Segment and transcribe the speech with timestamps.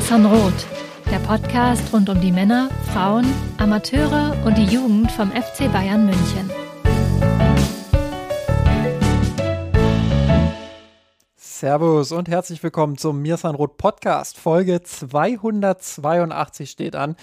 [0.00, 0.66] Mir Roth,
[1.10, 3.26] der Podcast rund um die Männer, Frauen,
[3.58, 6.50] Amateure und die Jugend vom FC Bayern München.
[11.36, 14.38] Servus und herzlich willkommen zum Mirsan Roth Podcast.
[14.38, 17.14] Folge 282 steht an.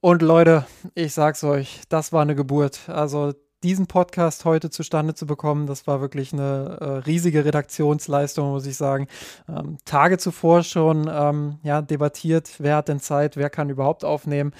[0.00, 0.64] Und Leute,
[0.94, 2.88] ich sag's euch, das war eine Geburt.
[2.88, 8.66] Also diesen Podcast heute zustande zu bekommen, das war wirklich eine äh, riesige Redaktionsleistung, muss
[8.66, 9.06] ich sagen.
[9.48, 14.52] Ähm, Tage zuvor schon ähm, ja, debattiert, wer hat denn Zeit, wer kann überhaupt aufnehmen.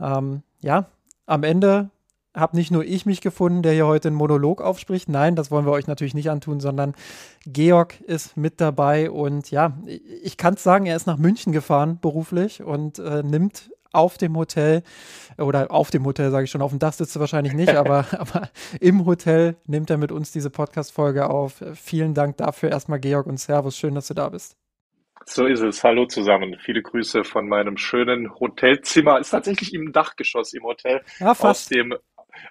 [0.00, 0.86] Ähm, ja,
[1.26, 1.90] am Ende
[2.36, 5.08] habe nicht nur ich mich gefunden, der hier heute einen Monolog aufspricht.
[5.08, 6.94] Nein, das wollen wir euch natürlich nicht antun, sondern
[7.46, 9.78] Georg ist mit dabei und ja,
[10.22, 14.36] ich kann es sagen, er ist nach München gefahren beruflich und äh, nimmt auf dem
[14.36, 14.82] Hotel
[15.38, 18.06] oder auf dem Hotel, sage ich schon, auf dem Dach sitzt er wahrscheinlich nicht, aber,
[18.12, 21.62] aber im Hotel nimmt er mit uns diese Podcast-Folge auf.
[21.74, 23.76] Vielen Dank dafür erstmal, Georg, und Servus.
[23.76, 24.56] Schön, dass du da bist.
[25.24, 25.82] So ist es.
[25.82, 26.56] Hallo zusammen.
[26.60, 29.18] Viele Grüße von meinem schönen Hotelzimmer.
[29.18, 31.02] Ist tatsächlich im Dachgeschoss im Hotel.
[31.18, 31.44] Ja, fast.
[31.44, 31.94] Aus dem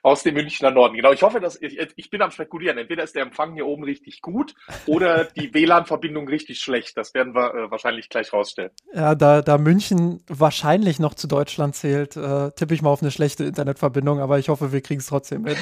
[0.01, 0.95] aus dem Münchner Norden.
[0.95, 2.77] Genau, ich hoffe, dass ich, ich bin am Spekulieren.
[2.77, 4.53] Entweder ist der Empfang hier oben richtig gut
[4.85, 6.97] oder die WLAN-Verbindung richtig schlecht.
[6.97, 8.71] Das werden wir äh, wahrscheinlich gleich rausstellen.
[8.93, 13.11] Ja, da, da München wahrscheinlich noch zu Deutschland zählt, äh, tippe ich mal auf eine
[13.11, 15.57] schlechte Internetverbindung, aber ich hoffe, wir kriegen es trotzdem hin.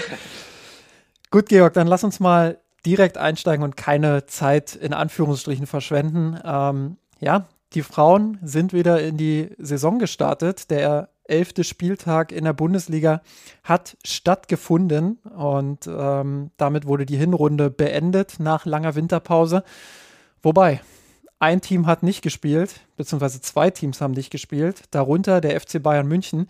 [1.32, 6.40] gut, Georg, dann lass uns mal direkt einsteigen und keine Zeit in Anführungsstrichen verschwenden.
[6.44, 10.70] Ähm, ja, die Frauen sind wieder in die Saison gestartet.
[10.70, 13.22] Der elfte Spieltag in der Bundesliga
[13.64, 19.64] hat stattgefunden und ähm, damit wurde die Hinrunde beendet nach langer Winterpause.
[20.42, 20.82] Wobei,
[21.40, 26.08] ein Team hat nicht gespielt, beziehungsweise zwei Teams haben nicht gespielt, darunter der FC Bayern
[26.08, 26.48] München,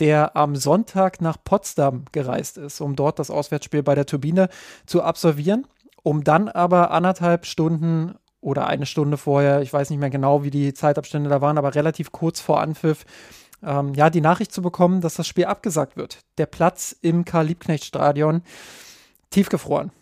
[0.00, 4.48] der am Sonntag nach Potsdam gereist ist, um dort das Auswärtsspiel bei der Turbine
[4.84, 5.66] zu absolvieren,
[6.02, 10.50] um dann aber anderthalb Stunden oder eine Stunde vorher, ich weiß nicht mehr genau, wie
[10.50, 13.04] die Zeitabstände da waren, aber relativ kurz vor Anpfiff,
[13.64, 16.18] ähm, ja, die Nachricht zu bekommen, dass das Spiel abgesagt wird.
[16.38, 18.42] Der Platz im Karl-Liebknecht-Stadion
[19.30, 19.92] tiefgefroren.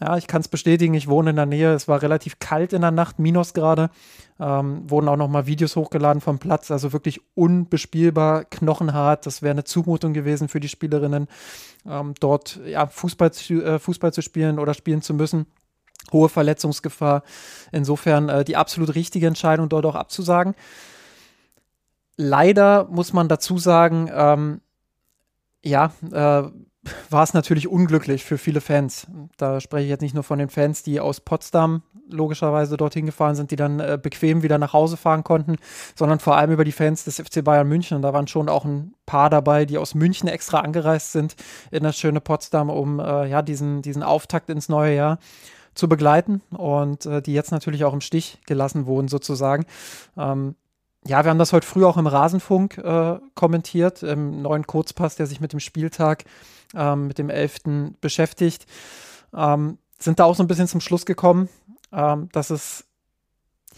[0.00, 1.72] Ja, ich kann es bestätigen, ich wohne in der Nähe.
[1.74, 3.90] Es war relativ kalt in der Nacht, Minusgrade.
[4.40, 9.26] Ähm, wurden auch nochmal Videos hochgeladen vom Platz, also wirklich unbespielbar, knochenhart.
[9.26, 11.28] Das wäre eine Zumutung gewesen für die Spielerinnen,
[11.86, 15.46] ähm, dort ja, Fußball, zu, äh, Fußball zu spielen oder spielen zu müssen.
[16.10, 17.22] Hohe Verletzungsgefahr.
[17.70, 20.56] Insofern äh, die absolut richtige Entscheidung, dort auch abzusagen
[22.22, 24.60] leider muss man dazu sagen, ähm,
[25.62, 26.50] ja, äh,
[27.10, 29.06] war es natürlich unglücklich für viele Fans.
[29.36, 33.36] Da spreche ich jetzt nicht nur von den Fans, die aus Potsdam logischerweise dorthin gefahren
[33.36, 35.56] sind, die dann äh, bequem wieder nach Hause fahren konnten,
[35.94, 37.96] sondern vor allem über die Fans des FC Bayern München.
[37.96, 41.36] Und da waren schon auch ein paar dabei, die aus München extra angereist sind
[41.70, 45.18] in das schöne Potsdam, um äh, ja diesen, diesen Auftakt ins neue Jahr
[45.74, 49.64] zu begleiten und äh, die jetzt natürlich auch im Stich gelassen wurden sozusagen.
[50.18, 50.56] Ähm,
[51.06, 55.26] ja, wir haben das heute früh auch im Rasenfunk äh, kommentiert, im neuen Kurzpass, der
[55.26, 56.24] sich mit dem Spieltag,
[56.74, 57.94] ähm, mit dem 11.
[58.00, 58.66] beschäftigt.
[59.34, 61.48] Ähm, sind da auch so ein bisschen zum Schluss gekommen,
[61.92, 62.84] ähm, dass es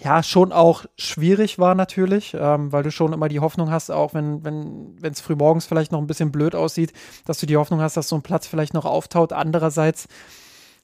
[0.03, 4.13] ja schon auch schwierig war natürlich, ähm, weil du schon immer die Hoffnung hast, auch
[4.13, 6.93] wenn wenn wenn es frühmorgens vielleicht noch ein bisschen blöd aussieht,
[7.25, 9.33] dass du die Hoffnung hast, dass so ein Platz vielleicht noch auftaut.
[9.33, 10.09] Andererseits,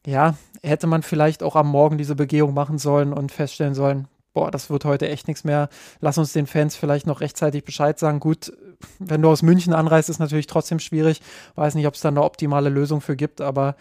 [0.06, 4.50] ja, hätte man vielleicht auch am Morgen diese Begehung machen sollen und feststellen sollen, boah,
[4.50, 5.68] das wird heute echt nichts mehr.
[6.00, 8.20] Lass uns den Fans vielleicht noch rechtzeitig Bescheid sagen.
[8.20, 8.52] Gut,
[8.98, 11.20] wenn du aus München anreist, ist natürlich trotzdem schwierig.
[11.54, 13.76] Weiß nicht, ob es da eine optimale Lösung für gibt, aber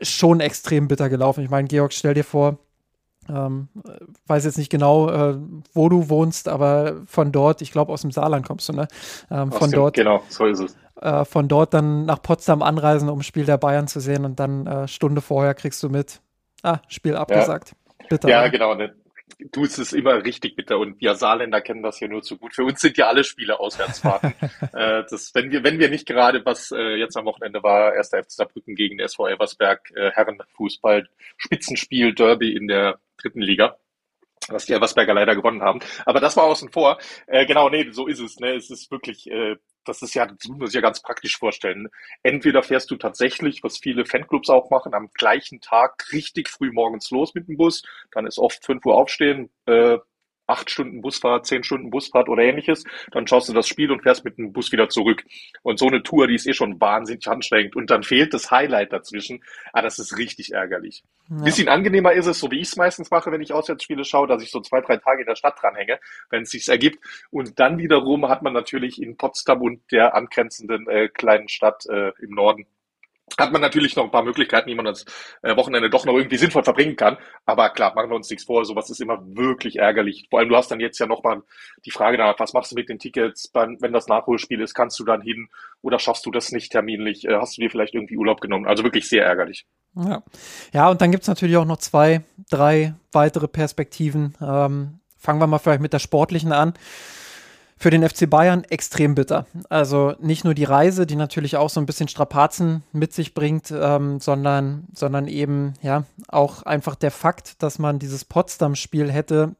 [0.00, 1.42] schon extrem bitter gelaufen.
[1.42, 2.58] Ich meine, Georg, stell dir vor,
[3.28, 3.68] ähm,
[4.26, 5.36] weiß jetzt nicht genau, äh,
[5.74, 8.88] wo du wohnst, aber von dort, ich glaube aus dem Saarland kommst du, ne?
[9.30, 9.94] Ähm, von dem, dort.
[9.94, 10.76] Genau, so ist es.
[11.00, 14.66] Äh, von dort dann nach Potsdam anreisen, um Spiel der Bayern zu sehen und dann
[14.66, 16.20] äh, Stunde vorher kriegst du mit,
[16.62, 17.74] ah, Spiel abgesagt.
[18.00, 18.06] Ja.
[18.08, 18.28] Bitter.
[18.28, 18.50] Ja, ne?
[18.50, 18.74] genau.
[18.74, 18.94] Ne?
[19.52, 22.54] Du, es ist immer richtig bitter und wir Saarländer kennen das ja nur zu gut.
[22.54, 24.34] Für uns sind ja alle Spiele Auswärtsfahrten.
[24.72, 28.22] äh, das, wenn wir, wenn wir nicht gerade, was äh, jetzt am Wochenende war, erster
[28.22, 33.76] FC Saarbrücken gegen SV Elversberg, äh, Herrenfußball, Spitzenspiel, Derby in der dritten Liga
[34.50, 35.80] was die Elversberger leider gewonnen haben.
[36.06, 36.98] Aber das war außen vor.
[37.26, 38.38] Äh, genau, nee, so ist es.
[38.38, 38.54] Ne?
[38.54, 39.56] Es ist wirklich, äh,
[39.88, 41.88] das ist ja, das muss man sich ja ganz praktisch vorstellen.
[42.22, 47.10] Entweder fährst du tatsächlich, was viele Fanclubs auch machen, am gleichen Tag richtig früh morgens
[47.10, 47.82] los mit dem Bus.
[48.12, 49.98] Dann ist oft fünf Uhr aufstehen, äh,
[50.48, 54.24] acht Stunden Busfahrt, zehn Stunden Busfahrt oder ähnliches, dann schaust du das Spiel und fährst
[54.24, 55.24] mit dem Bus wieder zurück.
[55.62, 58.92] Und so eine Tour, die ist eh schon wahnsinnig anstrengend und dann fehlt das Highlight
[58.92, 59.44] dazwischen.
[59.72, 61.04] Ah, das ist richtig ärgerlich.
[61.28, 61.44] Ja.
[61.44, 64.42] Bisschen angenehmer ist es, so wie ich es meistens mache, wenn ich Auswärtsspiele schaue, dass
[64.42, 66.00] ich so zwei, drei Tage in der Stadt dranhänge,
[66.30, 66.98] wenn es sich ergibt.
[67.30, 72.12] Und dann wiederum hat man natürlich in Potsdam und der angrenzenden äh, kleinen Stadt äh,
[72.20, 72.66] im Norden
[73.38, 75.04] hat man natürlich noch ein paar Möglichkeiten, wie man das
[75.42, 77.18] äh, Wochenende doch noch irgendwie sinnvoll verbringen kann.
[77.46, 80.26] Aber klar, machen wir uns nichts vor, sowas ist immer wirklich ärgerlich.
[80.30, 81.42] Vor allem, du hast dann jetzt ja nochmal
[81.84, 85.04] die Frage danach, was machst du mit den Tickets, wenn das Nachholspiel ist, kannst du
[85.04, 85.48] dann hin
[85.82, 87.26] oder schaffst du das nicht terminlich?
[87.26, 88.66] Äh, hast du dir vielleicht irgendwie Urlaub genommen?
[88.66, 89.66] Also wirklich sehr ärgerlich.
[89.94, 90.22] Ja,
[90.72, 94.34] ja und dann gibt's natürlich auch noch zwei, drei weitere Perspektiven.
[94.40, 96.74] Ähm, fangen wir mal vielleicht mit der sportlichen an
[97.78, 99.46] für den FC Bayern extrem bitter.
[99.68, 103.72] Also nicht nur die Reise, die natürlich auch so ein bisschen Strapazen mit sich bringt,
[103.72, 109.54] ähm, sondern, sondern eben ja auch einfach der Fakt, dass man dieses Potsdam-Spiel hätte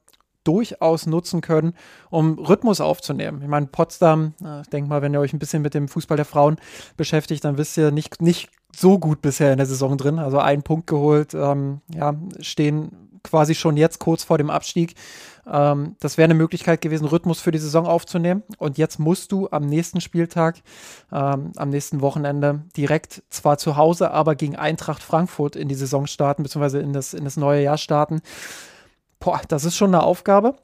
[0.44, 1.74] durchaus nutzen können,
[2.10, 3.42] um Rhythmus aufzunehmen.
[3.42, 6.16] Ich meine, Potsdam, äh, ich denke mal, wenn ihr euch ein bisschen mit dem Fußball
[6.16, 6.56] der Frauen
[6.96, 10.18] beschäftigt, dann wisst ihr nicht, nicht so gut bisher in der Saison drin.
[10.18, 14.94] Also einen Punkt geholt, ähm, ja, stehen quasi schon jetzt kurz vor dem Abstieg.
[15.50, 18.42] Ähm, das wäre eine Möglichkeit gewesen, Rhythmus für die Saison aufzunehmen.
[18.58, 20.56] Und jetzt musst du am nächsten Spieltag,
[21.12, 26.06] ähm, am nächsten Wochenende direkt zwar zu Hause, aber gegen Eintracht Frankfurt in die Saison
[26.06, 28.20] starten, beziehungsweise in das, in das neue Jahr starten.
[29.20, 30.54] Boah, das ist schon eine Aufgabe.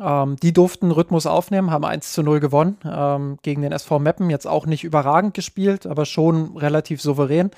[0.00, 4.30] Ähm, die durften Rhythmus aufnehmen, haben 1 zu 0 gewonnen ähm, gegen den SV Meppen.
[4.30, 7.50] Jetzt auch nicht überragend gespielt, aber schon relativ souverän.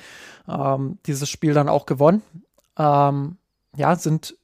[0.48, 2.22] Ähm, dieses Spiel dann auch gewonnen.
[2.78, 3.36] Ähm,
[3.76, 4.36] ja, sind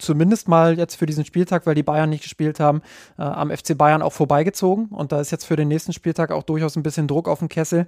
[0.00, 2.82] zumindest mal jetzt für diesen Spieltag, weil die Bayern nicht gespielt haben,
[3.18, 4.86] äh, am FC Bayern auch vorbeigezogen.
[4.86, 7.48] Und da ist jetzt für den nächsten Spieltag auch durchaus ein bisschen Druck auf dem
[7.48, 7.86] Kessel.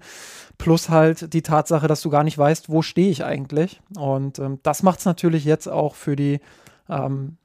[0.59, 3.81] Plus halt die Tatsache, dass du gar nicht weißt, wo stehe ich eigentlich.
[3.97, 6.41] Und ähm, das macht es natürlich jetzt auch für die,
[6.89, 7.37] ähm,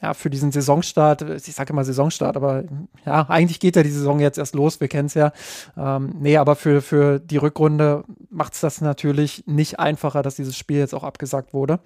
[0.00, 2.64] ja, für diesen Saisonstart, ich sage immer Saisonstart, aber
[3.04, 5.32] ja, eigentlich geht ja die Saison jetzt erst los, wir kennen es ja.
[5.76, 10.56] Ähm, nee, aber für, für die Rückrunde macht es das natürlich nicht einfacher, dass dieses
[10.56, 11.80] Spiel jetzt auch abgesagt wurde.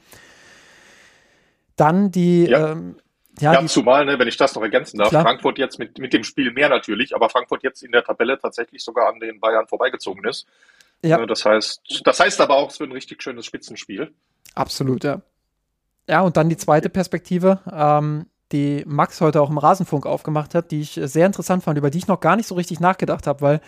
[1.76, 2.46] Dann die.
[2.46, 2.72] Ja.
[2.72, 2.96] Ähm,
[3.40, 5.22] ja, ja zumal, ne, wenn ich das noch ergänzen darf, klar.
[5.22, 8.84] Frankfurt jetzt mit, mit dem Spiel mehr natürlich, aber Frankfurt jetzt in der Tabelle tatsächlich
[8.84, 10.46] sogar an den Bayern vorbeigezogen ist.
[11.02, 11.18] Ja.
[11.18, 14.12] Äh, das heißt, das heißt aber auch, es wird ein richtig schönes Spitzenspiel.
[14.54, 15.22] Absolut, ja.
[16.08, 20.70] Ja, und dann die zweite Perspektive, ähm, die Max heute auch im Rasenfunk aufgemacht hat,
[20.70, 23.40] die ich sehr interessant fand, über die ich noch gar nicht so richtig nachgedacht habe,
[23.40, 23.60] weil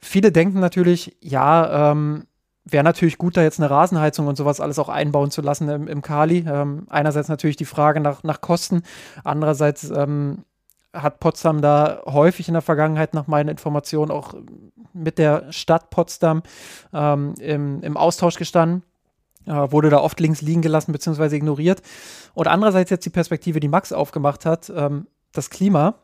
[0.00, 2.26] viele denken natürlich, ja, ähm,
[2.64, 5.88] wäre natürlich gut, da jetzt eine Rasenheizung und sowas alles auch einbauen zu lassen im,
[5.88, 6.44] im Kali.
[6.48, 8.82] Ähm, einerseits natürlich die Frage nach, nach Kosten,
[9.22, 10.44] andererseits ähm,
[10.92, 14.34] hat Potsdam da häufig in der Vergangenheit nach meinen Informationen auch
[14.92, 16.42] mit der Stadt Potsdam
[16.92, 18.82] ähm, im, im Austausch gestanden.
[19.46, 21.36] Äh, wurde da oft links liegen gelassen bzw.
[21.36, 21.82] ignoriert.
[22.32, 25.96] Und andererseits jetzt die Perspektive, die Max aufgemacht hat, ähm, das Klima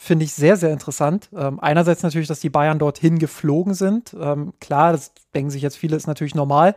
[0.00, 1.28] finde ich sehr, sehr interessant.
[1.34, 4.14] Ähm, einerseits natürlich, dass die Bayern dorthin geflogen sind.
[4.18, 6.76] Ähm, klar, das denken sich jetzt viele, ist natürlich normal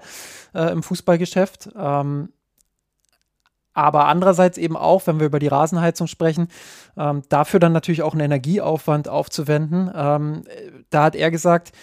[0.56, 1.69] äh, im Fußballgeschäft.
[1.77, 2.29] Ähm,
[3.73, 6.47] aber andererseits eben auch, wenn wir über die Rasenheizung sprechen,
[6.97, 9.91] ähm, dafür dann natürlich auch einen Energieaufwand aufzuwenden.
[9.94, 10.44] Ähm,
[10.89, 11.73] da hat er gesagt,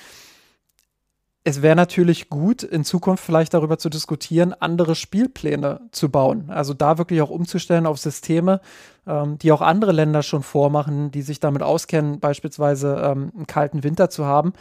[1.49, 6.51] es wäre natürlich gut, in Zukunft vielleicht darüber zu diskutieren, andere Spielpläne zu bauen.
[6.51, 8.61] Also da wirklich auch umzustellen auf Systeme,
[9.07, 13.83] ähm, die auch andere Länder schon vormachen, die sich damit auskennen, beispielsweise ähm, einen kalten
[13.83, 14.53] Winter zu haben,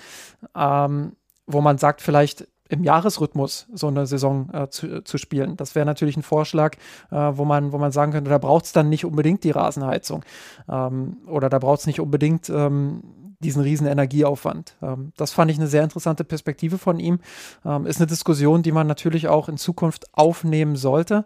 [0.55, 1.11] ähm,
[1.45, 5.57] wo man sagt, vielleicht im Jahresrhythmus so eine Saison äh, zu, zu spielen.
[5.57, 6.75] Das wäre natürlich ein Vorschlag,
[7.11, 10.23] äh, wo, man, wo man sagen könnte, da braucht es dann nicht unbedingt die Rasenheizung
[10.69, 13.03] ähm, oder da braucht es nicht unbedingt ähm,
[13.39, 14.75] diesen riesen Energieaufwand.
[14.81, 17.19] Ähm, das fand ich eine sehr interessante Perspektive von ihm.
[17.65, 21.25] Ähm, ist eine Diskussion, die man natürlich auch in Zukunft aufnehmen sollte.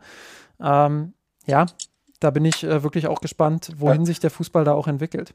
[0.61, 1.13] Ähm,
[1.45, 1.65] ja,
[2.19, 4.05] da bin ich äh, wirklich auch gespannt, wohin ja.
[4.05, 5.33] sich der Fußball da auch entwickelt.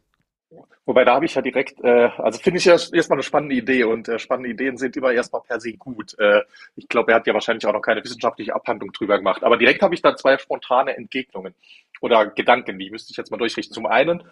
[0.87, 3.83] Wobei da habe ich ja direkt, äh, also finde ich ja erstmal eine spannende Idee
[3.83, 6.17] und äh, spannende Ideen sind immer erstmal per se gut.
[6.21, 6.43] Äh,
[6.77, 9.43] ich glaube, er hat ja wahrscheinlich auch noch keine wissenschaftliche Abhandlung drüber gemacht.
[9.43, 11.55] Aber direkt habe ich da zwei spontane Entgegnungen
[12.01, 13.75] oder Gedanken, die müsste ich jetzt mal durchrichten.
[13.75, 14.23] Zum einen,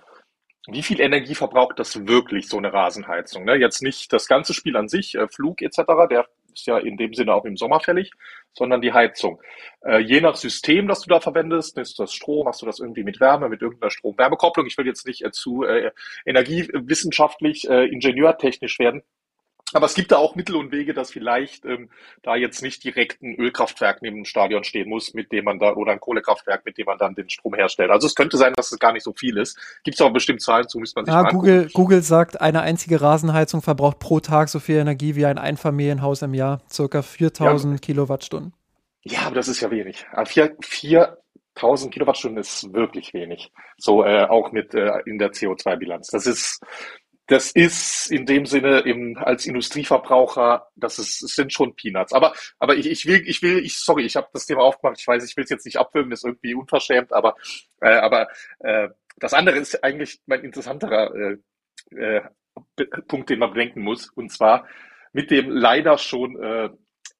[0.66, 3.44] wie viel Energie verbraucht das wirklich, so eine Rasenheizung?
[3.44, 3.56] Ne?
[3.56, 7.12] Jetzt nicht das ganze Spiel an sich, äh, Flug etc., der ist ja in dem
[7.12, 8.12] Sinne auch im Sommer fällig,
[8.52, 9.42] sondern die Heizung.
[9.85, 13.02] Äh, je nach System, das du da verwendest, ist das Strom, hast du das irgendwie
[13.02, 14.66] mit Wärme, mit irgendeiner Strom-Wärmekopplung.
[14.66, 15.90] Ich will jetzt nicht äh, zu äh,
[16.25, 19.02] energiewissenschaftlich, äh, ingenieurtechnisch werden.
[19.75, 21.90] Aber es gibt da auch Mittel und Wege, dass vielleicht ähm,
[22.23, 25.75] da jetzt nicht direkt ein Ölkraftwerk neben dem Stadion stehen muss, mit dem man da
[25.75, 27.90] oder ein Kohlekraftwerk, mit dem man dann den Strom herstellt.
[27.90, 29.59] Also es könnte sein, dass es gar nicht so viel ist.
[29.83, 32.62] Gibt es auch bestimmt Zahlen zu, müsste man sich ja, mal Google, Google sagt, eine
[32.62, 37.75] einzige Rasenheizung verbraucht pro Tag so viel Energie wie ein Einfamilienhaus im Jahr, circa 4000
[37.75, 37.78] ja.
[37.78, 38.54] Kilowattstunden.
[39.02, 40.07] Ja, aber das ist ja wenig.
[40.25, 43.52] 4, 4000 Kilowattstunden ist wirklich wenig.
[43.76, 46.09] So äh, auch mit äh, in der CO2-Bilanz.
[46.09, 46.61] Das ist
[47.26, 52.12] das ist in dem Sinne im, als Industrieverbraucher, das, ist, sind schon Peanuts.
[52.12, 55.00] Aber, aber ich, ich will, ich will, ich, sorry, ich habe das Thema aufgemacht.
[55.00, 57.35] Ich weiß, ich will es jetzt nicht abfilmen, ist irgendwie unverschämt, aber,
[57.81, 58.28] äh, aber
[58.59, 61.37] äh, das andere ist eigentlich mein interessanterer äh,
[61.97, 62.23] äh,
[63.09, 64.11] Punkt, den man bedenken muss.
[64.11, 64.66] Und zwar,
[65.12, 66.69] mit dem leider schon äh,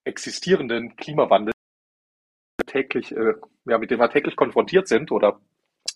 [0.05, 1.55] existierenden Klimawandel
[2.67, 3.35] täglich, äh,
[3.65, 5.41] ja, mit dem wir täglich konfrontiert sind oder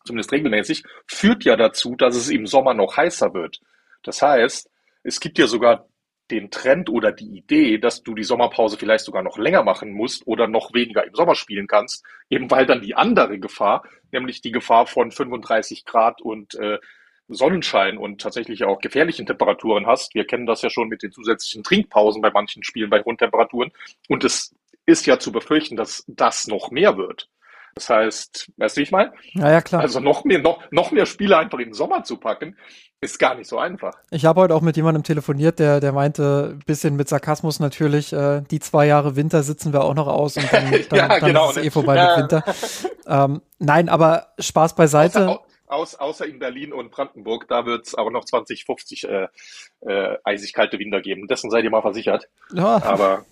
[0.04, 3.60] zumindest regelmäßig, führt ja dazu, dass es im Sommer noch heißer wird.
[4.02, 4.70] Das heißt,
[5.02, 5.88] es gibt ja sogar
[6.30, 10.26] den Trend oder die Idee, dass du die Sommerpause vielleicht sogar noch länger machen musst
[10.26, 14.52] oder noch weniger im Sommer spielen kannst, eben weil dann die andere Gefahr, nämlich die
[14.52, 16.78] Gefahr von 35 Grad und äh,
[17.28, 20.14] Sonnenschein und tatsächlich auch gefährlichen Temperaturen hast.
[20.14, 23.70] Wir kennen das ja schon mit den zusätzlichen Trinkpausen bei manchen Spielen bei Grundtemperaturen.
[24.08, 24.54] Und es
[24.86, 27.28] ist ja zu befürchten, dass das noch mehr wird.
[27.78, 29.12] Das heißt, weißt du, wie ich meine?
[29.34, 29.82] Ja, ja, klar.
[29.82, 32.56] Also noch mehr, noch, noch mehr Spiele einfach in den Sommer zu packen,
[33.00, 33.94] ist gar nicht so einfach.
[34.10, 38.12] Ich habe heute auch mit jemandem telefoniert, der, der meinte, ein bisschen mit Sarkasmus natürlich,
[38.12, 41.20] äh, die zwei Jahre Winter sitzen wir auch noch aus und dann, dann, ja, dann
[41.20, 41.68] genau, ist es ne?
[41.68, 42.16] eh vorbei Ja.
[42.16, 42.44] mit Winter.
[43.06, 45.28] Ähm, nein, aber Spaß beiseite.
[45.28, 49.28] Außer, aus, außer in Berlin und Brandenburg, da wird es aber noch 2050 äh,
[49.86, 51.28] äh, eisig kalte Winter geben.
[51.28, 52.26] Dessen seid ihr mal versichert.
[52.52, 53.24] ja, Aber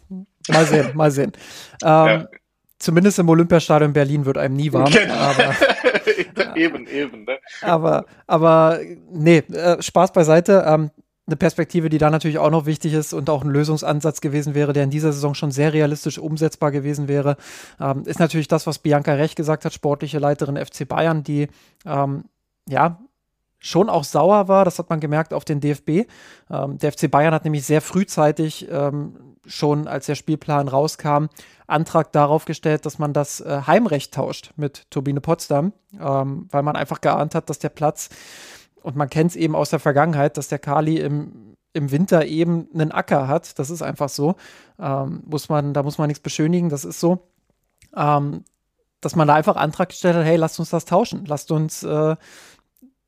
[0.48, 1.32] mal sehen, mal sehen.
[1.82, 2.28] Ähm, Ja.
[2.78, 4.90] Zumindest im Olympiastadion Berlin wird einem nie warm.
[4.90, 5.14] Genau.
[5.14, 5.54] Aber,
[6.56, 7.24] eben, eben.
[7.24, 7.38] Ne?
[7.62, 8.80] aber, aber
[9.10, 10.64] nee, äh, Spaß beiseite.
[10.66, 10.90] Ähm,
[11.26, 14.72] eine Perspektive, die da natürlich auch noch wichtig ist und auch ein Lösungsansatz gewesen wäre,
[14.72, 17.36] der in dieser Saison schon sehr realistisch umsetzbar gewesen wäre,
[17.80, 21.48] ähm, ist natürlich das, was Bianca Recht gesagt hat, sportliche Leiterin FC Bayern, die
[21.84, 22.26] ähm,
[22.68, 23.00] ja
[23.58, 26.08] schon auch sauer war, das hat man gemerkt auf den DFB.
[26.50, 31.26] Ähm, der FC Bayern hat nämlich sehr frühzeitig ähm, schon, als der Spielplan rauskam,
[31.66, 36.76] Antrag darauf gestellt, dass man das äh, Heimrecht tauscht mit Turbine Potsdam, ähm, weil man
[36.76, 38.08] einfach geahnt hat, dass der Platz,
[38.82, 42.68] und man kennt es eben aus der Vergangenheit, dass der Kali im, im Winter eben
[42.72, 43.58] einen Acker hat.
[43.58, 44.36] Das ist einfach so.
[44.78, 47.28] Ähm, muss man, da muss man nichts beschönigen, das ist so.
[47.96, 48.44] Ähm,
[49.00, 51.24] dass man da einfach Antrag gestellt hat, hey, lasst uns das tauschen.
[51.26, 52.16] Lasst uns äh,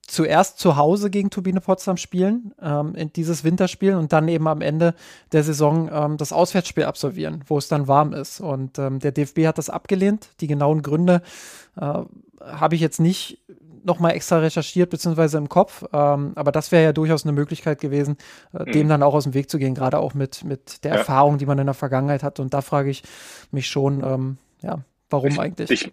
[0.09, 4.61] zuerst zu Hause gegen Turbine Potsdam spielen, ähm, in dieses Winterspiel und dann eben am
[4.63, 4.95] Ende
[5.33, 8.41] der Saison ähm, das Auswärtsspiel absolvieren, wo es dann warm ist.
[8.41, 10.31] Und ähm, der DFB hat das abgelehnt.
[10.41, 11.23] Die genauen Gründe
[11.81, 12.01] äh,
[12.41, 13.39] habe ich jetzt nicht
[13.85, 15.85] nochmal extra recherchiert, beziehungsweise im Kopf.
[15.93, 18.17] Ähm, aber das wäre ja durchaus eine Möglichkeit gewesen,
[18.53, 18.73] äh, Mhm.
[18.73, 20.99] dem dann auch aus dem Weg zu gehen, gerade auch mit, mit der Ja.
[20.99, 22.41] Erfahrung, die man in der Vergangenheit hat.
[22.41, 23.03] Und da frage ich
[23.51, 25.71] mich schon, ähm, ja, warum eigentlich?
[25.71, 25.93] Ich,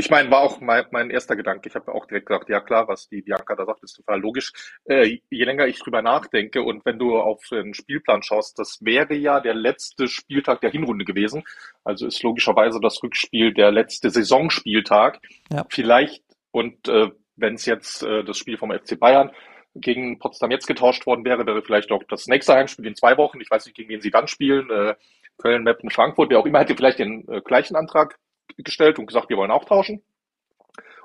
[0.00, 1.68] ich meine, war auch mein, mein erster Gedanke.
[1.68, 4.52] Ich habe auch direkt gedacht, ja klar, was die Bianca da sagt, ist total logisch.
[4.84, 9.14] Äh, je länger ich drüber nachdenke und wenn du auf den Spielplan schaust, das wäre
[9.14, 11.44] ja der letzte Spieltag der Hinrunde gewesen.
[11.84, 15.20] Also ist logischerweise das Rückspiel der letzte Saisonspieltag.
[15.52, 15.66] Ja.
[15.68, 19.30] Vielleicht, und äh, wenn es jetzt äh, das Spiel vom FC Bayern
[19.74, 23.40] gegen Potsdam jetzt getauscht worden wäre, wäre vielleicht auch das nächste Heimspiel in zwei Wochen.
[23.40, 24.70] Ich weiß nicht, gegen wen sie dann spielen.
[24.70, 24.94] Äh,
[25.36, 28.18] Köln, Meppen, Frankfurt, wer auch immer hätte vielleicht den äh, gleichen Antrag
[28.64, 30.02] gestellt und gesagt, wir wollen auch tauschen.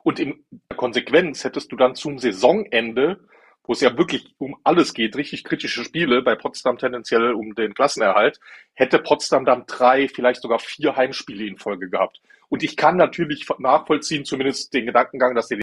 [0.03, 0.45] Und in
[0.75, 3.19] Konsequenz hättest du dann zum Saisonende,
[3.63, 7.73] wo es ja wirklich um alles geht, richtig kritische Spiele, bei Potsdam tendenziell um den
[7.73, 8.39] Klassenerhalt,
[8.73, 12.21] hätte Potsdam dann drei, vielleicht sogar vier Heimspiele in Folge gehabt.
[12.49, 15.59] Und ich kann natürlich nachvollziehen, zumindest den Gedankengang, dass die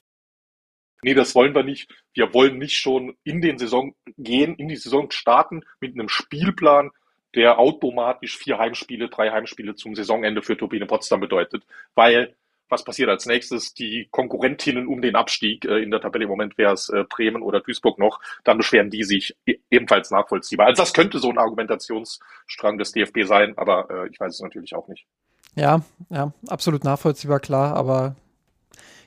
[1.05, 1.93] Nee, das wollen wir nicht.
[2.15, 6.93] Wir wollen nicht schon in den Saison gehen, in die Saison starten mit einem Spielplan,
[7.35, 11.65] der automatisch vier Heimspiele, drei Heimspiele zum Saisonende für Turbine Potsdam bedeutet.
[11.95, 12.35] Weil,
[12.69, 13.75] was passiert als nächstes?
[13.75, 17.43] Die Konkurrentinnen um den Abstieg, äh, in der Tabelle im Moment wäre es äh, Bremen
[17.43, 20.67] oder Duisburg noch, dann beschweren die sich e ebenfalls nachvollziehbar.
[20.67, 24.75] Also das könnte so ein Argumentationsstrang des DFB sein, aber äh, ich weiß es natürlich
[24.75, 25.07] auch nicht.
[25.55, 28.17] Ja, ja, absolut nachvollziehbar, klar, aber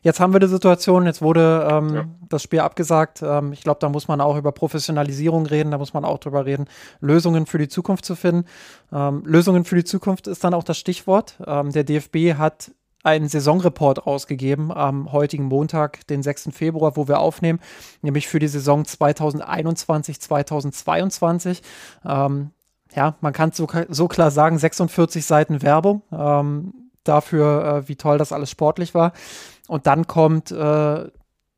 [0.05, 2.05] jetzt haben wir die Situation, jetzt wurde ähm, Ja.
[2.29, 3.21] das Spiel abgesagt.
[3.23, 6.45] Ähm, ich glaube, da muss man auch über Professionalisierung reden, da muss man auch drüber
[6.45, 6.67] reden,
[7.01, 8.45] Lösungen für die Zukunft zu finden.
[8.93, 11.37] Ähm, Lösungen für die Zukunft ist dann auch das Stichwort.
[11.45, 12.71] Ähm, der DFB hat
[13.03, 16.49] einen Saisonreport rausgegeben am heutigen Montag, den 6.
[16.51, 17.59] Februar, wo wir aufnehmen,
[18.01, 21.61] nämlich für die Saison 2021, 2022.
[22.05, 22.51] Ähm,
[22.95, 28.17] ja, man kann so, so klar sagen, 46 Seiten Werbung ähm, dafür, äh, wie toll
[28.17, 29.13] das alles sportlich war.
[29.67, 31.09] Und dann kommt äh,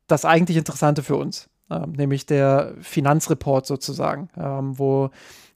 [0.06, 5.10] das eigentlich Interessante für uns, ähm, nämlich der Finanzreport sozusagen, ähm, wo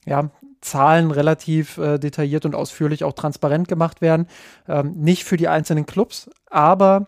[0.05, 0.29] ja,
[0.61, 4.27] Zahlen relativ äh, detailliert und ausführlich auch transparent gemacht werden.
[4.67, 7.07] Ähm, nicht für die einzelnen Clubs, aber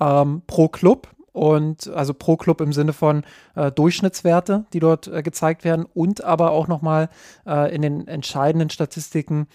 [0.00, 3.24] ähm, pro Club und also pro Club im Sinne von
[3.54, 7.08] äh, Durchschnittswerte, die dort äh, gezeigt werden und aber auch nochmal
[7.46, 9.46] äh, in den entscheidenden Statistiken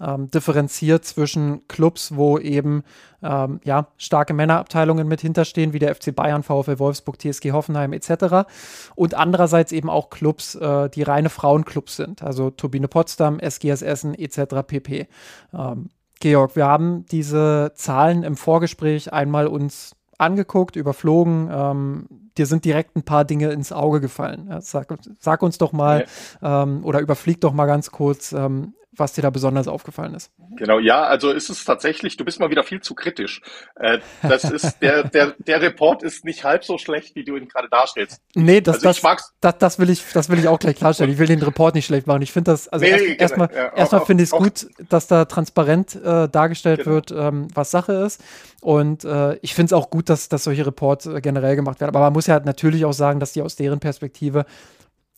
[0.00, 2.82] ähm, differenziert zwischen Clubs, wo eben
[3.22, 8.46] ähm, ja, starke Männerabteilungen mit hinterstehen, wie der FC Bayern, VfL Wolfsburg, TSG Hoffenheim etc.
[8.94, 14.14] Und andererseits eben auch Clubs, äh, die reine Frauenclubs sind, also Turbine Potsdam, SGS Essen
[14.14, 14.66] etc.
[14.66, 15.08] pp.
[15.52, 21.50] Ähm, Georg, wir haben diese Zahlen im Vorgespräch einmal uns angeguckt, überflogen.
[21.52, 24.46] Ähm, dir sind direkt ein paar Dinge ins Auge gefallen.
[24.48, 26.06] Ja, sag, sag, uns doch mal
[26.40, 26.62] ja.
[26.62, 30.30] ähm, oder überflieg doch mal ganz kurz, ähm, was dir da besonders aufgefallen ist.
[30.56, 33.40] Genau, ja, also ist es tatsächlich, du bist mal wieder viel zu kritisch.
[33.76, 37.48] Äh, das ist, der, der, der Report ist nicht halb so schlecht, wie du ihn
[37.48, 38.20] gerade darstellst.
[38.34, 41.12] Nee, das, also das, das, das, will ich, das will ich auch gleich klarstellen.
[41.12, 42.22] Ich will den Report nicht schlecht machen.
[42.22, 45.24] Ich finde das, also nee, erstmal erst, ja, erstmal finde ich es gut, dass da
[45.24, 46.94] transparent äh, dargestellt genau.
[46.96, 48.22] wird, ähm, was Sache ist.
[48.60, 51.90] Und äh, ich finde es auch gut, dass, dass solche Reports äh, generell gemacht werden.
[51.90, 54.46] Aber man muss ja natürlich auch sagen, dass die aus deren Perspektive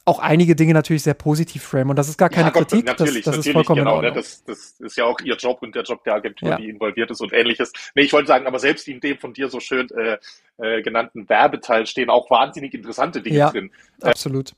[0.07, 1.91] auch einige Dinge natürlich sehr positiv frame.
[1.91, 2.87] Und das ist gar keine ja, Gott, Kritik.
[2.87, 4.01] Natürlich, das, das natürlich, ist vollkommen genau.
[4.01, 4.13] Ne?
[4.13, 6.57] Das, das ist ja auch ihr Job und der Job der Agentur, ja.
[6.57, 7.73] die involviert ist und ähnliches.
[7.95, 10.19] Nee, ich wollte sagen, aber selbst in dem von dir so schön äh,
[10.59, 13.73] äh, genannten Werbeteil stehen auch wahnsinnig interessante Dinge ja, drin.
[14.01, 14.53] Äh, absolut.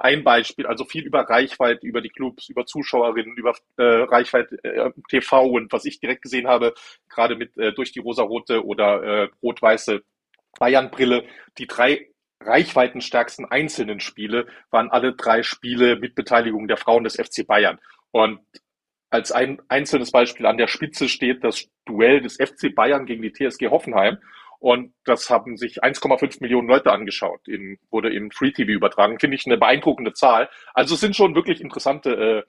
[0.00, 4.90] Ein Beispiel, also viel über Reichweite, über die Clubs, über Zuschauerinnen, über äh, Reichweite äh,
[5.10, 6.74] TV und was ich direkt gesehen habe,
[7.08, 10.02] gerade mit äh, durch die rosarote oder äh, rot-weiße
[10.58, 11.24] Bayern-Brille,
[11.58, 12.06] die drei
[12.40, 17.78] reichweitenstärksten einzelnen Spiele waren alle drei Spiele mit Beteiligung der Frauen des FC Bayern.
[18.10, 18.40] Und
[19.10, 23.32] als ein einzelnes Beispiel an der Spitze steht das Duell des FC Bayern gegen die
[23.32, 24.18] TSG Hoffenheim.
[24.58, 27.48] Und das haben sich 1,5 Millionen Leute angeschaut.
[27.48, 29.18] In, wurde im Free TV übertragen.
[29.18, 30.48] Finde ich eine beeindruckende Zahl.
[30.74, 32.42] Also es sind schon wirklich interessante äh,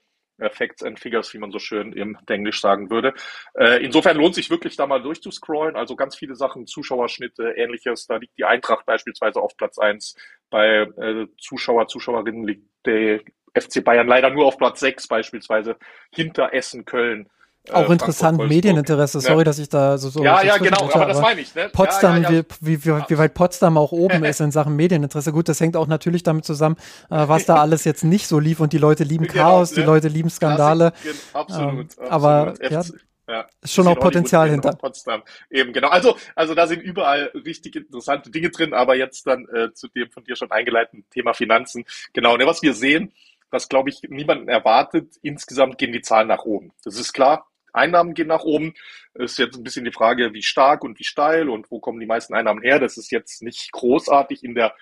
[0.50, 3.14] Facts and Figures, wie man so schön im Englisch sagen würde.
[3.54, 5.76] Äh, insofern lohnt sich wirklich da mal durchzuscrollen.
[5.76, 8.08] Also ganz viele Sachen, Zuschauerschnitte, ähnliches.
[8.08, 10.16] Da liegt die Eintracht beispielsweise auf Platz eins.
[10.50, 13.22] Bei äh, Zuschauer, Zuschauerinnen liegt der
[13.54, 15.78] FC Bayern leider nur auf Platz sechs beispielsweise
[16.14, 17.30] hinter Essen, Köln.
[17.68, 19.20] Äh, auch interessant, Medieninteresse.
[19.20, 19.44] Sorry, ja.
[19.44, 20.10] dass ich da so.
[20.10, 21.54] so ja, ja, genau, aber das meine ich.
[21.54, 21.70] Ne?
[21.72, 25.32] Potsdam, ja, ja, wie, wie, wie, weit Potsdam auch oben ist in Sachen Medieninteresse.
[25.32, 26.78] Gut, das hängt auch natürlich damit zusammen,
[27.10, 29.82] äh, was da alles jetzt nicht so lief und die Leute lieben genau, Chaos, ne?
[29.82, 30.92] die Leute lieben Skandale.
[31.02, 32.12] Klassik, absolut, ähm, absolut.
[32.12, 32.82] Aber ja,
[33.28, 34.74] ja, ist schon auch Potenzial hinter.
[34.74, 35.24] Potsdam.
[35.50, 35.90] Eben, genau.
[35.90, 40.10] Also, also da sind überall richtig interessante Dinge drin, aber jetzt dann äh, zu dem
[40.10, 41.86] von dir schon eingeleiteten Thema Finanzen.
[42.14, 43.14] Genau, ne, was wir sehen,
[43.52, 46.74] was glaube ich niemanden erwartet, insgesamt gehen die Zahlen nach oben.
[46.84, 47.48] Das ist klar.
[47.74, 48.74] Einnahmen gehen nach oben.
[49.14, 52.06] Ist jetzt ein bisschen die Frage, wie stark und wie steil und wo kommen die
[52.06, 52.80] meisten Einnahmen her.
[52.80, 54.74] Das ist jetzt nicht großartig in der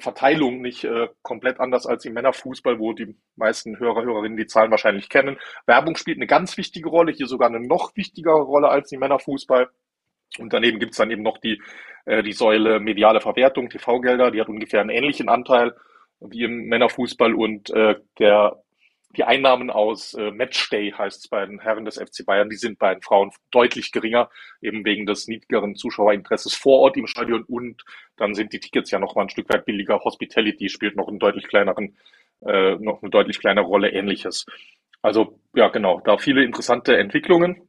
[0.00, 4.70] Verteilung nicht äh, komplett anders als im Männerfußball, wo die meisten Hörer, Hörerinnen die Zahlen
[4.70, 5.38] wahrscheinlich kennen.
[5.66, 9.68] Werbung spielt eine ganz wichtige Rolle, hier sogar eine noch wichtigere Rolle als im Männerfußball.
[10.38, 11.62] Und daneben gibt's dann eben noch die,
[12.06, 15.74] äh, die Säule mediale Verwertung, TV-Gelder, die hat ungefähr einen ähnlichen Anteil
[16.20, 18.63] wie im Männerfußball und äh, der
[19.16, 22.78] die Einnahmen aus äh, Matchday heißt es bei den Herren des FC Bayern, die sind
[22.78, 27.82] bei den Frauen deutlich geringer, eben wegen des niedrigeren Zuschauerinteresses vor Ort im Stadion und
[28.16, 30.00] dann sind die Tickets ja noch mal ein Stück weit billiger.
[30.00, 31.96] Hospitality spielt noch einen deutlich kleineren,
[32.44, 34.46] äh, noch eine deutlich kleinere Rolle, ähnliches.
[35.02, 37.68] Also ja, genau, da viele interessante Entwicklungen.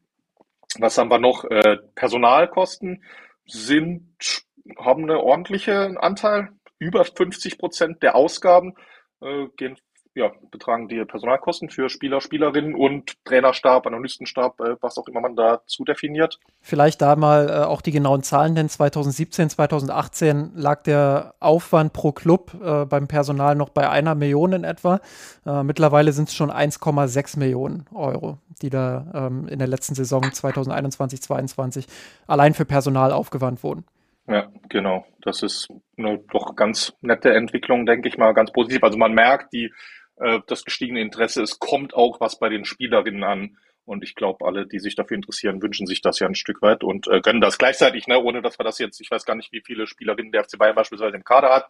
[0.80, 1.46] Was haben wir noch?
[1.46, 3.04] Äh, Personalkosten
[3.46, 4.44] sind,
[4.78, 6.50] haben einen ordentlichen Anteil.
[6.80, 8.74] Über 50 Prozent der Ausgaben
[9.22, 9.78] äh, gehen
[10.16, 15.36] ja, betragen die Personalkosten für Spieler, Spielerinnen und Trainerstab, Analystenstab, äh, was auch immer man
[15.36, 16.40] dazu definiert.
[16.62, 18.70] Vielleicht da mal äh, auch die genauen Zahlen nennen.
[18.70, 24.64] 2017, 2018 lag der Aufwand pro Club äh, beim Personal noch bei einer Million in
[24.64, 25.02] etwa.
[25.46, 30.24] Äh, mittlerweile sind es schon 1,6 Millionen Euro, die da ähm, in der letzten Saison
[30.24, 31.88] 2021, 2022
[32.26, 33.84] allein für Personal aufgewandt wurden.
[34.28, 35.06] Ja, genau.
[35.22, 38.82] Das ist eine doch ganz nette Entwicklung, denke ich mal, ganz positiv.
[38.84, 39.72] Also man merkt, die
[40.18, 41.42] äh, das gestiegene Interesse.
[41.42, 43.58] Es kommt auch was bei den Spielerinnen an.
[43.86, 46.84] Und ich glaube, alle, die sich dafür interessieren, wünschen sich das ja ein Stück weit
[46.84, 49.52] und äh, gönnen das gleichzeitig, ne, ohne dass wir das jetzt, ich weiß gar nicht,
[49.52, 51.70] wie viele Spielerinnen der FC Bayern beispielsweise im Kader hat.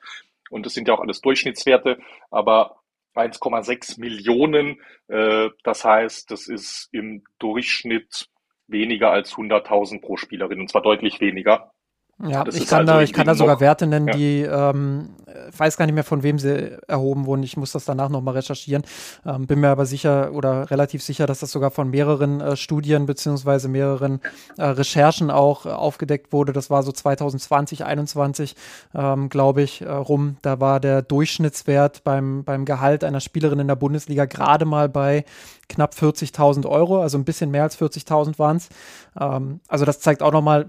[0.50, 2.00] Und das sind ja auch alles Durchschnittswerte,
[2.32, 2.78] aber
[3.16, 8.30] 1,6 Millionen, äh, das heißt, das ist im Durchschnitt
[8.68, 11.74] weniger als 100.000 pro Spielerin und zwar deutlich weniger.
[12.24, 14.16] Ja, ich kann, also da, ich kann da sogar Werte nennen, ja.
[14.16, 15.10] die, ähm,
[15.58, 17.44] weiß gar nicht mehr, von wem sie erhoben wurden.
[17.44, 18.84] Ich muss das danach nochmal recherchieren.
[19.26, 23.06] Ähm, bin mir aber sicher oder relativ sicher, dass das sogar von mehreren äh, Studien
[23.06, 24.22] beziehungsweise mehreren
[24.58, 26.54] äh, Recherchen auch äh, aufgedeckt wurde.
[26.54, 28.56] Das war so 2020, 2021,
[28.94, 30.38] ähm, glaube ich, äh, rum.
[30.42, 35.26] Da war der Durchschnittswert beim, beim Gehalt einer Spielerin in der Bundesliga gerade mal bei
[35.68, 38.70] knapp 40.000 Euro, also ein bisschen mehr als 40.000 waren es.
[39.16, 40.68] Also das zeigt auch nochmal,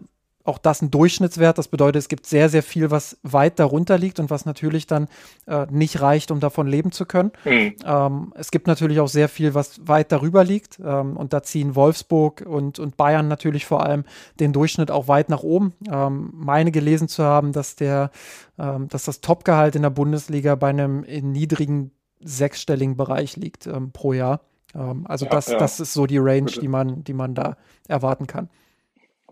[0.49, 1.59] auch das ein Durchschnittswert.
[1.59, 5.09] Das bedeutet, es gibt sehr, sehr viel, was weit darunter liegt und was natürlich dann
[5.47, 7.33] äh, nicht reicht, um davon leben zu können.
[7.45, 7.75] Mhm.
[7.85, 10.79] Ähm, es gibt natürlich auch sehr viel, was weit darüber liegt.
[10.85, 14.05] Ähm, und da ziehen Wolfsburg und, und Bayern natürlich vor allem
[14.41, 15.75] den Durchschnitt auch weit nach oben.
[15.91, 18.11] Ähm, meine gelesen zu haben, dass der,
[18.59, 24.13] ähm, dass das Topgehalt in der Bundesliga bei einem niedrigen sechsstelligen Bereich liegt ähm, pro
[24.13, 24.41] Jahr.
[24.75, 25.59] Ähm, also ja, das, ja.
[25.59, 27.57] das ist so die Range, die man, die man da
[27.89, 28.49] erwarten kann.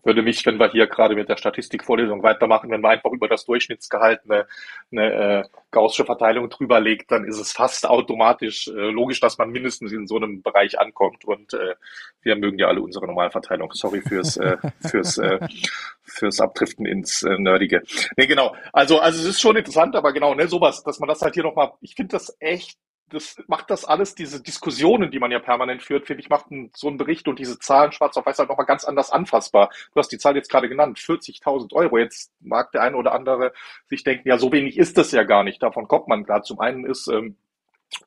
[0.05, 3.45] Würde mich, wenn wir hier gerade mit der Statistikvorlesung weitermachen, wenn man einfach über das
[3.45, 4.47] Durchschnittsgehalt eine,
[4.93, 9.51] eine äh, gaussische Verteilung drüber legt, dann ist es fast automatisch äh, logisch, dass man
[9.51, 11.25] mindestens in so einem Bereich ankommt.
[11.25, 11.75] Und äh,
[12.23, 13.73] wir mögen ja alle unsere Normalverteilung.
[13.73, 15.40] Sorry fürs äh, fürs äh,
[16.03, 17.83] fürs Abdriften ins äh, Nerdige.
[18.17, 18.55] Nee, genau.
[18.73, 21.43] Also also es ist schon interessant, aber genau, ne, sowas, dass man das halt hier
[21.43, 22.79] nochmal, ich finde das echt
[23.11, 26.88] das macht das alles, diese Diskussionen, die man ja permanent führt, finde ich, macht so
[26.88, 29.71] ein Bericht und diese Zahlen schwarz auf weiß halt nochmal ganz anders anfassbar.
[29.93, 31.99] Du hast die Zahl jetzt gerade genannt, 40.000 Euro.
[31.99, 33.53] Jetzt mag der eine oder andere
[33.87, 35.62] sich denken, ja, so wenig ist das ja gar nicht.
[35.62, 36.43] Davon kommt man klar.
[36.43, 37.37] Zum einen ist, ähm,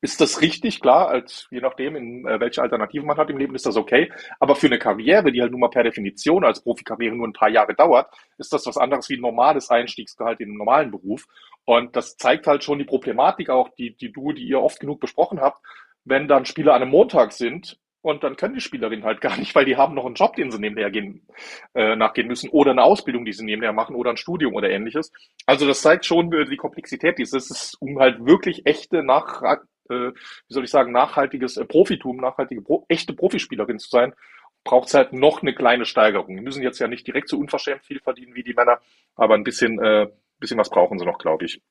[0.02, 3.56] ist das richtig, klar, als je nachdem, in äh, welche Alternativen man hat im Leben,
[3.56, 4.12] ist das okay.
[4.40, 7.50] Aber für eine Karriere, die halt nun mal per Definition als Profikarriere nur ein paar
[7.50, 11.26] Jahre dauert, ist das was anderes wie ein normales Einstiegsgehalt in einem normalen Beruf.
[11.66, 15.00] Und das zeigt halt schon die Problematik auch, die, die du, die ihr oft genug
[15.00, 15.62] besprochen habt,
[16.06, 19.54] wenn dann Spieler an einem Montag sind und dann können die Spielerinnen halt gar nicht,
[19.54, 21.28] weil die haben noch einen Job, den sie nebenher gehen,
[21.74, 25.12] äh, nachgehen müssen oder eine Ausbildung, die sie nebenher machen oder ein Studium oder ähnliches.
[25.46, 29.42] Also das zeigt schon äh, die Komplexität dieses, um halt wirklich echte nach,
[29.90, 34.14] äh, wie soll ich sagen, nachhaltiges äh, Profitum, nachhaltige, Pro echte Profispielerin zu sein,
[34.64, 36.36] braucht es halt noch eine kleine Steigerung.
[36.36, 38.80] Die müssen jetzt ja nicht direkt so unverschämt viel verdienen wie die Männer,
[39.16, 40.08] aber ein bisschen, äh,
[40.40, 41.62] bisschen was brauchen sie noch, glaube ich.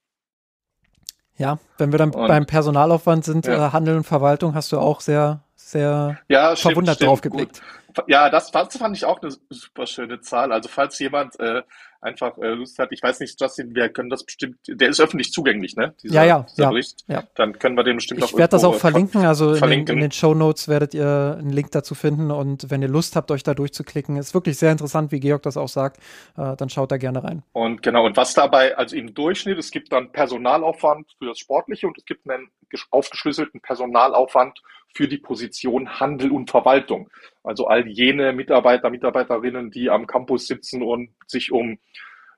[1.37, 3.69] Ja, wenn wir dann und, beim Personalaufwand sind, ja.
[3.69, 7.61] äh, Handel und Verwaltung, hast du auch sehr, sehr ja, verwundert stimmt, drauf geblickt.
[8.07, 10.53] Ja, das, das fand ich auch eine super schöne Zahl.
[10.53, 11.63] Also falls jemand äh,
[12.01, 15.33] einfach äh, Lust hat, ich weiß nicht, Justin, wir können das bestimmt, der ist öffentlich
[15.33, 15.95] zugänglich, ne?
[16.03, 17.05] Dieser, ja, ja, dieser ja, Bericht.
[17.09, 17.25] ja.
[17.35, 19.81] Dann können wir den bestimmt ich auch Ich werde das auch verlinken, also verlinken.
[19.81, 22.89] In, den, in den Show Notes werdet ihr einen Link dazu finden und wenn ihr
[22.89, 25.99] Lust habt, euch da durchzuklicken, ist wirklich sehr interessant, wie Georg das auch sagt,
[26.37, 27.43] äh, dann schaut da gerne rein.
[27.53, 31.87] Und genau, und was dabei, also im Durchschnitt, es gibt dann Personalaufwand für das Sportliche
[31.87, 32.49] und es gibt einen
[32.91, 34.61] aufgeschlüsselten Personalaufwand
[34.97, 37.11] für die Position Handel und Verwaltung.
[37.45, 41.79] Also all jene Mitarbeiter, Mitarbeiterinnen, die am Campus sitzen und sich um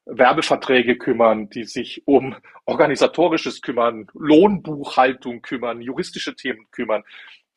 [0.08, 7.04] Werbeverträge kümmern, die sich um organisatorisches kümmern, Lohnbuchhaltung kümmern, juristische Themen kümmern,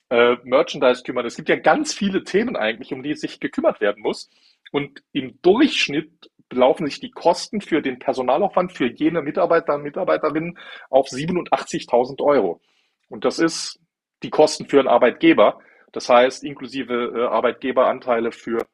[0.09, 1.25] äh, Merchandise kümmern.
[1.25, 4.29] Es gibt ja ganz viele Themen eigentlich, um die sich gekümmert werden muss.
[4.71, 10.59] Und im Durchschnitt belaufen sich die Kosten für den Personalaufwand für jene Mitarbeiter und Mitarbeiterinnen
[10.89, 12.61] auf 87.000 Euro.
[13.07, 13.79] Und das ist
[14.23, 15.59] die Kosten für einen Arbeitgeber.
[15.93, 18.67] Das heißt, inklusive äh, Arbeitgeberanteile für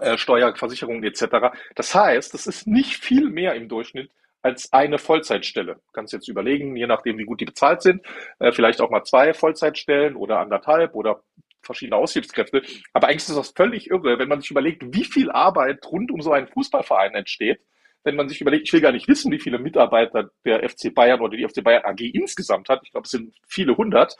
[0.00, 1.56] äh, Steuer, Versicherungen etc.
[1.74, 4.10] Das heißt, das ist nicht viel mehr im Durchschnitt
[4.42, 5.80] als eine Vollzeitstelle.
[5.92, 8.06] Kannst jetzt überlegen, je nachdem, wie gut die bezahlt sind,
[8.38, 11.22] äh, vielleicht auch mal zwei Vollzeitstellen oder anderthalb oder
[11.62, 12.62] verschiedene Aushilfskräfte.
[12.92, 16.22] Aber eigentlich ist das völlig irre, wenn man sich überlegt, wie viel Arbeit rund um
[16.22, 17.60] so einen Fußballverein entsteht.
[18.04, 21.20] Wenn man sich überlegt, ich will gar nicht wissen, wie viele Mitarbeiter der FC Bayern
[21.20, 22.82] oder die FC Bayern AG insgesamt hat.
[22.84, 24.16] Ich glaube, es sind viele hundert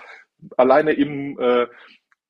[0.57, 1.67] alleine im, äh,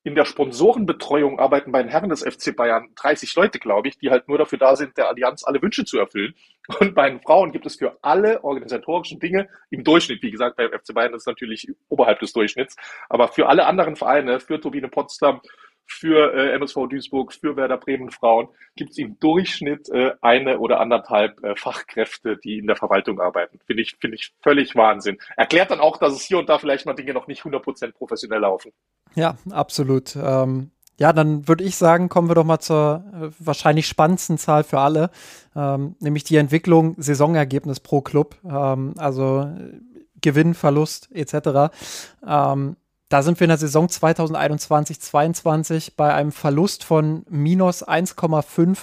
[0.03, 4.09] in der Sponsorenbetreuung arbeiten bei den Herren des FC Bayern 30 Leute, glaube ich, die
[4.09, 6.33] halt nur dafür da sind, der Allianz alle Wünsche zu erfüllen.
[6.79, 10.71] Und bei den Frauen gibt es für alle organisatorischen Dinge im Durchschnitt, wie gesagt, beim
[10.71, 12.75] FC Bayern ist es natürlich oberhalb des Durchschnitts,
[13.09, 15.41] aber für alle anderen Vereine, für Turbine Potsdam,
[15.87, 20.79] für äh, MSV Duisburg, für Werder Bremen Frauen gibt es im Durchschnitt äh, eine oder
[20.79, 23.59] anderthalb äh, Fachkräfte, die in der Verwaltung arbeiten.
[23.65, 25.17] Finde ich, finde ich völlig Wahnsinn.
[25.35, 28.41] Erklärt dann auch, dass es hier und da vielleicht mal Dinge noch nicht 100% professionell
[28.41, 28.71] laufen.
[29.15, 30.15] Ja, absolut.
[30.15, 34.63] Ähm, ja, dann würde ich sagen, kommen wir doch mal zur äh, wahrscheinlich spannendsten Zahl
[34.63, 35.11] für alle,
[35.55, 39.79] ähm, nämlich die Entwicklung Saisonergebnis pro Club, ähm, also äh,
[40.21, 41.71] Gewinn, Verlust etc.
[42.27, 42.75] Ähm,
[43.09, 48.77] da sind wir in der Saison 2021-22 bei einem Verlust von minus 1,5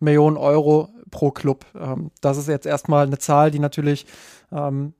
[0.00, 1.64] Millionen Euro pro Club.
[1.78, 4.06] Ähm, das ist jetzt erstmal eine Zahl, die natürlich
[4.52, 4.94] ähm,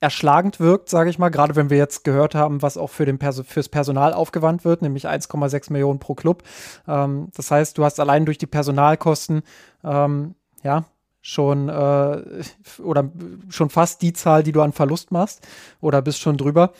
[0.00, 3.18] erschlagend wirkt, sage ich mal, gerade wenn wir jetzt gehört haben, was auch für den
[3.18, 6.42] Perso fürs Personal aufgewandt wird, nämlich 1,6 Millionen pro Club.
[6.86, 9.42] Ähm, das heißt, du hast allein durch die Personalkosten
[9.82, 10.84] ähm, ja
[11.22, 12.42] schon äh,
[12.82, 13.10] oder
[13.48, 15.46] schon fast die Zahl, die du an Verlust machst
[15.80, 16.72] oder bist schon drüber.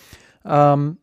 [0.44, 0.98] Ähm,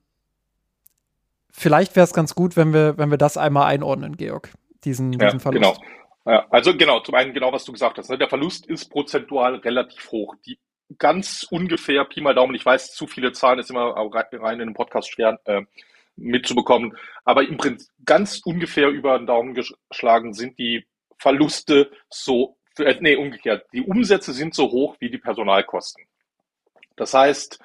[1.52, 4.50] vielleicht wäre es ganz gut, wenn wir, wenn wir das einmal einordnen, Georg,
[4.84, 5.80] diesen, ja, diesen Verlust.
[5.82, 5.92] Genau.
[6.26, 8.10] Ja, also genau, zum einen genau, was du gesagt hast.
[8.10, 8.18] Ne?
[8.18, 10.36] Der Verlust ist prozentual relativ hoch.
[10.46, 10.60] Die
[10.98, 14.74] ganz ungefähr, Pi mal Daumen, ich weiß, zu viele Zahlen ist immer rein in einem
[14.74, 15.62] Podcast schwer äh,
[16.16, 20.86] mitzubekommen, aber im Prinzip ganz ungefähr über den Daumen geschlagen sind die
[21.18, 26.04] Verluste so, äh, nee, umgekehrt, die Umsätze sind so hoch wie die Personalkosten.
[26.96, 27.60] Das heißt,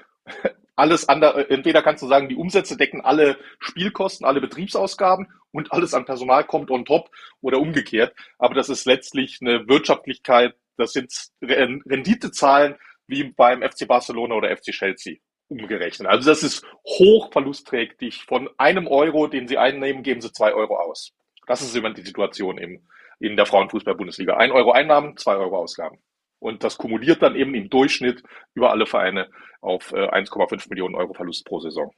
[0.76, 5.94] alles andere, entweder kannst du sagen, die Umsätze decken alle Spielkosten, alle Betriebsausgaben und alles
[5.94, 7.10] an Personal kommt on top
[7.40, 8.14] oder umgekehrt.
[8.38, 11.12] Aber das ist letztlich eine Wirtschaftlichkeit, das sind
[11.42, 15.16] Renditezahlen wie beim FC Barcelona oder FC Chelsea
[15.48, 16.08] umgerechnet.
[16.08, 18.24] Also das ist hoch verlustträchtig.
[18.24, 21.12] Von einem Euro, den sie einnehmen, geben sie zwei Euro aus.
[21.46, 22.86] Das ist immer die Situation im
[23.18, 24.36] in der Frauenfußball-Bundesliga.
[24.36, 25.98] Ein Euro Einnahmen, zwei Euro Ausgaben.
[26.38, 28.22] Und das kumuliert dann eben im Durchschnitt
[28.54, 29.28] über alle Vereine
[29.60, 31.92] auf 1,5 äh, Millionen Euro Verlust pro Saison.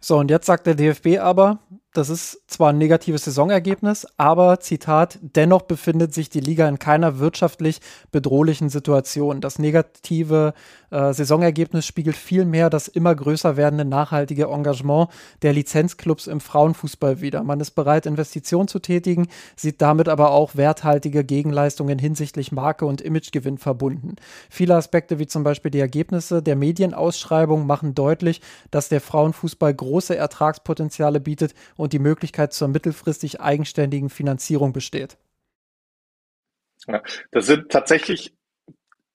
[0.00, 1.60] So, und jetzt sagt der DFB aber,
[1.96, 7.18] das ist zwar ein negatives Saisonergebnis, aber Zitat, dennoch befindet sich die Liga in keiner
[7.18, 7.80] wirtschaftlich
[8.12, 9.40] bedrohlichen Situation.
[9.40, 10.52] Das negative
[10.90, 15.08] äh, Saisonergebnis spiegelt vielmehr das immer größer werdende nachhaltige Engagement
[15.42, 17.42] der Lizenzclubs im Frauenfußball wider.
[17.42, 23.00] Man ist bereit, Investitionen zu tätigen, sieht damit aber auch werthaltige Gegenleistungen hinsichtlich Marke und
[23.00, 24.16] Imagegewinn verbunden.
[24.50, 30.16] Viele Aspekte, wie zum Beispiel die Ergebnisse der Medienausschreibung, machen deutlich, dass der Frauenfußball große
[30.16, 35.18] Ertragspotenziale bietet und und die Möglichkeit zur mittelfristig eigenständigen Finanzierung besteht.
[36.88, 38.34] Ja, das sind tatsächlich,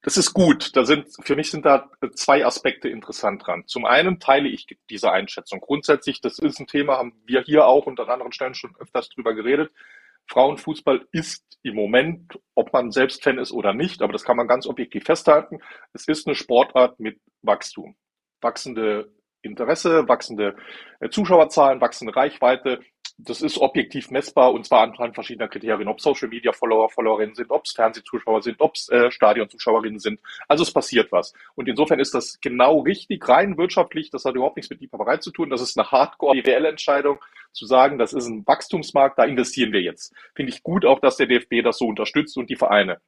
[0.03, 0.73] das ist gut.
[0.77, 3.67] Da sind, für mich sind da zwei Aspekte interessant dran.
[3.67, 5.59] Zum einen teile ich diese Einschätzung.
[5.59, 9.33] Grundsätzlich, das ist ein Thema, haben wir hier auch an anderen Stellen schon öfters drüber
[9.33, 9.73] geredet.
[10.27, 14.47] Frauenfußball ist im Moment, ob man selbst Fan ist oder nicht, aber das kann man
[14.47, 15.59] ganz objektiv festhalten,
[15.91, 17.97] es ist eine Sportart mit Wachstum.
[18.39, 20.55] Wachsende Interesse, wachsende
[20.99, 22.81] äh, Zuschauerzahlen, wachsende Reichweite.
[23.17, 27.51] Das ist objektiv messbar und zwar anhand verschiedener Kriterien, ob Social Media Follower, Followerinnen sind,
[27.51, 30.19] ob es Fernsehzuschauer sind, ob es äh, Stadionzuschauerinnen sind.
[30.47, 31.33] Also es passiert was.
[31.55, 34.09] Und insofern ist das genau richtig, rein wirtschaftlich.
[34.09, 35.49] Das hat überhaupt nichts mit Liebhaberei zu tun.
[35.49, 37.19] Das ist eine Hardcore-BWL-Entscheidung,
[37.51, 40.13] zu sagen, das ist ein Wachstumsmarkt, da investieren wir jetzt.
[40.35, 43.01] Finde ich gut auch, dass der DFB das so unterstützt und die Vereine.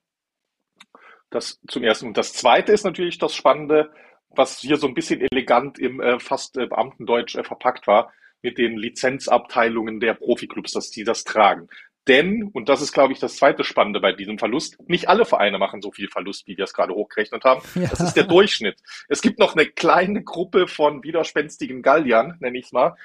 [1.30, 2.08] Das zum ersten.
[2.08, 3.91] Und das zweite ist natürlich das Spannende,
[4.36, 8.58] was hier so ein bisschen elegant im äh, fast äh, Beamtendeutsch äh, verpackt war, mit
[8.58, 11.69] den Lizenzabteilungen der Profiklubs, dass die das tragen.
[12.08, 15.58] Denn, und das ist, glaube ich, das zweite Spannende bei diesem Verlust, nicht alle Vereine
[15.58, 17.62] machen so viel Verlust, wie wir es gerade hochgerechnet haben.
[17.76, 17.88] Ja.
[17.88, 18.78] Das ist der Durchschnitt.
[19.08, 22.96] Es gibt noch eine kleine Gruppe von widerspenstigen Galliern, nenne ich es mal,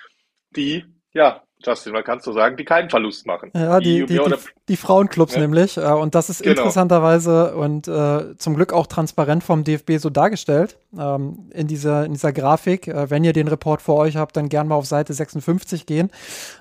[0.51, 3.51] die ja Justin, man kann so sagen, die keinen Verlust machen.
[3.55, 4.35] Ja, die, die, die,
[4.68, 5.40] die Frauenclubs ja.
[5.40, 5.77] nämlich.
[5.77, 6.57] Äh, und das ist genau.
[6.57, 12.12] interessanterweise und äh, zum Glück auch transparent vom DFB so dargestellt ähm, in, dieser, in
[12.12, 12.87] dieser Grafik.
[12.87, 16.11] Äh, wenn ihr den Report vor euch habt, dann gerne mal auf Seite 56 gehen.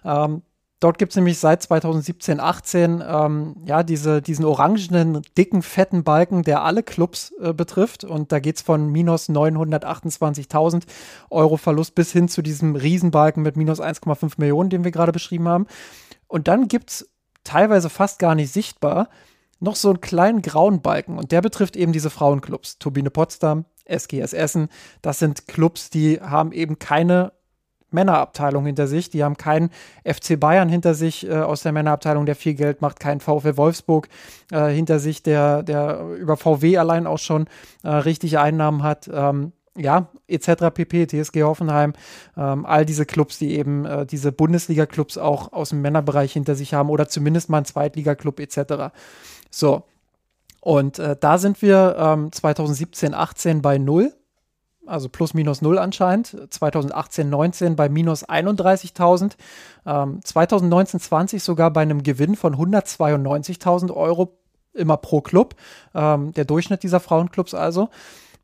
[0.03, 0.41] Ähm,
[0.79, 6.43] Dort gibt es nämlich seit 2017, 18 ähm, ja, diese, diesen orangenen, dicken, fetten Balken,
[6.43, 8.03] der alle Clubs äh, betrifft.
[8.03, 10.83] Und da geht es von minus 928.000
[11.31, 15.47] Euro Verlust bis hin zu diesem Riesenbalken mit minus 1,5 Millionen, den wir gerade beschrieben
[15.47, 15.65] haben.
[16.27, 17.09] Und dann gibt es
[17.43, 19.09] teilweise fast gar nicht sichtbar
[19.59, 21.17] noch so einen kleinen grauen Balken.
[21.17, 22.77] Und der betrifft eben diese Frauenclubs.
[22.77, 24.69] Turbine Potsdam, SGS Essen.
[25.01, 27.31] Das sind Clubs, die haben eben keine
[27.91, 29.09] Männerabteilung hinter sich.
[29.09, 29.69] Die haben keinen
[30.03, 34.09] FC Bayern hinter sich äh, aus der Männerabteilung, der viel Geld macht, keinen VfL Wolfsburg
[34.51, 37.47] äh, hinter sich, der, der über VW allein auch schon
[37.83, 39.09] äh, richtige Einnahmen hat.
[39.11, 40.73] Ähm, ja, etc.
[40.73, 41.93] pp, TSG Hoffenheim,
[42.35, 46.73] ähm, all diese Clubs, die eben äh, diese Bundesliga-Clubs auch aus dem Männerbereich hinter sich
[46.73, 48.91] haben oder zumindest mal ein Zweitliga-Club etc.
[49.51, 49.83] So,
[50.61, 54.13] und äh, da sind wir ähm, 2017, 18 bei null
[54.87, 56.35] also plus minus null anscheinend.
[56.49, 59.33] 2018, 19 bei minus 31.000.
[59.85, 64.37] Ähm, 2019, 20 sogar bei einem Gewinn von 192.000 Euro
[64.73, 65.55] immer pro Club.
[65.93, 67.89] Ähm, der Durchschnitt dieser Frauenclubs also.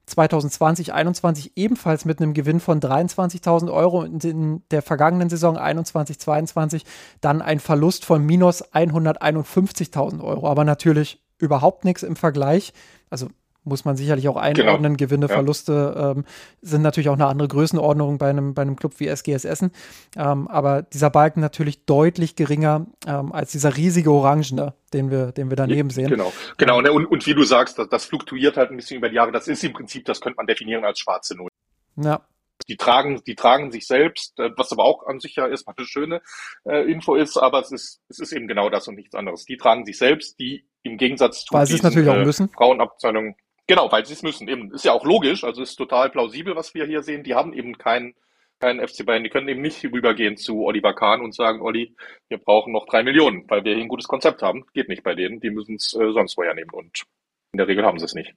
[0.05, 6.19] 2020, 21 ebenfalls mit einem Gewinn von 23.000 Euro und in der vergangenen Saison 21,
[6.19, 6.83] 22
[7.21, 10.49] dann ein Verlust von minus 151.000 Euro.
[10.49, 12.73] Aber natürlich überhaupt nichts im Vergleich.
[13.09, 13.27] Also
[13.63, 14.97] muss man sicherlich auch einordnen.
[14.97, 15.09] Genau.
[15.09, 15.33] Gewinne, ja.
[15.33, 16.25] Verluste ähm,
[16.61, 19.71] sind natürlich auch eine andere Größenordnung bei einem, bei einem Club wie SGS Essen.
[20.15, 25.49] Ähm, aber dieser Balken natürlich deutlich geringer ähm, als dieser riesige Orangene, den wir, den
[25.49, 26.09] wir daneben sehen.
[26.09, 26.77] Genau, genau.
[26.77, 29.31] Und, und wie du sagst, das, das fluktuiert halt ein bisschen über die Jahre.
[29.31, 31.49] Das ist im Prinzip, das könnte man definieren als schwarze Null.
[31.95, 32.21] Ja,
[32.67, 35.85] die tragen, die tragen sich selbst, äh, was aber auch an sich ja erstmal eine
[35.85, 36.21] schöne
[36.65, 39.45] äh, Info ist, aber es ist, es ist eben genau das und nichts anderes.
[39.45, 42.47] Die tragen sich selbst, die im Gegensatz zu Weil diesen, natürlich auch müssen.
[42.47, 43.35] Äh, Frauenabteilungen
[43.67, 44.47] Genau, weil sie es müssen.
[44.47, 47.23] Eben, ist ja auch logisch, also ist total plausibel, was wir hier sehen.
[47.23, 48.13] Die haben eben keinen
[48.59, 49.23] keinen FC Bayern.
[49.23, 51.95] Die können eben nicht rübergehen zu Oliver Kahn und sagen, Olli,
[52.29, 54.65] wir brauchen noch drei Millionen, weil wir hier ein gutes Konzept haben.
[54.73, 55.41] Geht nicht bei denen.
[55.41, 57.03] Die müssen es äh, sonst woher nehmen und
[57.51, 58.33] in der Regel haben sie es nicht.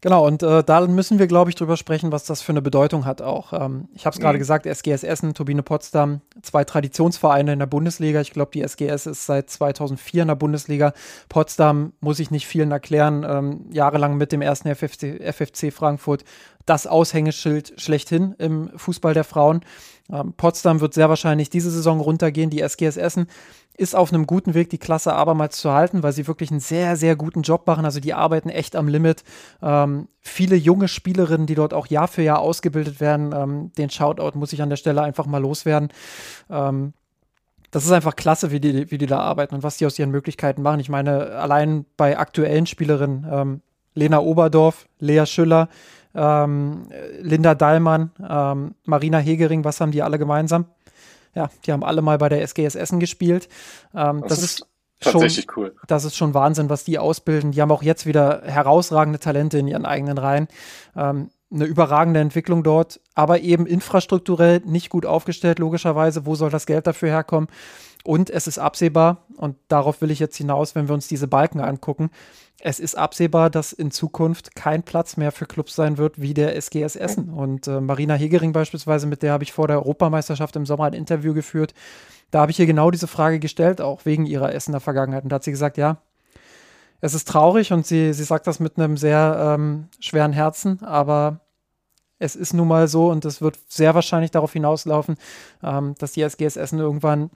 [0.00, 3.04] Genau, und äh, da müssen wir, glaube ich, drüber sprechen, was das für eine Bedeutung
[3.04, 3.52] hat auch.
[3.52, 4.40] Ähm, ich habe es gerade mhm.
[4.40, 8.20] gesagt, SGS Essen, Turbine Potsdam, zwei Traditionsvereine in der Bundesliga.
[8.20, 10.92] Ich glaube, die SGS ist seit 2004 in der Bundesliga.
[11.28, 16.24] Potsdam muss ich nicht vielen erklären, ähm, jahrelang mit dem ersten FFC, FFC Frankfurt
[16.64, 19.62] das Aushängeschild schlechthin im Fußball der Frauen.
[20.36, 22.50] Potsdam wird sehr wahrscheinlich diese Saison runtergehen.
[22.50, 23.26] Die SGS Essen
[23.78, 26.96] ist auf einem guten Weg, die Klasse abermals zu halten, weil sie wirklich einen sehr,
[26.96, 27.84] sehr guten Job machen.
[27.84, 29.22] Also die arbeiten echt am Limit.
[29.62, 33.32] Ähm, viele junge Spielerinnen, die dort auch Jahr für Jahr ausgebildet werden.
[33.32, 35.90] Ähm, den Shoutout muss ich an der Stelle einfach mal loswerden.
[36.50, 36.92] Ähm,
[37.70, 40.10] das ist einfach klasse, wie die, wie die da arbeiten und was die aus ihren
[40.10, 40.80] Möglichkeiten machen.
[40.80, 43.60] Ich meine, allein bei aktuellen Spielerinnen, ähm,
[43.94, 45.68] Lena Oberdorf, Lea Schüller,
[46.18, 46.88] ähm,
[47.20, 50.66] Linda Dallmann, ähm, Marina Hegering, was haben die alle gemeinsam?
[51.34, 53.48] Ja, die haben alle mal bei der SGS Essen gespielt.
[53.94, 54.66] Ähm, das, das, ist
[55.00, 55.76] tatsächlich schon, cool.
[55.86, 57.52] Das ist schon Wahnsinn, was die ausbilden.
[57.52, 60.48] Die haben auch jetzt wieder herausragende Talente in ihren eigenen Reihen.
[60.96, 66.26] Ähm, eine überragende Entwicklung dort, aber eben infrastrukturell nicht gut aufgestellt, logischerweise.
[66.26, 67.48] Wo soll das Geld dafür herkommen?
[68.04, 71.60] Und es ist absehbar, und darauf will ich jetzt hinaus, wenn wir uns diese Balken
[71.60, 72.10] angucken,
[72.60, 76.56] es ist absehbar, dass in Zukunft kein Platz mehr für Clubs sein wird wie der
[76.56, 77.28] SGS Essen.
[77.28, 80.92] Und äh, Marina Hegering beispielsweise, mit der habe ich vor der Europameisterschaft im Sommer ein
[80.92, 81.72] Interview geführt.
[82.30, 85.22] Da habe ich ihr genau diese Frage gestellt, auch wegen ihrer Essener Vergangenheit.
[85.22, 85.98] Und da hat sie gesagt, ja,
[87.00, 91.40] es ist traurig und sie, sie sagt das mit einem sehr ähm, schweren Herzen, aber
[92.18, 95.16] es ist nun mal so und es wird sehr wahrscheinlich darauf hinauslaufen,
[95.62, 97.30] ähm, dass die SGS Essen irgendwann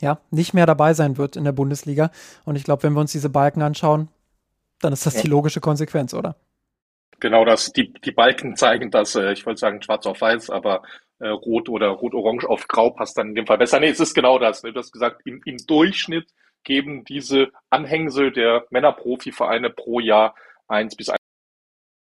[0.00, 2.10] ja, nicht mehr dabei sein wird in der Bundesliga.
[2.44, 4.08] Und ich glaube, wenn wir uns diese Balken anschauen,
[4.80, 5.22] dann ist das ja.
[5.22, 6.36] die logische Konsequenz, oder?
[7.20, 7.72] Genau das.
[7.72, 10.82] Die, die Balken zeigen das, äh, ich wollte sagen schwarz auf weiß, aber
[11.18, 13.78] äh, rot oder rot-orange auf grau passt dann in dem Fall besser.
[13.78, 14.62] Nee, es ist genau das.
[14.62, 14.72] Ne?
[14.72, 16.30] Du hast gesagt, im, im Durchschnitt
[16.64, 20.34] geben diese Anhängsel der Männerprofivereine pro Jahr
[20.66, 21.18] eins bis ein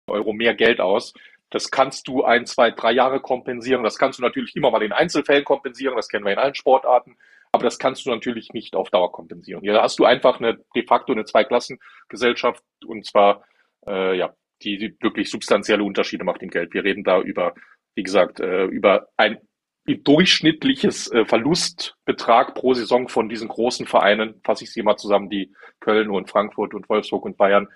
[0.09, 1.13] Euro mehr Geld aus.
[1.49, 3.83] Das kannst du ein, zwei, drei Jahre kompensieren.
[3.83, 5.95] Das kannst du natürlich immer mal in Einzelfällen kompensieren.
[5.95, 7.17] Das kennen wir in allen Sportarten.
[7.51, 9.61] Aber das kannst du natürlich nicht auf Dauer kompensieren.
[9.61, 13.43] Hier hast du einfach eine de facto eine Zweiklassengesellschaft und zwar
[13.87, 14.33] äh, ja
[14.63, 16.73] die, die wirklich substanzielle Unterschiede macht im Geld.
[16.73, 17.53] Wir reden da über,
[17.95, 19.39] wie gesagt, äh, über ein
[19.85, 25.53] durchschnittliches äh, Verlustbetrag pro Saison von diesen großen Vereinen, fasse ich sie mal zusammen, die
[25.79, 27.67] Köln und Frankfurt und Wolfsburg und Bayern,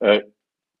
[0.00, 0.22] äh,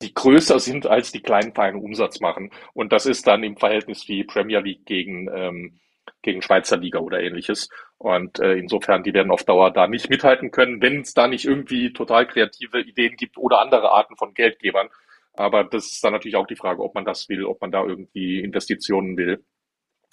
[0.02, 2.50] die größer sind als die kleinen Vereine Umsatz machen.
[2.72, 5.80] Und das ist dann im Verhältnis wie Premier League gegen, ähm,
[6.22, 7.68] gegen Schweizer Liga oder ähnliches.
[7.98, 11.44] Und äh, insofern, die werden auf Dauer da nicht mithalten können, wenn es da nicht
[11.44, 14.88] irgendwie total kreative Ideen gibt oder andere Arten von Geldgebern.
[15.34, 17.84] Aber das ist dann natürlich auch die Frage, ob man das will, ob man da
[17.84, 19.44] irgendwie Investitionen will.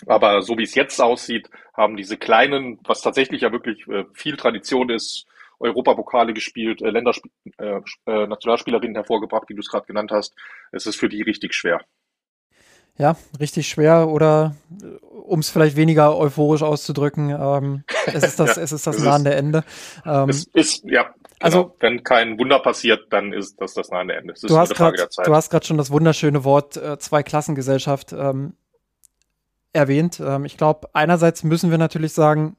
[0.05, 4.37] Aber so wie es jetzt aussieht, haben diese kleinen, was tatsächlich ja wirklich äh, viel
[4.37, 5.25] Tradition ist,
[5.59, 7.19] Europapokale gespielt, äh, Länders
[7.57, 10.35] äh, äh, Nationalspielerinnen hervorgebracht, wie du es gerade genannt hast.
[10.71, 11.81] Es ist für die richtig schwer.
[12.97, 14.85] Ja, richtig schwer oder äh,
[15.27, 19.35] um es vielleicht weniger euphorisch auszudrücken, ähm, es ist das, ja, es ist das nahende
[19.35, 19.63] Ende.
[20.05, 21.15] Ähm, es ist, ja, genau.
[21.39, 24.33] also wenn kein Wunder passiert, dann ist das das nahende Ende.
[24.41, 28.53] du, hast grad, du hast gerade schon das wunderschöne Wort äh, Zweiklassengesellschaft ähm,
[29.73, 30.19] erwähnt.
[30.19, 32.55] Ähm, ich glaube, einerseits müssen wir natürlich sagen,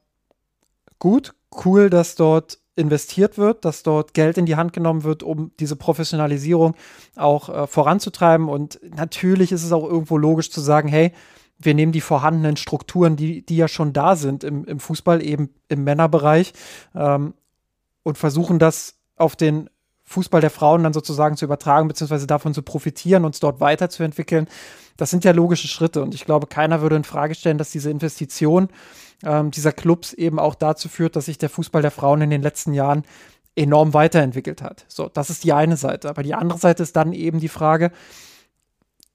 [0.99, 1.33] gut,
[1.65, 5.75] cool, dass dort investiert wird, dass dort Geld in die Hand genommen wird, um diese
[5.75, 6.75] Professionalisierung
[7.15, 8.49] auch äh, voranzutreiben.
[8.49, 11.11] Und natürlich ist es auch irgendwo logisch zu sagen, hey,
[11.59, 15.49] wir nehmen die vorhandenen Strukturen, die, die ja schon da sind im, im Fußball, eben
[15.67, 16.53] im Männerbereich,
[16.95, 17.33] ähm,
[18.03, 19.69] und versuchen das auf den
[20.05, 24.47] Fußball der Frauen dann sozusagen zu übertragen, beziehungsweise davon zu profitieren, uns dort weiterzuentwickeln.
[24.97, 27.91] Das sind ja logische Schritte und ich glaube, keiner würde in Frage stellen, dass diese
[27.91, 28.69] Investition
[29.23, 32.41] ähm, dieser Clubs eben auch dazu führt, dass sich der Fußball der Frauen in den
[32.41, 33.03] letzten Jahren
[33.55, 34.85] enorm weiterentwickelt hat.
[34.87, 36.09] So, das ist die eine Seite.
[36.09, 37.91] Aber die andere Seite ist dann eben die Frage,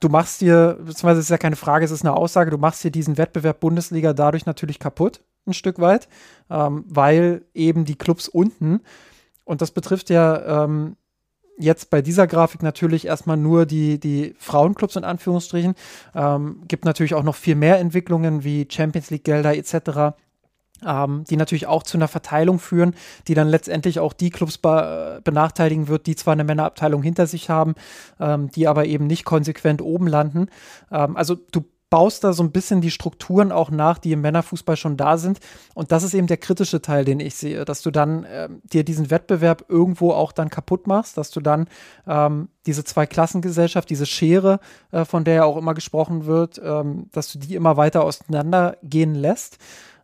[0.01, 2.85] du machst dir, beziehungsweise es ist ja keine Frage, es ist eine Aussage, du machst
[2.85, 6.09] dir diesen Wettbewerb Bundesliga dadurch natürlich kaputt, ein Stück weit,
[6.51, 8.81] ähm, weil eben die Clubs unten
[9.45, 10.97] und das betrifft ja ähm,
[11.59, 15.75] jetzt bei dieser Grafik natürlich erstmal nur die, die Frauenclubs in Anführungsstrichen.
[16.15, 20.17] Ähm, gibt natürlich auch noch viel mehr Entwicklungen wie Champions League-Gelder etc.
[20.85, 22.95] Ähm, die natürlich auch zu einer Verteilung führen,
[23.29, 27.49] die dann letztendlich auch die Clubs be benachteiligen wird, die zwar eine Männerabteilung hinter sich
[27.49, 27.75] haben,
[28.21, 30.49] ähm, die aber eben nicht konsequent oben landen.
[30.91, 31.65] Ähm, also du
[31.95, 35.39] baust da so ein bisschen die Strukturen auch nach, die im Männerfußball schon da sind.
[35.75, 38.83] Und das ist eben der kritische Teil, den ich sehe, dass du dann äh, dir
[38.83, 41.69] diesen Wettbewerb irgendwo auch dann kaputt machst, dass du dann
[42.09, 44.59] ähm, diese Zwei-Klassengesellschaft, diese Schere,
[44.91, 49.15] äh, von der ja auch immer gesprochen wird, ähm, dass du die immer weiter auseinandergehen
[49.15, 49.59] lässt.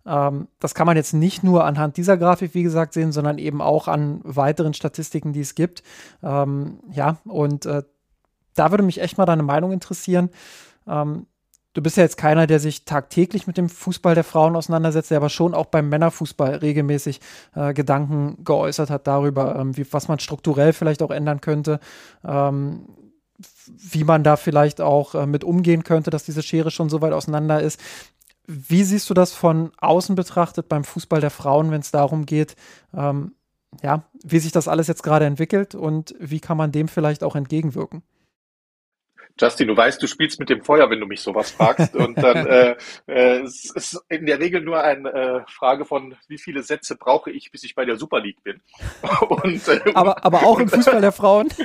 [0.07, 3.61] Ähm, das kann man jetzt nicht nur anhand dieser Grafik, wie gesagt, sehen, sondern eben
[3.61, 5.83] auch an weiteren Statistiken, die es gibt.
[6.23, 7.83] Ähm, ja, und äh,
[8.55, 10.31] da würde mich echt mal deine Meinung interessieren.
[10.87, 11.27] Ähm,
[11.75, 15.19] du bist ja jetzt keiner, der sich tagtäglich mit dem Fußball der Frauen auseinandersetzt, der
[15.19, 17.21] aber schon auch beim Männerfußball regelmäßig
[17.55, 21.81] äh, Gedanken geäußert hat darüber, ähm, wie, was man strukturell vielleicht auch ändern könnte,
[22.25, 22.87] ähm,
[23.67, 27.13] wie man da vielleicht auch äh, mit umgehen könnte, dass diese Schere schon so weit
[27.13, 27.81] auseinander ist.
[28.47, 32.57] Wie siehst du das von außen betrachtet beim Fußball der Frauen, wenn es darum geht,
[32.93, 33.33] ähm,
[33.83, 37.37] ja, wie sich das alles jetzt gerade entwickelt und wie kann man dem vielleicht auch
[37.37, 38.03] entgegenwirken?
[39.41, 41.97] Justin, du weißt, du spielst mit dem Feuer, wenn du mich sowas fragst.
[41.97, 42.77] Und dann äh,
[43.07, 47.31] äh, es ist in der Regel nur eine äh, Frage von, wie viele Sätze brauche
[47.31, 48.61] ich, bis ich bei der Super League bin.
[49.29, 51.49] Und, äh, aber, aber auch im Fußball der Frauen?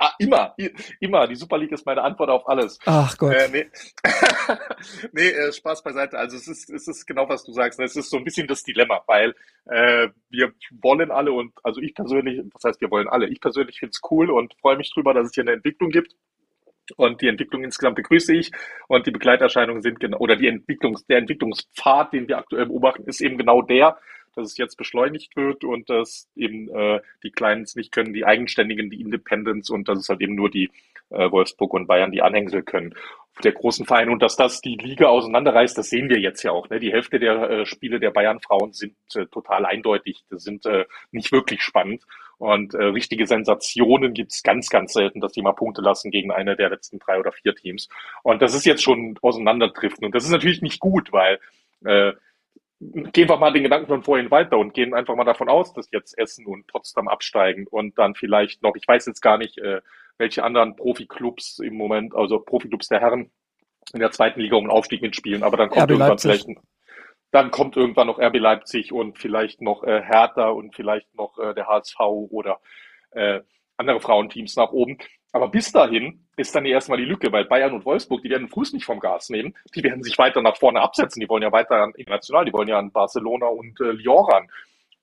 [0.00, 0.54] Ah, immer,
[1.00, 1.26] immer.
[1.26, 2.78] Die Super League ist meine Antwort auf alles.
[2.86, 3.34] Ach Gott.
[3.34, 3.66] Äh, nee,
[5.12, 6.16] nee äh, Spaß beiseite.
[6.16, 7.80] Also es ist, es ist genau, was du sagst.
[7.80, 9.34] Es ist so ein bisschen das Dilemma, weil
[9.66, 13.28] äh, wir wollen alle und also ich persönlich, was heißt wir wollen alle?
[13.28, 16.14] Ich persönlich finde es cool und freue mich drüber, dass es hier eine Entwicklung gibt.
[16.96, 18.50] Und die Entwicklung insgesamt begrüße ich.
[18.86, 23.20] Und die Begleiterscheinungen sind genau, oder die Entwicklungs, der Entwicklungspfad, den wir aktuell beobachten, ist
[23.20, 23.98] eben genau der,
[24.34, 28.24] dass es jetzt beschleunigt wird und dass eben äh, die Kleinen es nicht können, die
[28.24, 30.70] Eigenständigen, die Independents und dass es halt eben nur die
[31.10, 32.94] äh, Wolfsburg und Bayern die Anhängsel können
[33.44, 36.68] der großen Vereine und dass das die Liga auseinanderreißt, das sehen wir jetzt ja auch.
[36.68, 36.80] Ne?
[36.80, 41.62] Die Hälfte der äh, Spiele der Bayern-Frauen sind äh, total eindeutig, sind äh, nicht wirklich
[41.62, 42.04] spannend.
[42.38, 46.56] Und äh, richtige Sensationen gibt's ganz, ganz selten, dass die mal Punkte lassen gegen eine
[46.56, 47.88] der letzten drei oder vier Teams.
[48.22, 50.04] Und das ist jetzt schon auseinanderdriften.
[50.04, 51.40] Und das ist natürlich nicht gut, weil
[51.84, 52.12] äh,
[52.80, 55.90] gehen wir mal den Gedanken von vorhin weiter und gehen einfach mal davon aus, dass
[55.90, 59.80] jetzt Essen und Potsdam absteigen und dann vielleicht noch, ich weiß jetzt gar nicht, äh,
[60.16, 63.30] welche anderen Profiklubs im Moment, also Profiklubs der Herren
[63.92, 66.30] in der zweiten Liga um den Aufstieg mitspielen, aber dann kommt RB irgendwann Leipzig.
[66.44, 66.58] vielleicht
[67.30, 71.54] dann kommt irgendwann noch RB Leipzig und vielleicht noch äh, Hertha und vielleicht noch äh,
[71.54, 72.60] der HSV oder
[73.10, 73.40] äh,
[73.76, 74.98] andere Frauenteams nach oben.
[75.32, 78.52] Aber bis dahin ist dann erstmal die Lücke, weil Bayern und Wolfsburg, die werden den
[78.52, 81.52] Fuß nicht vom Gas nehmen, die werden sich weiter nach vorne absetzen, die wollen ja
[81.52, 84.48] weiter international, die wollen ja an Barcelona und äh, Lyon ran.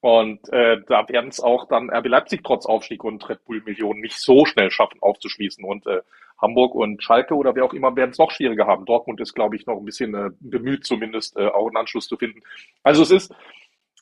[0.02, 4.02] Und äh, da werden es auch dann RB Leipzig trotz Aufstieg und Red Bull Millionen
[4.02, 5.64] nicht so schnell schaffen aufzuschließen.
[5.64, 6.02] Und äh,
[6.40, 8.86] Hamburg und Schalke oder wer auch immer werden es noch schwieriger haben.
[8.86, 12.18] Dortmund ist, glaube ich, noch ein bisschen äh, bemüht, zumindest äh, auch einen Anschluss zu
[12.18, 12.42] finden.
[12.84, 13.34] Also es ist,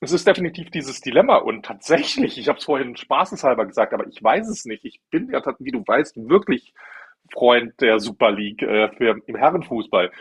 [0.02, 1.38] es ist definitiv dieses Dilemma.
[1.38, 4.86] Und tatsächlich, ich habe es vorhin spaßeshalber gesagt, aber ich weiß es nicht.
[4.86, 6.74] Ich bin ja, wie du weißt, wirklich
[7.32, 10.12] Freund der Super League äh, für, im Herrenfußball.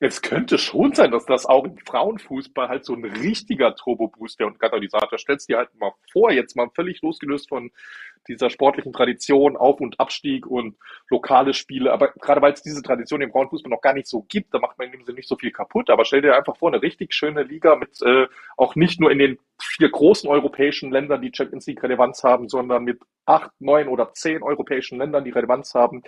[0.00, 4.60] Es könnte schon sein, dass das auch im Frauenfußball halt so ein richtiger Turbo-Booster und
[4.60, 5.18] Katalysator.
[5.18, 7.72] Stellst dir halt mal vor, jetzt mal völlig losgelöst von
[8.28, 10.76] dieser sportlichen Tradition, Auf- und Abstieg und
[11.10, 11.92] lokale Spiele.
[11.92, 14.78] Aber gerade weil es diese Tradition im Frauenfußball noch gar nicht so gibt, da macht
[14.78, 15.90] man in dem Sinne nicht so viel kaputt.
[15.90, 19.18] Aber stell dir einfach vor, eine richtig schöne Liga mit äh, auch nicht nur in
[19.18, 24.12] den vier großen europäischen Ländern, die Champions League Relevanz haben, sondern mit acht, neun oder
[24.12, 26.04] zehn europäischen Ländern, die Relevanz haben,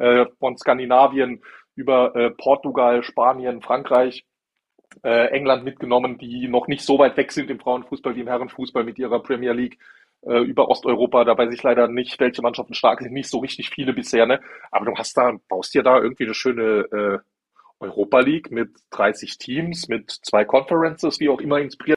[0.00, 1.42] äh, von Skandinavien
[1.80, 4.24] über äh, Portugal, Spanien, Frankreich,
[5.02, 8.84] äh, England mitgenommen, die noch nicht so weit weg sind im Frauenfußball wie im Herrenfußball
[8.84, 9.78] mit ihrer Premier League
[10.22, 11.24] äh, über Osteuropa.
[11.24, 14.40] Da weiß ich leider nicht, welche Mannschaften stark sind, nicht so richtig viele bisher, ne?
[14.70, 16.62] Aber du hast da, baust dir da irgendwie eine schöne
[16.92, 17.18] äh,
[17.80, 21.96] Europa League mit 30 Teams, mit zwei Conferences, wie auch immer inspiriert.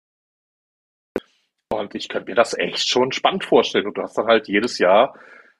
[1.73, 3.87] Und ich könnte mir das echt schon spannend vorstellen.
[3.87, 5.13] Und du hast dann halt jedes Jahr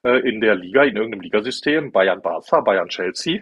[0.04, 3.42] äh, in der Liga, in irgendeinem Ligasystem, Bayern Barca, Bayern Chelsea,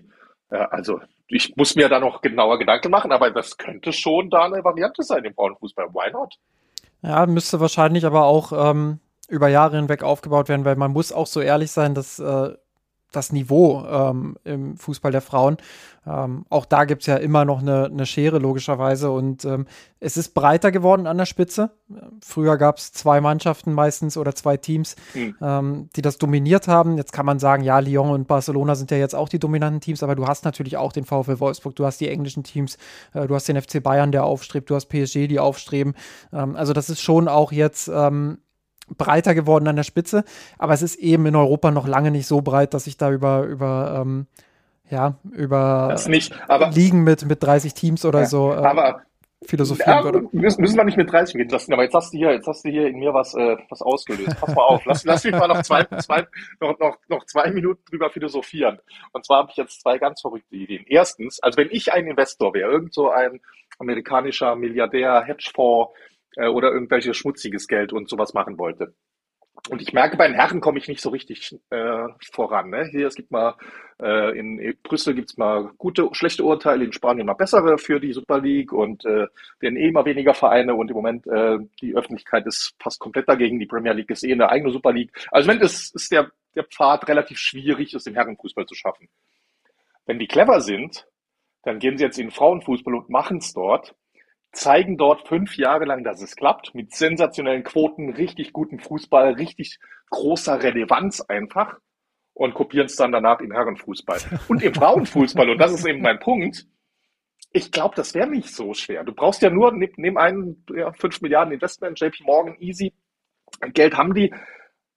[0.58, 4.64] also ich muss mir da noch genauer Gedanken machen, aber das könnte schon da eine
[4.64, 5.88] Variante sein im Frauenfußball.
[5.94, 6.36] Why not?
[7.02, 11.28] Ja, müsste wahrscheinlich aber auch ähm, über Jahre hinweg aufgebaut werden, weil man muss auch
[11.28, 12.54] so ehrlich sein, dass äh,
[13.12, 15.58] das Niveau ähm, im Fußball der Frauen.
[16.08, 19.12] Ähm, auch da gibt es ja immer noch eine, eine Schere, logischerweise.
[19.12, 19.68] Und ähm,
[20.00, 21.72] es ist breiter geworden an der Spitze.
[22.24, 25.90] Früher gab es zwei Mannschaften meistens oder zwei Teams, mhm.
[25.96, 26.98] die das dominiert haben.
[26.98, 30.02] Jetzt kann man sagen, ja, Lyon und Barcelona sind ja jetzt auch die dominanten Teams,
[30.02, 32.78] aber du hast natürlich auch den VfL Wolfsburg, du hast die englischen Teams,
[33.14, 35.94] äh, du hast den FC Bayern, der aufstrebt, du hast PSG, die aufstreben.
[36.34, 38.40] Ähm, also das ist schon auch jetzt ähm,
[38.98, 40.24] breiter geworden an der Spitze,
[40.58, 43.44] aber es ist eben in Europa noch lange nicht so breit, dass ich da über,
[43.44, 44.28] über ähm,
[44.90, 49.02] ja, über nicht, aber, Ligen mit, mit 30 Teams oder ja, so äh, aber,
[49.44, 50.28] philosophieren würde.
[50.32, 52.64] Müssen, müssen wir nicht mit 30 gehen lassen, aber jetzt hast du hier, jetzt hast
[52.64, 54.40] du hier in mir was, äh, was ausgelöst.
[54.40, 56.28] Pass mal auf, lass, lass mich mal noch zwei, zwei,
[56.60, 58.80] noch, noch, noch zwei Minuten drüber philosophieren.
[59.14, 60.86] Und zwar habe ich jetzt zwei ganz verrückte Ideen.
[60.88, 63.40] Erstens, also wenn ich ein Investor wäre, irgend so ein
[63.80, 65.92] amerikanischer Milliardär, Hedgefonds,
[66.36, 68.94] äh, oder irgendwelches schmutziges Geld und sowas machen wollte.
[69.70, 72.72] Und ich merke, bei den Herren komme ich nicht so richtig äh, voran.
[72.72, 72.88] Ne?
[72.90, 73.56] Hier, es gibt mal,
[74.02, 78.40] äh, in Brüssel gibt's mal gute, schlechte Urteile, in Spanien mal bessere für die Super
[78.40, 79.28] League und äh,
[79.60, 83.60] werden eh immer weniger Vereine und im Moment äh, die Öffentlichkeit ist fast komplett dagegen.
[83.60, 85.12] Die Premier League ist eh eine eigene Super League.
[85.30, 89.10] Also wenn es ist der, der Pfad relativ schwierig, es im Herrenfußball zu schaffen.
[90.08, 91.08] Wenn die clever sind,
[91.64, 93.94] dann gehen sie jetzt in den Frauenfußball und machen es dort
[94.52, 99.80] zeigen dort fünf Jahre lang, dass es klappt, mit sensationellen Quoten, richtig gutem Fußball, richtig
[100.10, 101.78] großer Relevanz einfach
[102.34, 104.20] und kopieren es dann danach im Herrenfußball.
[104.48, 106.66] Und im Frauenfußball, und das ist eben mein Punkt,
[107.54, 109.04] ich glaube, das wäre nicht so schwer.
[109.04, 112.94] Du brauchst ja nur, nimm einen ja, 5 Milliarden Investment, JP Morgan, easy,
[113.74, 114.34] Geld haben die,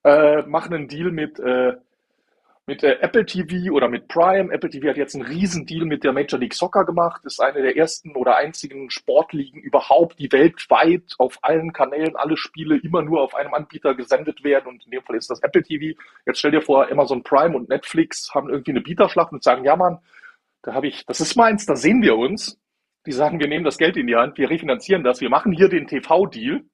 [0.05, 1.72] äh, machen einen Deal mit, äh,
[2.67, 4.53] mit äh, Apple TV oder mit Prime.
[4.53, 7.77] Apple TV hat jetzt einen Riesendeal mit der Major League Soccer gemacht, ist eine der
[7.77, 13.35] ersten oder einzigen Sportligen überhaupt, die weltweit auf allen Kanälen alle Spiele immer nur auf
[13.35, 15.99] einem Anbieter gesendet werden und in dem Fall ist das Apple TV.
[16.25, 19.77] Jetzt stell dir vor, Amazon Prime und Netflix haben irgendwie eine Bieterschlacht und sagen, ja
[19.77, 19.99] Mann,
[20.62, 22.59] da habe ich, das ist meins, da sehen wir uns.
[23.07, 25.69] Die sagen, wir nehmen das Geld in die Hand, wir refinanzieren das, wir machen hier
[25.69, 26.65] den TV-Deal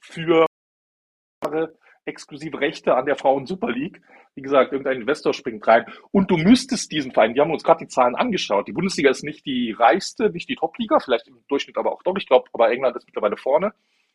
[0.00, 0.46] für
[2.06, 4.00] exklusive Rechte an der Frauen Super League.
[4.34, 5.84] Wie gesagt, irgendein Investor springt rein.
[6.12, 8.68] Und du müsstest diesen Verein, wir haben uns gerade die Zahlen angeschaut.
[8.68, 12.16] Die Bundesliga ist nicht die reichste, nicht die Top-Liga, vielleicht im Durchschnitt aber auch doch.
[12.16, 13.72] Ich glaube, aber England ist mittlerweile vorne.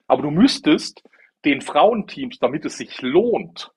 [0.07, 1.03] Aber du müsstest
[1.45, 3.71] den Frauenteams, damit es sich lohnt,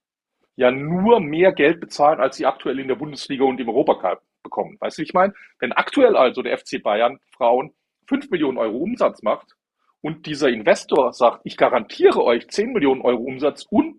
[0.56, 4.76] ja nur mehr Geld bezahlen, als sie aktuell in der Bundesliga und im Europacup bekommen.
[4.80, 5.34] Weißt du, wie ich meine?
[5.58, 7.72] Wenn aktuell also der FC Bayern Frauen
[8.06, 9.56] 5 Millionen Euro Umsatz macht
[10.04, 13.96] und dieser Investor sagt, ich garantiere euch 10 Millionen Euro Umsatz und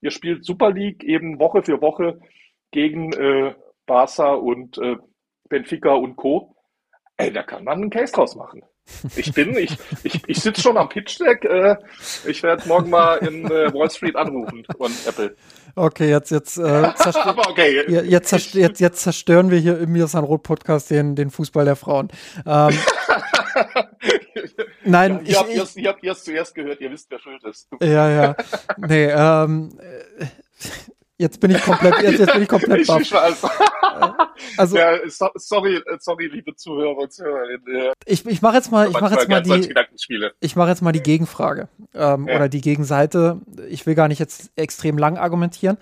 [0.00, 2.18] ihr spielt Super League eben Woche für Woche
[2.72, 3.54] gegen äh,
[3.86, 4.96] Barca und äh,
[5.48, 6.56] Benfica und Co.
[7.16, 8.62] Ey, da kann man einen Case draus machen.
[9.14, 11.44] Ich bin, ich, ich, ich sitze schon am Pitch Deck.
[11.44, 11.76] Äh,
[12.26, 15.36] ich werde morgen mal in äh, Wall Street anrufen von Apple.
[15.76, 17.84] Okay, jetzt, jetzt, äh, zerstör okay.
[17.88, 21.76] jetzt, zerstör jetzt, jetzt zerstören wir hier im Mirsan Roth Podcast den, den Fußball der
[21.76, 22.08] Frauen.
[22.44, 22.76] Ähm,
[24.84, 27.68] Nein, ja, ihr, ich, habt, ihr, habt, zuerst gehört, ihr wisst, wer schuld ist.
[27.80, 28.36] Ja, ja.
[28.76, 29.78] Nee, ähm,
[31.18, 33.00] jetzt bin ich komplett, jetzt, jetzt bin ich komplett baff.
[33.00, 33.42] Ich weiß.
[34.56, 34.96] Also, ja,
[35.34, 37.92] sorry, sorry, liebe Zuhörer und Zuhörerinnen.
[38.06, 39.74] Ich, ich mache jetzt mal, ich mache jetzt mal die,
[40.40, 42.36] ich mache jetzt mal die Gegenfrage ähm, ja.
[42.36, 43.40] oder die Gegenseite.
[43.68, 45.78] Ich will gar nicht jetzt extrem lang argumentieren,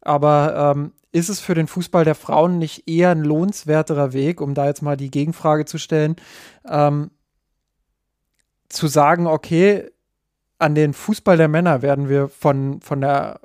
[0.00, 4.54] aber ähm, ist es für den Fußball der Frauen nicht eher ein lohnenswerterer Weg, um
[4.54, 6.16] da jetzt mal die Gegenfrage zu stellen,
[6.68, 7.12] ähm,
[8.74, 9.90] zu sagen, okay,
[10.58, 13.40] an den Fußball der Männer werden wir von, von der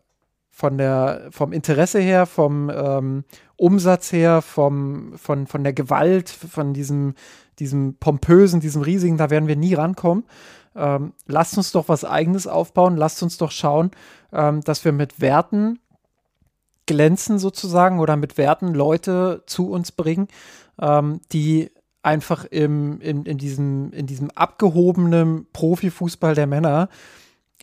[0.60, 3.24] von der, vom Interesse her, vom ähm,
[3.56, 7.14] Umsatz her, vom, von, von der Gewalt, von diesem,
[7.60, 10.26] diesem pompösen, diesem riesigen, da werden wir nie rankommen.
[10.76, 13.92] Ähm, lasst uns doch was Eigenes aufbauen, lasst uns doch schauen,
[14.34, 15.80] ähm, dass wir mit Werten
[16.88, 20.28] glänzen sozusagen oder mit Werten Leute zu uns bringen,
[20.82, 21.72] ähm, die
[22.02, 26.90] einfach im, in, in, diesem, in diesem abgehobenen Profifußball der Männer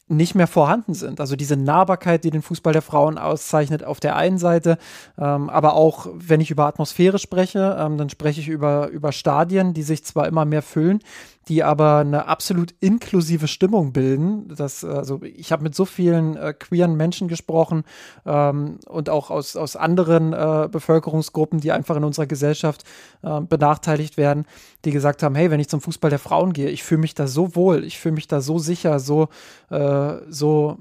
[0.08, 1.20] nicht mehr vorhanden sind.
[1.20, 4.78] Also diese Nahbarkeit, die den Fußball der Frauen auszeichnet, auf der einen Seite,
[5.18, 9.74] ähm, aber auch, wenn ich über Atmosphäre spreche, ähm, dann spreche ich über, über Stadien,
[9.74, 11.00] die sich zwar immer mehr füllen,
[11.48, 14.48] die aber eine absolut inklusive Stimmung bilden.
[14.54, 17.84] Das, also ich habe mit so vielen äh, queeren Menschen gesprochen
[18.24, 22.82] ähm, und auch aus, aus anderen äh, Bevölkerungsgruppen, die einfach in unserer Gesellschaft
[23.22, 24.44] äh, benachteiligt werden,
[24.84, 27.28] die gesagt haben, hey, wenn ich zum Fußball der Frauen gehe, ich fühle mich da
[27.28, 29.28] so wohl, ich fühle mich da so sicher, so,
[29.70, 30.78] äh, so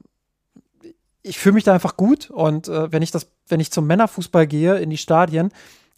[1.21, 4.47] ich fühle mich da einfach gut und äh, wenn ich das, wenn ich zum Männerfußball
[4.47, 5.51] gehe in die Stadien,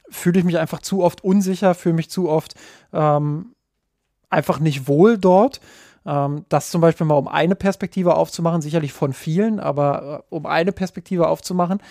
[0.09, 2.55] fühle ich mich einfach zu oft unsicher, fühle mich zu oft
[2.93, 3.53] ähm,
[4.29, 5.61] einfach nicht wohl dort.
[6.05, 10.45] Ähm, das zum Beispiel mal um eine Perspektive aufzumachen, sicherlich von vielen, aber äh, um
[10.45, 11.81] eine Perspektive aufzumachen,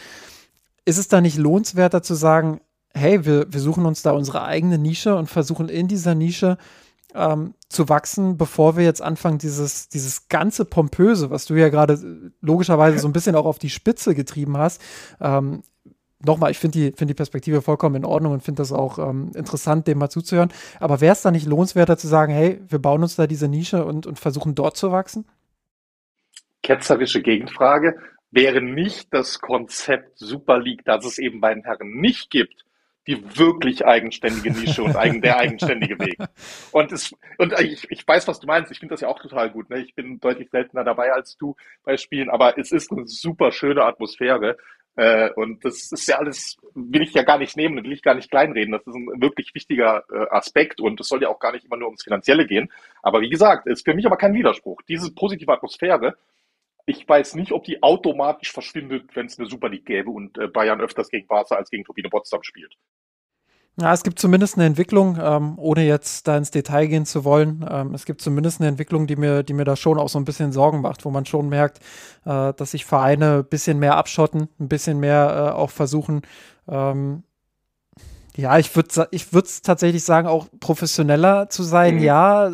[0.85, 2.61] ist es da nicht lohnenswerter zu sagen,
[2.95, 6.57] hey, wir, wir suchen uns da unsere eigene Nische und versuchen in dieser Nische
[7.15, 11.95] ähm, zu wachsen, bevor wir jetzt anfangen, dieses, dieses ganze Pompöse, was du ja gerade
[11.95, 14.81] äh, logischerweise so ein bisschen auch auf die Spitze getrieben hast,
[15.21, 15.63] ähm,
[16.25, 19.31] nochmal, ich finde die, find die Perspektive vollkommen in Ordnung und finde das auch ähm,
[19.35, 20.53] interessant, dem mal zuzuhören.
[20.81, 23.85] Aber wäre es da nicht lohnenswerter zu sagen, hey, wir bauen uns da diese Nische
[23.85, 25.27] und, und versuchen dort zu wachsen?
[26.63, 27.97] Ketzerische Gegenfrage.
[28.31, 32.65] Wäre nicht das Konzept Super League, das es eben bei den Herren nicht gibt,
[33.07, 36.19] die wirklich eigenständige Nische und eigen, der eigenständige Weg.
[36.73, 38.73] Und, es, und ich, ich weiß, was du meinst.
[38.73, 39.71] Ich finde das ja auch total gut.
[39.71, 39.79] Ne?
[39.79, 41.55] Ich bin deutlich seltener dabei als du
[41.85, 44.57] bei Spielen, aber es ist eine super schöne Atmosphäre.
[44.97, 48.15] Äh, und das ist ja alles, will ich ja gar nicht nehmen, will ich gar
[48.15, 48.73] nicht kleinreden.
[48.73, 51.77] Das ist ein wirklich wichtiger äh, Aspekt und es soll ja auch gar nicht immer
[51.77, 52.73] nur ums Finanzielle gehen.
[53.03, 54.81] Aber wie gesagt, ist für mich aber kein Widerspruch.
[54.89, 56.17] Diese positive Atmosphäre,
[56.87, 60.49] ich weiß nicht, ob die automatisch verschwindet, wenn es eine Super League gäbe und äh,
[60.49, 62.75] Bayern öfters gegen Barca als gegen Turbine Potsdam spielt.
[63.79, 67.65] Ja, es gibt zumindest eine Entwicklung, ähm, ohne jetzt da ins Detail gehen zu wollen.
[67.71, 70.25] Ähm, es gibt zumindest eine Entwicklung, die mir, die mir da schon auch so ein
[70.25, 71.81] bisschen Sorgen macht, wo man schon merkt,
[72.25, 76.23] äh, dass sich Vereine ein bisschen mehr abschotten, ein bisschen mehr äh, auch versuchen,
[76.69, 77.23] ähm,
[78.37, 82.03] ja, ich würde ich würde tatsächlich sagen, auch professioneller zu sein, mhm.
[82.03, 82.51] ja.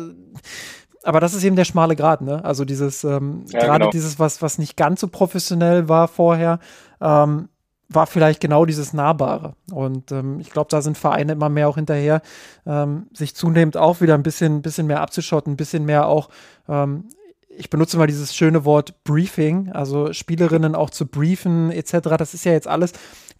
[1.03, 2.43] Aber das ist eben der schmale Grad, ne?
[2.45, 3.91] Also dieses, ähm, ja, gerade genau.
[3.91, 6.59] dieses, was, was nicht ganz so professionell war vorher,
[7.01, 7.49] ähm,
[7.89, 9.55] war vielleicht genau dieses Nahbare.
[9.71, 12.21] Und ähm, ich glaube, da sind Vereine immer mehr auch hinterher,
[12.65, 16.29] ähm, sich zunehmend auch wieder ein bisschen, bisschen mehr abzuschotten, ein bisschen mehr auch,
[16.67, 17.09] ähm,
[17.55, 22.17] ich benutze mal dieses schöne Wort Briefing, also Spielerinnen auch zu briefen etc.
[22.17, 22.93] Das ist ja jetzt alles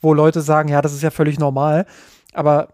[0.04, 1.86] wo Leute sagen, ja, das ist ja völlig normal.
[2.34, 2.68] Aber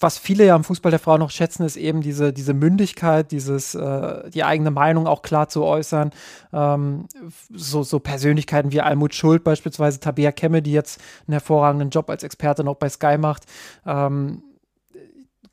[0.00, 3.74] was viele ja im Fußball der Frau noch schätzen, ist eben diese, diese Mündigkeit, dieses,
[3.74, 6.10] äh, die eigene Meinung auch klar zu äußern.
[6.52, 7.06] Ähm,
[7.52, 12.22] so, so Persönlichkeiten wie Almut Schuld beispielsweise, Tabea Kemme, die jetzt einen hervorragenden Job als
[12.22, 13.44] Experte noch bei Sky macht.
[13.86, 14.42] Ähm,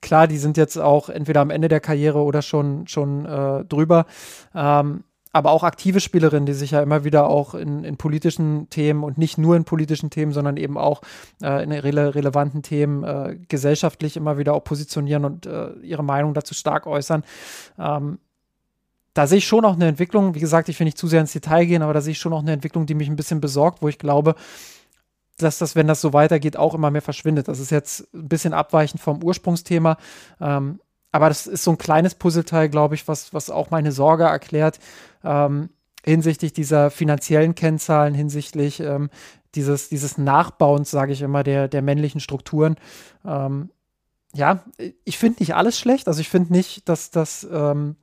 [0.01, 4.05] klar, die sind jetzt auch entweder am Ende der Karriere oder schon, schon äh, drüber.
[4.53, 9.03] Ähm, aber auch aktive Spielerinnen, die sich ja immer wieder auch in, in, politischen Themen
[9.03, 11.01] und nicht nur in politischen Themen, sondern eben auch
[11.41, 16.33] äh, in rele relevanten Themen äh, gesellschaftlich immer wieder auch positionieren und äh, ihre Meinung
[16.33, 17.23] dazu stark äußern.
[17.77, 18.19] Ähm,
[19.13, 20.35] da sehe ich schon auch eine Entwicklung.
[20.35, 22.33] Wie gesagt, ich will nicht zu sehr ins Detail gehen, aber da sehe ich schon
[22.33, 24.35] auch eine Entwicklung, die mich ein bisschen besorgt, wo ich glaube,
[25.37, 27.47] dass das, wenn das so weitergeht, auch immer mehr verschwindet.
[27.47, 29.97] Das ist jetzt ein bisschen abweichend vom Ursprungsthema.
[30.39, 30.79] Ähm,
[31.11, 34.79] aber das ist so ein kleines Puzzleteil, glaube ich, was, was auch meine Sorge erklärt
[35.23, 35.69] ähm,
[36.03, 39.09] hinsichtlich dieser finanziellen Kennzahlen, hinsichtlich ähm,
[39.55, 42.75] dieses, dieses Nachbauens, sage ich immer, der, der männlichen Strukturen.
[43.25, 43.69] Ähm,
[44.33, 44.63] ja,
[45.03, 46.07] ich finde nicht alles schlecht.
[46.07, 47.95] Also ich finde nicht, dass das, ähm,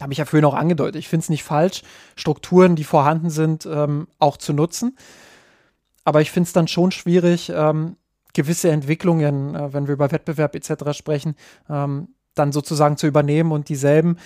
[0.00, 1.82] habe ich ja vorhin auch angedeutet, ich finde es nicht falsch,
[2.16, 4.96] Strukturen, die vorhanden sind, ähm, auch zu nutzen.
[6.04, 7.96] Aber ich finde es dann schon schwierig, ähm,
[8.34, 10.92] gewisse Entwicklungen, äh, wenn wir über Wettbewerb etc.
[10.92, 11.34] sprechen,
[11.68, 14.18] ähm, dann sozusagen zu übernehmen und dieselben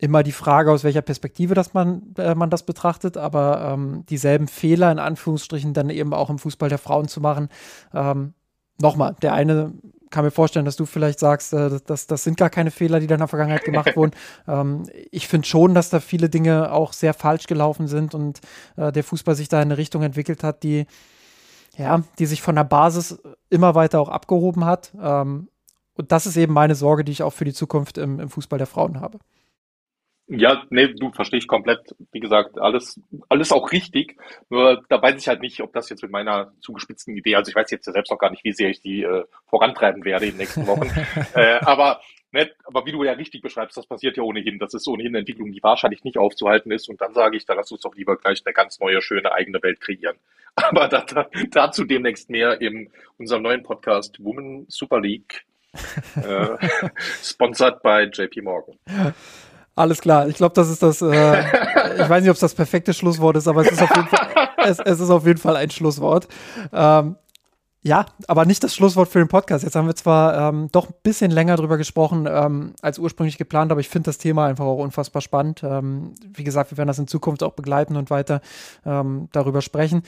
[0.00, 4.46] immer die Frage, aus welcher Perspektive das man, äh, man das betrachtet, aber ähm, dieselben
[4.46, 7.48] Fehler in Anführungsstrichen dann eben auch im Fußball der Frauen zu machen.
[7.92, 8.34] Ähm,
[8.80, 9.72] Nochmal, der eine
[10.10, 13.06] kann mir vorstellen, dass du vielleicht sagst, äh, das, das sind gar keine Fehler, die
[13.06, 14.12] da in der Vergangenheit gemacht wurden.
[14.46, 18.40] Ähm, ich finde schon, dass da viele Dinge auch sehr falsch gelaufen sind und
[18.76, 20.86] äh, der Fußball sich da in eine Richtung entwickelt hat, die
[21.78, 24.92] ja, die sich von der Basis immer weiter auch abgehoben hat.
[25.00, 25.48] Ähm,
[25.94, 28.58] und das ist eben meine Sorge, die ich auch für die Zukunft im, im Fußball
[28.58, 29.18] der Frauen habe.
[30.30, 31.96] Ja, nee, du verstehe ich komplett.
[32.12, 33.00] Wie gesagt, alles,
[33.30, 34.16] alles auch richtig.
[34.50, 37.54] Nur da weiß ich halt nicht, ob das jetzt mit meiner zugespitzten Idee, also ich
[37.54, 40.38] weiß jetzt selbst noch gar nicht, wie sehr ich die äh, vorantreiben werde in den
[40.38, 40.90] nächsten Wochen.
[41.34, 42.00] äh, aber,
[42.32, 44.58] ne, aber wie du ja richtig beschreibst, das passiert ja ohnehin.
[44.58, 46.88] Das ist ohnehin eine Entwicklung, die wahrscheinlich nicht aufzuhalten ist.
[46.88, 49.62] Und dann sage ich, da lass uns doch lieber gleich eine ganz neue, schöne eigene
[49.62, 50.16] Welt kreieren.
[50.54, 55.44] Aber da, da, dazu demnächst mehr in unserem neuen Podcast Women Super League,
[56.16, 56.56] äh,
[57.22, 58.78] sponsored by JP Morgan.
[59.78, 60.26] Alles klar.
[60.26, 61.02] Ich glaube, das ist das.
[61.02, 61.40] Äh,
[62.02, 64.48] ich weiß nicht, ob es das perfekte Schlusswort ist, aber es ist auf jeden Fall,
[64.56, 66.26] es, es ist auf jeden Fall ein Schlusswort.
[66.72, 67.16] Ähm,
[67.82, 69.62] ja, aber nicht das Schlusswort für den Podcast.
[69.62, 73.70] Jetzt haben wir zwar ähm, doch ein bisschen länger drüber gesprochen ähm, als ursprünglich geplant,
[73.70, 75.62] aber ich finde das Thema einfach auch unfassbar spannend.
[75.62, 78.40] Ähm, wie gesagt, wir werden das in Zukunft auch begleiten und weiter
[78.84, 80.02] ähm, darüber sprechen.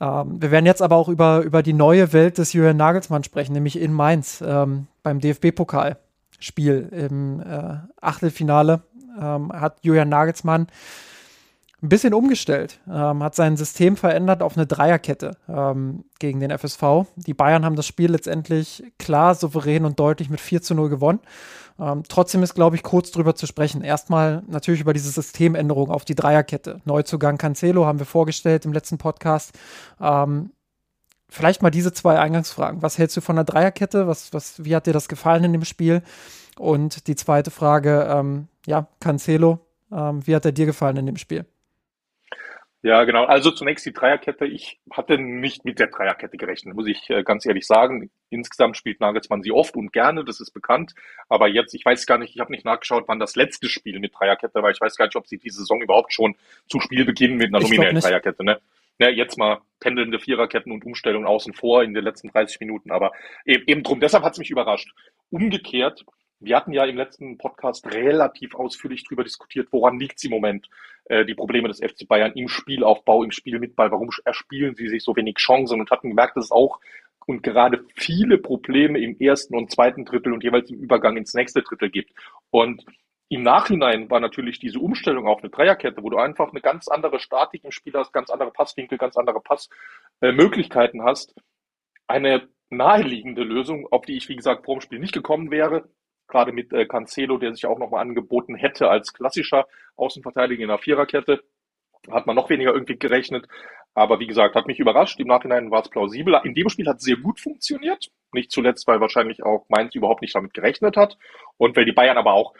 [0.00, 3.52] Ähm, wir werden jetzt aber auch über, über die neue Welt des Julian Nagelsmann sprechen,
[3.52, 8.82] nämlich in Mainz ähm, beim DFB-Pokalspiel im äh, Achtelfinale
[9.20, 10.68] ähm, hat Julian Nagelsmann
[11.82, 17.06] ein bisschen umgestellt, ähm, hat sein System verändert auf eine Dreierkette ähm, gegen den FSV.
[17.16, 21.18] Die Bayern haben das Spiel letztendlich klar, souverän und deutlich mit 4 zu 0 gewonnen.
[21.80, 23.82] Ähm, trotzdem ist, glaube ich, kurz drüber zu sprechen.
[23.82, 26.80] Erstmal natürlich über diese Systemänderung auf die Dreierkette.
[26.84, 29.58] Neuzugang Cancelo haben wir vorgestellt im letzten Podcast.
[30.00, 30.50] Ähm,
[31.28, 32.82] vielleicht mal diese zwei Eingangsfragen.
[32.82, 34.06] Was hältst du von der Dreierkette?
[34.06, 36.02] Was, was, wie hat dir das gefallen in dem Spiel?
[36.58, 39.58] Und die zweite Frage, ähm, ja, Cancelo,
[39.90, 41.44] ähm, wie hat er dir gefallen in dem Spiel?
[42.84, 43.24] Ja, genau.
[43.24, 44.44] Also zunächst die Dreierkette.
[44.44, 48.10] Ich hatte nicht mit der Dreierkette gerechnet, muss ich äh, ganz ehrlich sagen.
[48.28, 50.92] Insgesamt spielt Nagelsmann sie oft und gerne, das ist bekannt.
[51.28, 54.12] Aber jetzt, ich weiß gar nicht, ich habe nicht nachgeschaut, wann das letzte Spiel mit
[54.18, 54.70] Dreierkette war.
[54.70, 56.34] Ich weiß gar nicht, ob sie diese Saison überhaupt schon
[56.66, 58.60] zu Spielbeginn mit einer nominellen Dreierkette, ne?
[58.98, 62.90] Ja, jetzt mal pendelnde Viererketten und Umstellungen außen vor in den letzten 30 Minuten.
[62.90, 63.12] Aber
[63.44, 64.92] eben, eben drum, deshalb hat es mich überrascht.
[65.30, 66.04] Umgekehrt
[66.42, 70.68] wir hatten ja im letzten Podcast relativ ausführlich darüber diskutiert, woran liegt es im Moment,
[71.06, 74.88] äh, die Probleme des FC Bayern im Spielaufbau, im Spiel mit Ball, warum erspielen sie
[74.88, 75.80] sich so wenig Chancen?
[75.80, 76.80] Und hatten gemerkt, dass es auch
[77.26, 81.62] und gerade viele Probleme im ersten und zweiten Drittel und jeweils im Übergang ins nächste
[81.62, 82.12] Drittel gibt.
[82.50, 82.84] Und
[83.28, 87.20] im Nachhinein war natürlich diese Umstellung auf eine Dreierkette, wo du einfach eine ganz andere
[87.20, 91.34] Statik im Spiel hast, ganz andere Passwinkel, ganz andere Passmöglichkeiten äh, hast,
[92.08, 95.88] eine naheliegende Lösung, auf die ich, wie gesagt, vor dem Spiel nicht gekommen wäre
[96.32, 99.66] gerade mit äh, Cancelo, der sich auch nochmal angeboten hätte als klassischer
[99.96, 101.44] Außenverteidiger in der Viererkette.
[102.10, 103.46] Hat man noch weniger irgendwie gerechnet.
[103.94, 105.20] Aber wie gesagt, hat mich überrascht.
[105.20, 106.40] Im Nachhinein war es plausibel.
[106.44, 108.10] In dem Spiel hat es sehr gut funktioniert.
[108.32, 111.18] Nicht zuletzt, weil wahrscheinlich auch Mainz überhaupt nicht damit gerechnet hat.
[111.58, 112.54] Und weil die Bayern aber auch,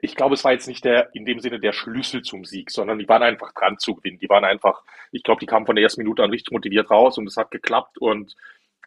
[0.00, 2.98] ich glaube, es war jetzt nicht der, in dem Sinne der Schlüssel zum Sieg, sondern
[2.98, 4.18] die waren einfach dran zu gewinnen.
[4.18, 7.16] Die waren einfach, ich glaube, die kamen von der ersten Minute an richtig motiviert raus
[7.16, 8.34] und es hat geklappt und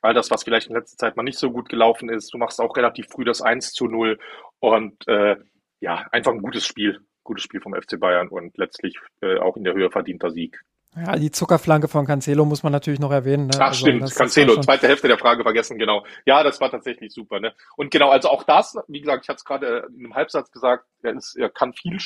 [0.01, 2.33] all das, was vielleicht in letzter Zeit mal nicht so gut gelaufen ist.
[2.33, 4.19] Du machst auch relativ früh das 1 zu 0
[4.59, 5.35] und äh,
[5.79, 9.63] ja, einfach ein gutes Spiel, gutes Spiel vom FC Bayern und letztlich äh, auch in
[9.63, 10.59] der Höhe verdienter Sieg
[10.95, 13.47] Ja, die Zuckerflanke von Cancelo muss man natürlich noch erwähnen.
[13.47, 13.57] Ne?
[13.59, 16.05] Ach also, stimmt, Cancelo, zweite Hälfte der Frage vergessen, genau.
[16.25, 17.39] Ja, das war tatsächlich super.
[17.39, 17.53] Ne?
[17.75, 20.85] Und genau, also auch das, wie gesagt, ich hatte es gerade in einem Halbsatz gesagt,
[21.03, 21.99] er, ist, er kann viel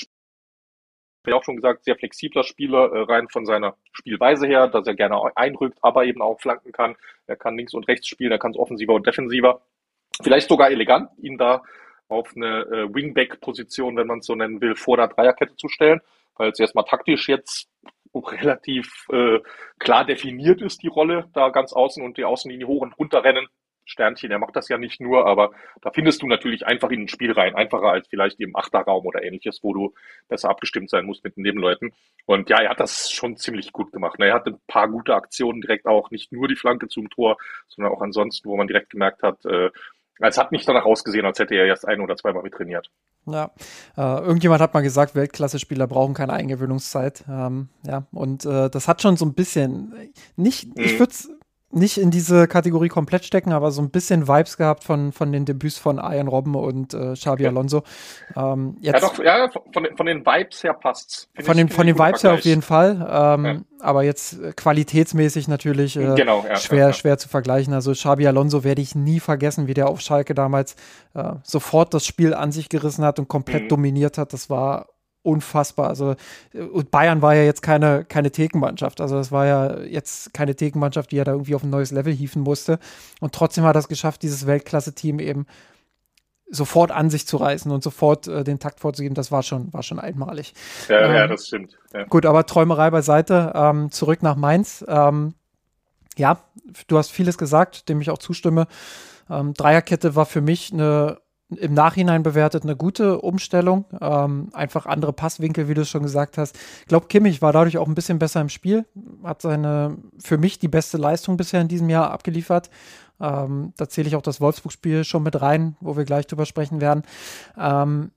[1.26, 4.96] Ich auch schon gesagt, sehr flexibler Spieler, äh, rein von seiner Spielweise her, dass er
[4.96, 6.96] gerne einrückt, aber eben auch flanken kann.
[7.28, 9.62] Er kann links und rechts spielen, er kann es offensiver und defensiver.
[10.24, 11.62] Vielleicht sogar elegant, ihn da
[12.08, 16.02] auf eine äh, Wingback-Position, wenn man es so nennen will, vor der Dreierkette zu stellen,
[16.38, 17.70] weil es erstmal taktisch jetzt
[18.16, 19.40] relativ äh,
[19.78, 23.48] klar definiert ist, die Rolle da ganz außen und die Außenlinie hoch und runter rennen.
[23.92, 27.08] Sternchen, er macht das ja nicht nur, aber da findest du natürlich einfach in ein
[27.08, 29.94] Spiel rein, einfacher als vielleicht im Achterraum oder ähnliches, wo du
[30.28, 31.94] besser abgestimmt sein musst mit den Nebenleuten.
[32.26, 34.20] Und ja, er hat das schon ziemlich gut gemacht.
[34.20, 37.38] Er hatte ein paar gute Aktionen direkt auch, nicht nur die Flanke zum Tor,
[37.68, 39.70] sondern auch ansonsten, wo man direkt gemerkt hat, äh,
[40.30, 42.92] es hat nicht danach ausgesehen, als hätte er erst ein oder zweimal mit trainiert.
[43.26, 43.52] Ja,
[43.98, 47.24] äh, irgendjemand hat mal gesagt, Weltklasse-Spieler brauchen keine Eingewöhnungszeit.
[47.30, 49.94] Ähm, ja, und äh, das hat schon so ein bisschen,
[50.36, 50.84] nicht, mhm.
[50.84, 51.32] ich würde es
[51.74, 55.46] nicht in diese Kategorie komplett stecken, aber so ein bisschen Vibes gehabt von, von den
[55.46, 57.84] Debüts von Ian Robben und äh, Xabi Alonso.
[58.36, 61.30] Ähm, jetzt, ja, doch, ja, von, von den Vibes her passt's.
[61.40, 63.08] Von, den, von den Vibes her auf jeden Fall.
[63.10, 63.62] Ähm, ja.
[63.80, 67.74] Aber jetzt äh, qualitätsmäßig natürlich äh, genau, ja, schwer, schwer zu vergleichen.
[67.74, 70.76] Also Xabi Alonso werde ich nie vergessen, wie der auf Schalke damals
[71.14, 73.70] äh, sofort das Spiel an sich gerissen hat und komplett mhm.
[73.70, 74.34] dominiert hat.
[74.34, 74.88] Das war
[75.24, 75.88] unfassbar.
[75.88, 76.16] Also
[76.54, 79.02] und Bayern war ja jetzt keine, keine Thekenmannschaft.
[79.02, 82.14] Also das war ja jetzt keine Thekenmannschaft, die ja da irgendwie auf ein neues Level
[82.14, 82.80] hieven musste.
[83.20, 85.46] Und trotzdem hat er es geschafft, dieses Weltklasse-Team eben
[86.52, 89.84] sofort an sich zu reißen und sofort äh, den Takt vorzugeben, das war schon, war
[89.84, 90.54] schon einmalig.
[90.90, 91.78] Ja, ähm, ja das stimmt.
[91.94, 92.04] Ja.
[92.04, 93.54] Gut, aber Träumerei beiseite.
[93.56, 94.84] Ähm, zurück nach Mainz.
[94.88, 95.34] Ähm,
[96.18, 96.44] ja,
[96.88, 98.68] du hast vieles gesagt, dem ich auch zustimme.
[99.30, 101.20] Ähm, Dreierkette war für mich eine
[101.58, 103.86] im Nachhinein bewertet eine gute Umstellung.
[104.00, 106.58] Ähm, einfach andere Passwinkel, wie du es schon gesagt hast.
[106.82, 108.86] Ich glaube, Kimmich war dadurch auch ein bisschen besser im Spiel.
[109.24, 112.70] Hat seine, für mich, die beste Leistung bisher in diesem Jahr abgeliefert.
[113.20, 116.82] Ähm, da zähle ich auch das Wolfsburg-Spiel schon mit rein, wo wir gleich drüber sprechen
[116.82, 117.04] werden.
[117.58, 118.12] Ähm,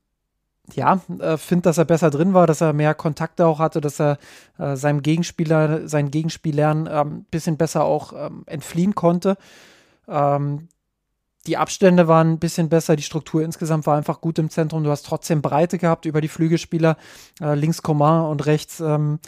[0.72, 4.00] ja, äh, finde, dass er besser drin war, dass er mehr Kontakte auch hatte, dass
[4.00, 4.18] er
[4.58, 9.36] äh, seinem Gegenspieler, seinen Gegenspielern ein ähm, bisschen besser auch ähm, entfliehen konnte.
[10.08, 10.68] Ähm,
[11.46, 14.82] die Abstände waren ein bisschen besser, die Struktur insgesamt war einfach gut im Zentrum.
[14.82, 16.96] Du hast trotzdem Breite gehabt über die Flügelspieler,
[17.40, 19.18] äh, links Coman und rechts ähm,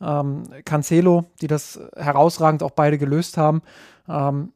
[0.00, 3.62] ähm, Cancelo, die das herausragend auch beide gelöst haben.
[4.08, 4.52] Ähm,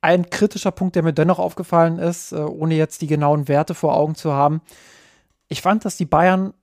[0.00, 3.96] ein kritischer Punkt, der mir dennoch aufgefallen ist, äh, ohne jetzt die genauen Werte vor
[3.96, 4.62] Augen zu haben.
[5.48, 6.54] Ich fand, dass die Bayern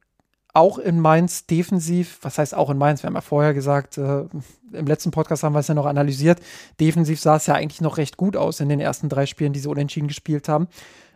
[0.53, 4.25] auch in Mainz defensiv, was heißt auch in Mainz, wir haben ja vorher gesagt, äh,
[4.71, 6.39] im letzten Podcast haben wir es ja noch analysiert,
[6.79, 9.59] defensiv sah es ja eigentlich noch recht gut aus in den ersten drei Spielen, die
[9.59, 10.67] sie unentschieden gespielt haben.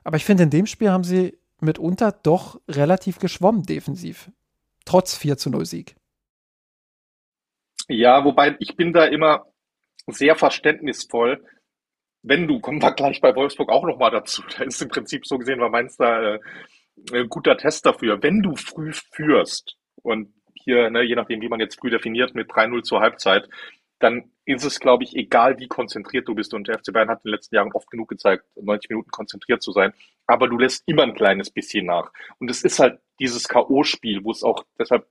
[0.03, 4.31] Aber ich finde, in dem Spiel haben sie mitunter doch relativ geschwommen defensiv,
[4.85, 5.95] trotz 4 zu 0 Sieg.
[7.87, 9.45] Ja, wobei ich bin da immer
[10.07, 11.43] sehr verständnisvoll,
[12.23, 15.37] wenn du, kommen wir gleich bei Wolfsburg auch nochmal dazu, da ist im Prinzip so
[15.37, 16.39] gesehen, war Mainz da äh,
[17.29, 18.21] guter Test dafür.
[18.21, 22.49] Wenn du früh führst und hier, ne, je nachdem, wie man jetzt früh definiert, mit
[22.49, 23.47] 3-0 zur Halbzeit,
[23.99, 26.53] dann ist es, glaube ich, egal, wie konzentriert du bist.
[26.53, 29.61] Und der FC Bayern hat in den letzten Jahren oft genug gezeigt, 90 Minuten konzentriert
[29.61, 29.93] zu sein.
[30.27, 32.11] Aber du lässt immer ein kleines bisschen nach.
[32.39, 35.07] Und es ist halt dieses K.O.-Spiel, wo es auch deshalb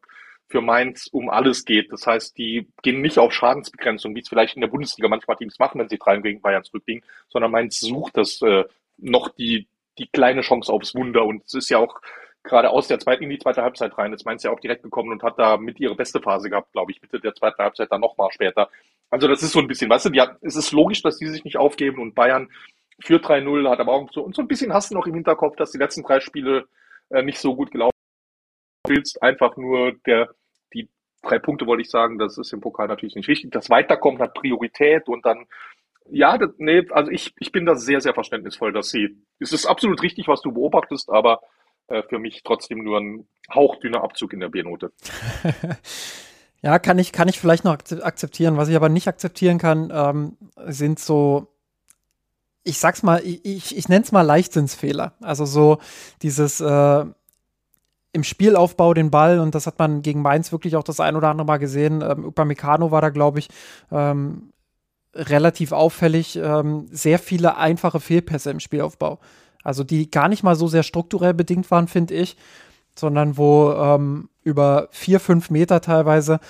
[0.49, 1.93] für Mainz um alles geht.
[1.93, 5.59] Das heißt, die gehen nicht auf Schadensbegrenzung, wie es vielleicht in der Bundesliga manchmal Teams
[5.59, 8.65] machen, wenn sie drei gegen Bayern zurückliegen, sondern Mainz sucht das äh,
[8.99, 9.69] noch die,
[9.99, 11.25] die kleine Chance aufs Wunder.
[11.25, 12.01] Und es ist ja auch
[12.43, 14.13] gerade aus der zweiten in die zweite Halbzeit rein.
[14.13, 16.93] Jetzt Mainz ja auch direkt gekommen und hat da mit ihre beste Phase gehabt, glaube
[16.93, 18.71] ich, Mitte der zweiten Halbzeit dann nochmal später.
[19.11, 21.27] Also das ist so ein bisschen, weißt du, die hat, es ist logisch, dass die
[21.27, 22.49] sich nicht aufgeben und Bayern
[23.01, 25.57] führt 3-0, hat aber auch so, und so ein bisschen hast du noch im Hinterkopf,
[25.57, 26.67] dass die letzten drei Spiele
[27.11, 27.93] äh, nicht so gut gelaufen
[28.89, 30.31] willst einfach nur der,
[30.73, 30.89] die
[31.23, 33.51] drei Punkte wollte ich sagen, das ist im Pokal natürlich nicht wichtig.
[33.51, 35.47] Das Weiterkommen hat Priorität und dann
[36.11, 39.67] ja, das, nee, also ich, ich bin da sehr, sehr verständnisvoll, dass sie, es ist
[39.67, 41.41] absolut richtig, was du beobachtest, aber
[41.89, 44.93] äh, für mich trotzdem nur ein hauchdünner Abzug in der B-Note.
[46.63, 48.57] ja, kann ich, kann ich vielleicht noch akzeptieren.
[48.57, 50.37] Was ich aber nicht akzeptieren kann, ähm,
[50.67, 51.49] sind so,
[52.65, 55.15] ich sag's mal, ich, ich, ich nenne mal Leichtsinnsfehler.
[55.21, 55.79] Also so
[56.23, 57.05] dieses äh,
[58.13, 61.29] im Spielaufbau den Ball, und das hat man gegen Mainz wirklich auch das ein oder
[61.29, 62.03] andere Mal gesehen.
[62.03, 63.49] Ähm, Upamecano war da, glaube ich,
[63.93, 64.53] ähm,
[65.17, 69.19] relativ auffällig ähm, sehr viele einfache Fehlpässe im Spielaufbau.
[69.63, 72.37] Also die gar nicht mal so sehr strukturell bedingt waren, finde ich,
[72.95, 76.41] sondern wo ähm, über vier, fünf Meter teilweise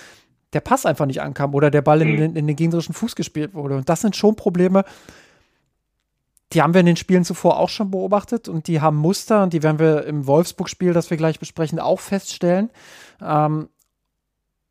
[0.53, 2.23] der Pass einfach nicht ankam oder der Ball in, mhm.
[2.23, 3.77] in, in den gegnerischen Fuß gespielt wurde.
[3.77, 4.85] Und das sind schon Probleme,
[6.53, 9.53] die haben wir in den Spielen zuvor auch schon beobachtet und die haben Muster und
[9.53, 12.71] die werden wir im Wolfsburg-Spiel, das wir gleich besprechen, auch feststellen.
[13.21, 13.69] Ähm,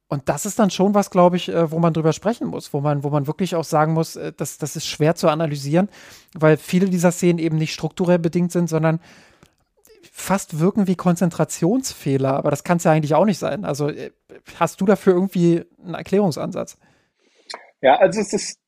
[0.08, 2.82] und das ist dann schon was, glaube ich, äh, wo man drüber sprechen muss, wo
[2.82, 5.90] man, wo man wirklich auch sagen muss, äh, dass das ist schwer zu analysieren,
[6.34, 9.00] weil viele dieser Szenen eben nicht strukturell bedingt sind, sondern
[10.12, 13.66] fast wirken wie Konzentrationsfehler, aber das kann es ja eigentlich auch nicht sein.
[13.66, 14.12] Also äh,
[14.60, 16.78] hast du dafür irgendwie einen Erklärungsansatz?
[17.82, 18.60] Ja, also es ist,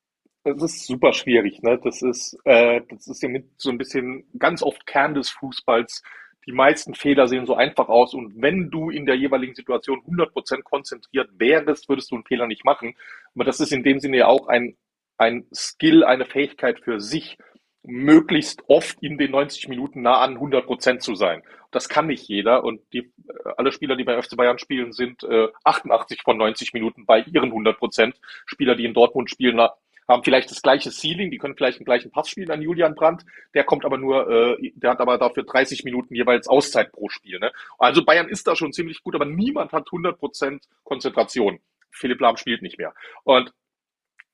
[0.43, 1.61] es ist super schwierig.
[1.61, 1.79] Ne?
[1.83, 6.01] Das ist, äh, das ist ja mit so ein bisschen ganz oft Kern des Fußballs.
[6.47, 10.63] Die meisten Fehler sehen so einfach aus und wenn du in der jeweiligen Situation 100%
[10.63, 12.95] konzentriert wärst, würdest du einen Fehler nicht machen.
[13.35, 14.77] Aber das ist in dem Sinne ja auch ein,
[15.17, 17.37] ein Skill, eine Fähigkeit für sich
[17.83, 21.41] möglichst oft in den 90 Minuten nah an 100 Prozent zu sein.
[21.71, 25.23] Das kann nicht jeder und die, äh, alle Spieler, die bei FC Bayern spielen, sind
[25.23, 28.19] äh, 88 von 90 Minuten bei ihren 100 Prozent.
[28.45, 29.59] Spieler, die in Dortmund spielen,
[30.07, 33.25] haben vielleicht das gleiche Ceiling, die können vielleicht den gleichen Pass spielen an Julian Brandt,
[33.53, 37.39] der kommt aber nur, äh, der hat aber dafür 30 Minuten jeweils Auszeit pro Spiel.
[37.39, 37.51] Ne?
[37.77, 41.59] Also Bayern ist da schon ziemlich gut, aber niemand hat 100 Prozent Konzentration.
[41.91, 42.93] Philipp Lahm spielt nicht mehr.
[43.23, 43.51] Und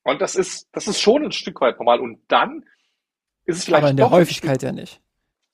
[0.04, 2.00] und das ist, das ist schon ein Stück weit normal.
[2.00, 2.64] Und dann
[3.46, 3.82] ist es vielleicht.
[3.82, 5.00] Aber in der Häufigkeit ja nicht.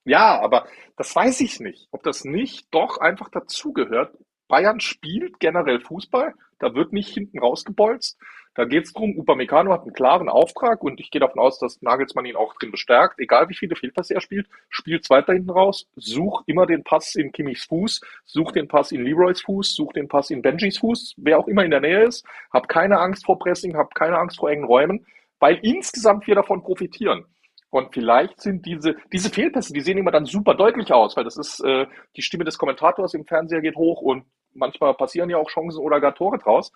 [0.04, 0.66] Ja, aber
[0.96, 1.88] das weiß ich nicht.
[1.92, 4.16] Ob das nicht doch einfach dazugehört.
[4.48, 6.34] Bayern spielt generell Fußball.
[6.58, 8.18] Da wird nicht hinten rausgebolzt.
[8.60, 11.80] Da geht es darum, Upamecano hat einen klaren Auftrag und ich gehe davon aus, dass
[11.80, 13.18] Nagelsmann ihn auch drin bestärkt.
[13.18, 17.32] Egal wie viele Fehlpässe er spielt, spielt weiter hinten raus, such immer den Pass in
[17.32, 21.38] Kimmichs Fuß, such den Pass in Leroys Fuß, such den Pass in Benjis Fuß, wer
[21.38, 22.22] auch immer in der Nähe ist.
[22.52, 25.06] Hab keine Angst vor Pressing, hab keine Angst vor engen Räumen,
[25.38, 27.24] weil insgesamt wir davon profitieren.
[27.70, 31.38] Und vielleicht sind diese, diese Fehlpässe, die sehen immer dann super deutlich aus, weil das
[31.38, 35.48] ist, äh, die Stimme des Kommentators im Fernseher geht hoch und manchmal passieren ja auch
[35.48, 36.72] Chancen oder gar Tore draus.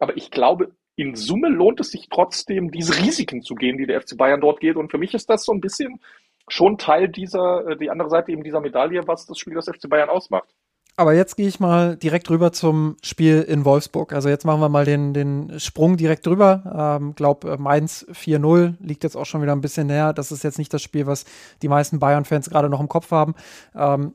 [0.00, 4.02] Aber ich glaube, in Summe lohnt es sich trotzdem, diese Risiken zu gehen, die der
[4.02, 4.76] FC Bayern dort geht.
[4.76, 5.98] Und für mich ist das so ein bisschen
[6.46, 9.88] schon Teil dieser, äh, die andere Seite eben dieser Medaille, was das Spiel des FC
[9.88, 10.54] Bayern ausmacht.
[10.96, 14.12] Aber jetzt gehe ich mal direkt rüber zum Spiel in Wolfsburg.
[14.12, 16.98] Also jetzt machen wir mal den, den Sprung direkt rüber.
[17.00, 20.12] Ähm, glaub, äh, Mainz 4-0 liegt jetzt auch schon wieder ein bisschen näher.
[20.12, 21.24] Das ist jetzt nicht das Spiel, was
[21.62, 23.34] die meisten Bayern-Fans gerade noch im Kopf haben.
[23.74, 24.12] Ähm,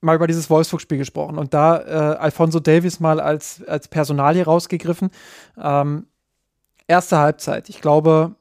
[0.00, 5.10] mal über dieses Wolfsburg-Spiel gesprochen und da äh, Alfonso Davis mal als, als Personalie rausgegriffen.
[5.60, 6.06] Ähm,
[6.90, 8.34] erste Halbzeit, ich glaube,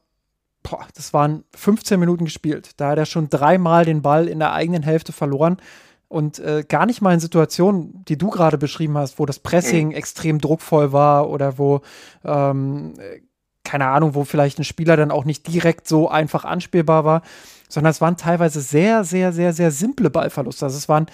[0.63, 2.71] boah, das waren 15 Minuten gespielt.
[2.77, 5.57] Da hat er schon dreimal den Ball in der eigenen Hälfte verloren
[6.07, 9.89] und äh, gar nicht mal in Situationen, die du gerade beschrieben hast, wo das Pressing
[9.89, 9.93] mhm.
[9.93, 11.81] extrem druckvoll war oder wo,
[12.25, 12.95] ähm,
[13.63, 17.21] keine Ahnung, wo vielleicht ein Spieler dann auch nicht direkt so einfach anspielbar war,
[17.69, 20.65] sondern es waren teilweise sehr, sehr, sehr, sehr simple Ballverluste.
[20.65, 21.05] Also es waren,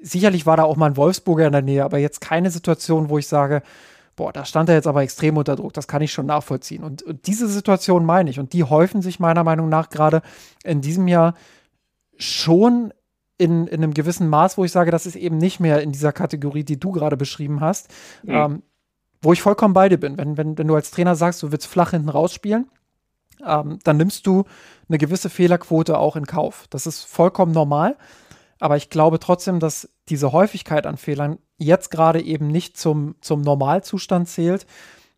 [0.00, 3.18] sicherlich war da auch mal ein Wolfsburger in der Nähe, aber jetzt keine Situation, wo
[3.18, 3.62] ich sage,
[4.16, 6.84] boah, da stand er jetzt aber extrem unter Druck, das kann ich schon nachvollziehen.
[6.84, 10.22] Und, und diese Situation meine ich, und die häufen sich meiner Meinung nach gerade
[10.64, 11.34] in diesem Jahr
[12.18, 12.92] schon
[13.38, 16.12] in, in einem gewissen Maß, wo ich sage, das ist eben nicht mehr in dieser
[16.12, 17.90] Kategorie, die du gerade beschrieben hast,
[18.22, 18.30] mhm.
[18.30, 18.62] ähm,
[19.20, 20.16] wo ich vollkommen bei dir bin.
[20.18, 22.68] Wenn, wenn, wenn du als Trainer sagst, du willst flach hinten rausspielen,
[23.44, 24.44] ähm, dann nimmst du
[24.88, 26.66] eine gewisse Fehlerquote auch in Kauf.
[26.70, 27.96] Das ist vollkommen normal.
[28.62, 33.40] Aber ich glaube trotzdem, dass diese Häufigkeit an Fehlern jetzt gerade eben nicht zum, zum
[33.42, 34.68] Normalzustand zählt,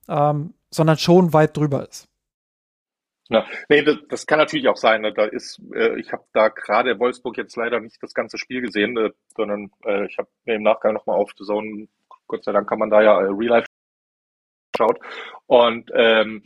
[0.08, 2.08] ähm, sondern schon weit drüber ist.
[3.28, 5.02] Ja, nee, das, das kann natürlich auch sein.
[5.02, 5.12] Ne?
[5.12, 8.96] Da ist, äh, ich habe da gerade Wolfsburg jetzt leider nicht das ganze Spiel gesehen,
[8.96, 11.88] äh, sondern äh, ich habe mir im Nachgang nochmal auf The Zone,
[12.26, 13.66] Gott sei Dank kann man da ja äh, Real Life
[14.74, 14.98] schaut.
[15.44, 16.44] Und ähm,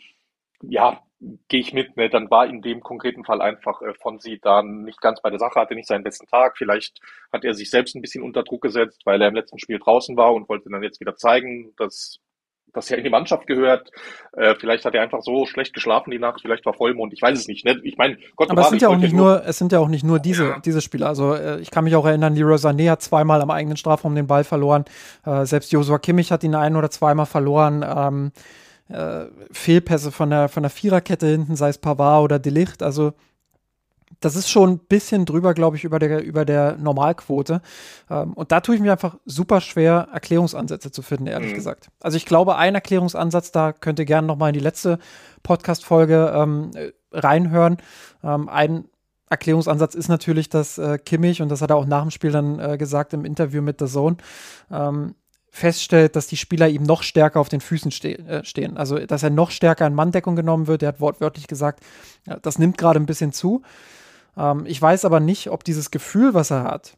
[0.63, 1.97] ja, gehe ich mit.
[1.97, 2.09] Ne?
[2.09, 5.39] Dann war in dem konkreten Fall einfach äh, von sie dann nicht ganz bei der
[5.39, 6.57] Sache, hatte nicht seinen besten Tag.
[6.57, 7.01] Vielleicht
[7.33, 10.17] hat er sich selbst ein bisschen unter Druck gesetzt, weil er im letzten Spiel draußen
[10.17, 12.21] war und wollte dann jetzt wieder zeigen, dass
[12.73, 13.91] dass er in die Mannschaft gehört.
[14.37, 17.39] Äh, vielleicht hat er einfach so schlecht geschlafen die Nacht, vielleicht war Vollmond, ich weiß
[17.39, 17.65] es nicht.
[17.65, 17.81] Ne?
[17.83, 20.05] Ich meine, Gott Aber es sind ja auch nicht nur, es sind ja auch nicht
[20.05, 20.59] nur diese, ja.
[20.61, 21.09] diese Spieler.
[21.09, 24.27] Also äh, ich kann mich auch erinnern, Leroy Sané hat zweimal am eigenen Strafraum den
[24.27, 24.85] Ball verloren.
[25.25, 27.85] Äh, selbst Joshua Kimmich hat ihn ein oder zweimal verloren.
[27.89, 28.33] Ähm,
[28.89, 32.83] äh, Fehlpässe von der, von der Viererkette hinten, sei es Pavard oder Delicht.
[32.83, 33.13] Also
[34.21, 37.61] das ist schon ein bisschen drüber, glaube ich, über der, über der Normalquote.
[38.11, 41.57] Ähm, und da tue ich mir einfach super schwer, Erklärungsansätze zu finden, ehrlich mhm.
[41.57, 41.89] gesagt.
[42.01, 44.99] Also ich glaube, ein Erklärungsansatz, da könnt ihr gerne noch mal in die letzte
[45.43, 46.71] Podcast-Folge ähm,
[47.13, 47.79] reinhören.
[48.25, 48.85] Ähm, ein
[49.31, 52.59] Erklärungsansatz ist natürlich, dass äh, Kimmich, und das hat er auch nach dem Spiel dann
[52.59, 54.17] äh, gesagt im Interview mit The Zone,
[54.71, 55.15] ähm,
[55.51, 58.77] feststellt, dass die Spieler ihm noch stärker auf den Füßen ste äh, stehen.
[58.77, 60.83] Also, dass er noch stärker in Manndeckung genommen wird.
[60.83, 61.81] Er hat wortwörtlich gesagt,
[62.27, 63.63] ja, das nimmt gerade ein bisschen zu.
[64.37, 66.97] Ähm, ich weiß aber nicht, ob dieses Gefühl, was er hat,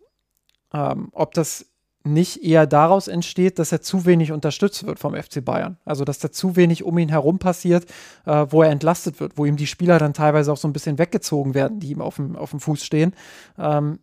[0.72, 1.66] ähm, ob das
[2.02, 5.76] nicht eher daraus entsteht, dass er zu wenig unterstützt wird vom FC Bayern.
[5.84, 7.84] Also, dass da zu wenig um ihn herum passiert,
[8.24, 10.98] äh, wo er entlastet wird, wo ihm die Spieler dann teilweise auch so ein bisschen
[10.98, 13.14] weggezogen werden, die ihm auf dem, auf dem Fuß stehen.
[13.58, 14.00] Ähm,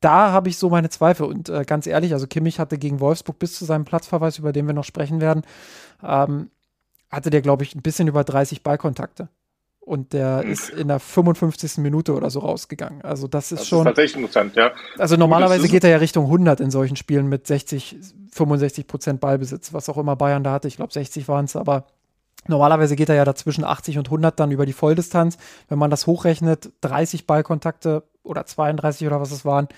[0.00, 1.26] da habe ich so meine Zweifel.
[1.26, 4.66] Und äh, ganz ehrlich, also Kimmich hatte gegen Wolfsburg bis zu seinem Platzverweis, über den
[4.66, 5.42] wir noch sprechen werden,
[6.02, 6.50] ähm,
[7.10, 9.28] hatte der, glaube ich, ein bisschen über 30 Ballkontakte.
[9.80, 10.52] Und der hm.
[10.52, 11.78] ist in der 55.
[11.78, 13.02] Minute oder so rausgegangen.
[13.02, 13.80] Also das ist das schon.
[13.80, 14.72] Ist tatsächlich interessant, ja.
[14.98, 17.96] Also normalerweise geht er ja Richtung 100 in solchen Spielen mit 60,
[18.32, 20.68] 65 Prozent Ballbesitz, was auch immer Bayern da hatte.
[20.68, 21.86] Ich glaube 60 waren es, aber
[22.46, 25.36] Normalerweise geht er ja dazwischen 80 und 100 dann über die Volldistanz.
[25.68, 29.68] Wenn man das hochrechnet, 30 Ballkontakte oder 32 oder was es waren,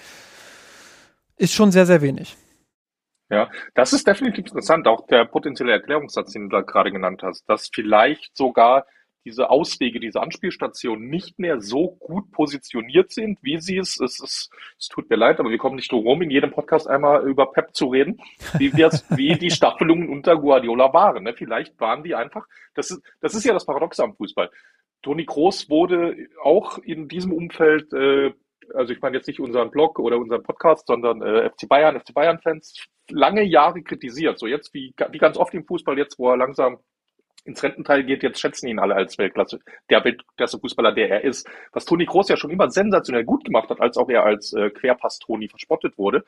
[1.36, 2.36] ist schon sehr, sehr wenig.
[3.30, 4.86] Ja, das ist definitiv interessant.
[4.86, 8.84] Auch der potenzielle Erklärungssatz, den du da gerade genannt hast, dass vielleicht sogar
[9.24, 14.50] diese Auswege, diese Anspielstationen nicht mehr so gut positioniert sind, wie sie es, es, es,
[14.78, 17.52] es tut mir leid, aber wir kommen nicht drum rum, in jedem Podcast einmal über
[17.52, 18.20] Pep zu reden,
[18.58, 21.22] wie, wie die Staffelungen unter Guardiola waren.
[21.24, 21.34] Ne?
[21.34, 24.50] Vielleicht waren die einfach, das ist, das ist ja das Paradoxe am Fußball.
[25.02, 28.32] Toni Kroos wurde auch in diesem Umfeld, äh,
[28.74, 32.14] also ich meine jetzt nicht unseren Blog oder unseren Podcast, sondern äh, FC Bayern, FC
[32.14, 34.38] Bayern-Fans, lange Jahre kritisiert.
[34.38, 36.78] So jetzt wie, wie ganz oft im Fußball, jetzt wo er langsam
[37.44, 39.58] ins Rententeil geht, jetzt schätzen ihn alle als Weltklasse,
[39.90, 41.48] der Weltklasse-Fußballer, der er ist.
[41.72, 44.70] Was Toni Kroos ja schon immer sensationell gut gemacht hat, als auch er als äh,
[44.70, 46.24] Querpass-Toni verspottet wurde.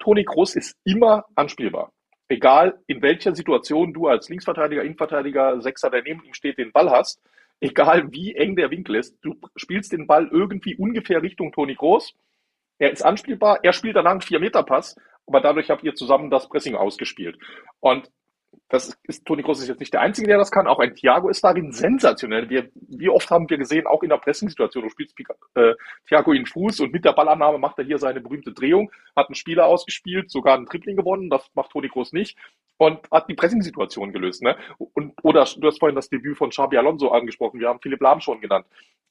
[0.00, 1.92] Toni Kroos ist immer anspielbar.
[2.28, 6.90] Egal in welcher Situation du als Linksverteidiger, Innenverteidiger, Sechser, der neben ihm steht, den Ball
[6.90, 7.22] hast,
[7.60, 12.14] egal wie eng der Winkel ist, du spielst den Ball irgendwie ungefähr Richtung Toni Kroos.
[12.78, 14.96] Er ist anspielbar, er spielt danach einen Vier-Meter-Pass,
[15.26, 17.38] aber dadurch habt ihr zusammen das Pressing ausgespielt.
[17.80, 18.10] Und
[18.68, 20.66] das ist, Toni Kroos ist jetzt nicht der Einzige, der das kann.
[20.66, 22.50] Auch ein Thiago ist darin sensationell.
[22.50, 25.14] Wir, wie oft haben wir gesehen, auch in der Pressing-Situation, du spielst
[25.54, 25.74] äh,
[26.08, 29.34] Thiago in Fuß und mit der Ballannahme macht er hier seine berühmte Drehung, hat einen
[29.34, 32.36] Spieler ausgespielt, sogar einen Tripling gewonnen, das macht Toni Kroos nicht
[32.78, 34.42] und hat die Pressing-Situation gelöst.
[34.42, 34.56] Ne?
[34.78, 38.20] Und, oder du hast vorhin das Debüt von Xabi Alonso angesprochen, wir haben Philipp Lahm
[38.20, 38.66] schon genannt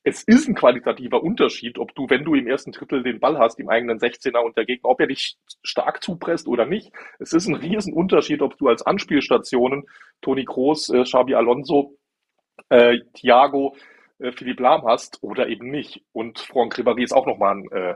[0.08, 3.60] es ist ein qualitativer Unterschied, ob du, wenn du im ersten Drittel den Ball hast,
[3.60, 6.92] im eigenen 16er und der Gegner, ob er dich stark zupresst oder nicht.
[7.18, 9.88] Es ist ein Riesenunterschied, ob du als Anspielstationen
[10.22, 11.98] Toni Kroos, äh, Xabi Alonso,
[12.70, 13.76] äh, Thiago,
[14.20, 16.04] äh, Philipp Lahm hast oder eben nicht.
[16.14, 17.96] Und Franck Ribéry ist auch nochmal ein, äh,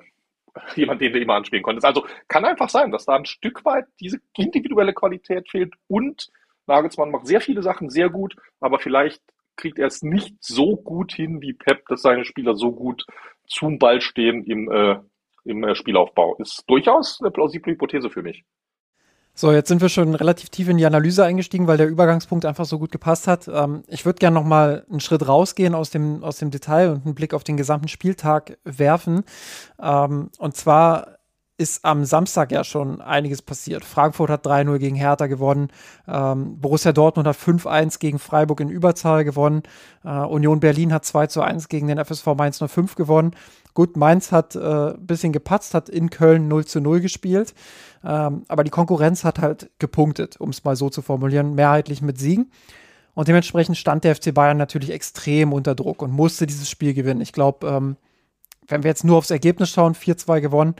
[0.75, 1.85] jemand, den du immer anspielen konntest.
[1.85, 6.29] Also kann einfach sein, dass da ein Stück weit diese individuelle Qualität fehlt und
[6.67, 9.21] Nagelsmann macht sehr viele Sachen sehr gut, aber vielleicht
[9.55, 13.05] kriegt er es nicht so gut hin wie Pep, dass seine Spieler so gut
[13.45, 14.99] zum Ball stehen im, äh,
[15.43, 16.37] im äh, Spielaufbau.
[16.37, 18.45] Ist durchaus eine plausible Hypothese für mich.
[19.33, 22.65] So, jetzt sind wir schon relativ tief in die Analyse eingestiegen, weil der Übergangspunkt einfach
[22.65, 23.47] so gut gepasst hat.
[23.47, 27.05] Ähm, ich würde gerne noch mal einen Schritt rausgehen aus dem, aus dem Detail und
[27.05, 29.23] einen Blick auf den gesamten Spieltag werfen.
[29.81, 31.18] Ähm, und zwar
[31.59, 33.83] ist am Samstag ja schon einiges passiert.
[33.83, 35.67] Frankfurt hat 3-0 gegen Hertha gewonnen.
[36.07, 39.63] Ähm, Borussia Dortmund hat 5-1 gegen Freiburg in Überzahl gewonnen.
[40.05, 43.35] Äh, Union Berlin hat 2-1 gegen den FSV Mainz 05 gewonnen.
[43.73, 47.53] Gut, Mainz hat ein äh, bisschen gepatzt, hat in Köln 0 0 gespielt.
[48.05, 52.17] Ähm, aber die Konkurrenz hat halt gepunktet, um es mal so zu formulieren, mehrheitlich mit
[52.17, 52.51] Siegen.
[53.15, 57.19] Und dementsprechend stand der FC Bayern natürlich extrem unter Druck und musste dieses Spiel gewinnen.
[57.19, 57.97] Ich glaube, ähm,
[58.69, 60.75] wenn wir jetzt nur aufs Ergebnis schauen, 4-2 gewonnen,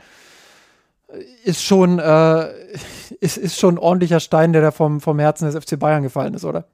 [1.43, 2.51] ist schon, äh,
[3.19, 6.33] ist, ist schon ein ordentlicher Stein, der da vom, vom Herzen des FC Bayern gefallen
[6.33, 6.67] ist, oder?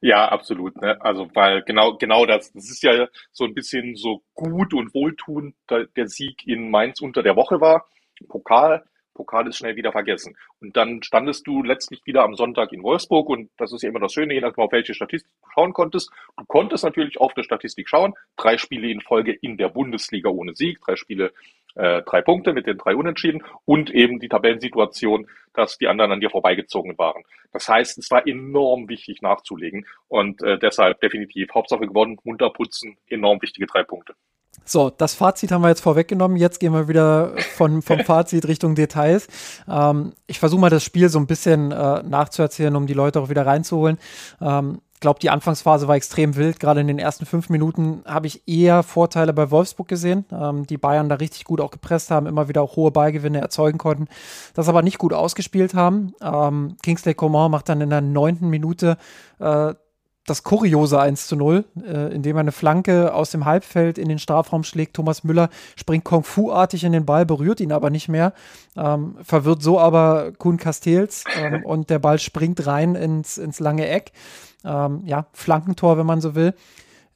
[0.00, 0.76] Ja, absolut.
[0.80, 1.00] Ne?
[1.00, 5.54] Also, weil genau, genau das, das ist ja so ein bisschen so gut und wohltuend
[5.70, 7.86] der Sieg in Mainz unter der Woche war.
[8.28, 8.84] Pokal,
[9.14, 10.36] Pokal ist schnell wieder vergessen.
[10.60, 14.00] Und dann standest du letztlich wieder am Sonntag in Wolfsburg und das ist ja immer
[14.00, 16.10] das Schöne, je nachdem, auf welche Statistik du schauen konntest.
[16.36, 18.14] Du konntest natürlich auf der Statistik schauen.
[18.36, 21.32] Drei Spiele in Folge in der Bundesliga ohne Sieg, drei Spiele
[21.74, 26.20] äh, drei Punkte mit den drei Unentschieden und eben die Tabellensituation, dass die anderen an
[26.20, 27.22] dir vorbeigezogen waren.
[27.52, 32.96] Das heißt, es war enorm wichtig nachzulegen und äh, deshalb definitiv Hauptsache gewonnen, munter putzen,
[33.08, 34.14] enorm wichtige drei Punkte.
[34.64, 36.36] So, das Fazit haben wir jetzt vorweggenommen.
[36.36, 39.26] Jetzt gehen wir wieder von, vom Fazit Richtung Details.
[39.68, 43.28] Ähm, ich versuche mal das Spiel so ein bisschen äh, nachzuerzählen, um die Leute auch
[43.28, 43.98] wieder reinzuholen.
[44.40, 46.58] Ähm, glaube, die Anfangsphase war extrem wild.
[46.58, 50.24] Gerade in den ersten fünf Minuten habe ich eher Vorteile bei Wolfsburg gesehen.
[50.32, 53.76] Ähm, die Bayern da richtig gut auch gepresst haben, immer wieder auch hohe Ballgewinne erzeugen
[53.76, 54.08] konnten,
[54.54, 56.14] das aber nicht gut ausgespielt haben.
[56.22, 58.96] Ähm, Kingsley Coman macht dann in der neunten Minute
[59.38, 59.74] äh,
[60.26, 64.20] das kuriose 1 zu 0, äh, indem er eine Flanke aus dem Halbfeld in den
[64.20, 64.94] Strafraum schlägt.
[64.94, 68.32] Thomas Müller springt Kung Fu-artig in den Ball, berührt ihn aber nicht mehr,
[68.76, 73.88] ähm, verwirrt so aber Kuhn Castells ähm, und der Ball springt rein ins, ins lange
[73.88, 74.12] Eck
[74.64, 76.54] ähm, ja, Flankentor, wenn man so will.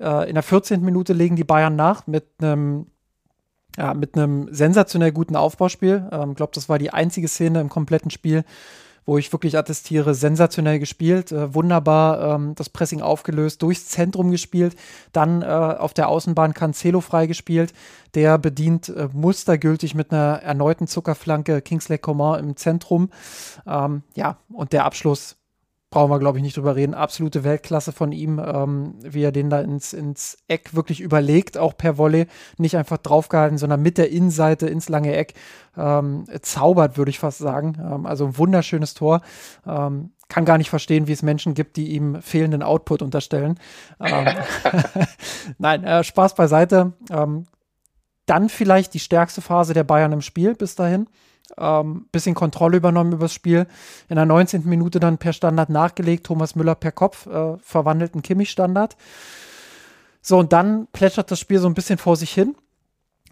[0.00, 0.82] Äh, in der 14.
[0.82, 2.86] Minute legen die Bayern nach mit einem
[3.78, 6.08] ja, mit einem sensationell guten Aufbauspiel.
[6.10, 8.42] Ich ähm, glaube, das war die einzige Szene im kompletten Spiel,
[9.06, 14.76] wo ich wirklich attestiere, sensationell gespielt, äh, wunderbar ähm, das Pressing aufgelöst, durchs Zentrum gespielt,
[15.12, 17.72] dann äh, auf der Außenbahn Cancelo freigespielt,
[18.14, 23.10] der bedient äh, mustergültig mit einer erneuten Zuckerflanke Kingsley Coman im Zentrum.
[23.66, 25.36] Ähm, ja, und der Abschluss
[25.96, 26.92] brauchen wir, glaube ich, nicht drüber reden.
[26.92, 31.74] Absolute Weltklasse von ihm, ähm, wie er den da ins, ins Eck wirklich überlegt, auch
[31.74, 32.26] per Volley.
[32.58, 35.32] Nicht einfach draufgehalten, sondern mit der Innenseite ins lange Eck
[35.74, 37.78] ähm, zaubert, würde ich fast sagen.
[37.80, 39.22] Ähm, also ein wunderschönes Tor.
[39.66, 43.58] Ähm, kann gar nicht verstehen, wie es Menschen gibt, die ihm fehlenden Output unterstellen.
[43.98, 44.26] Ähm,
[45.58, 46.92] Nein, äh, Spaß beiseite.
[47.10, 47.46] Ähm,
[48.26, 51.08] dann vielleicht die stärkste Phase der Bayern im Spiel bis dahin
[51.58, 53.66] ähm, bisschen Kontrolle übernommen über das Spiel.
[54.08, 54.68] In der 19.
[54.68, 58.96] Minute dann per Standard nachgelegt, Thomas Müller per Kopf äh, verwandelten Kimmich-Standard.
[60.22, 62.56] So, und dann plätschert das Spiel so ein bisschen vor sich hin.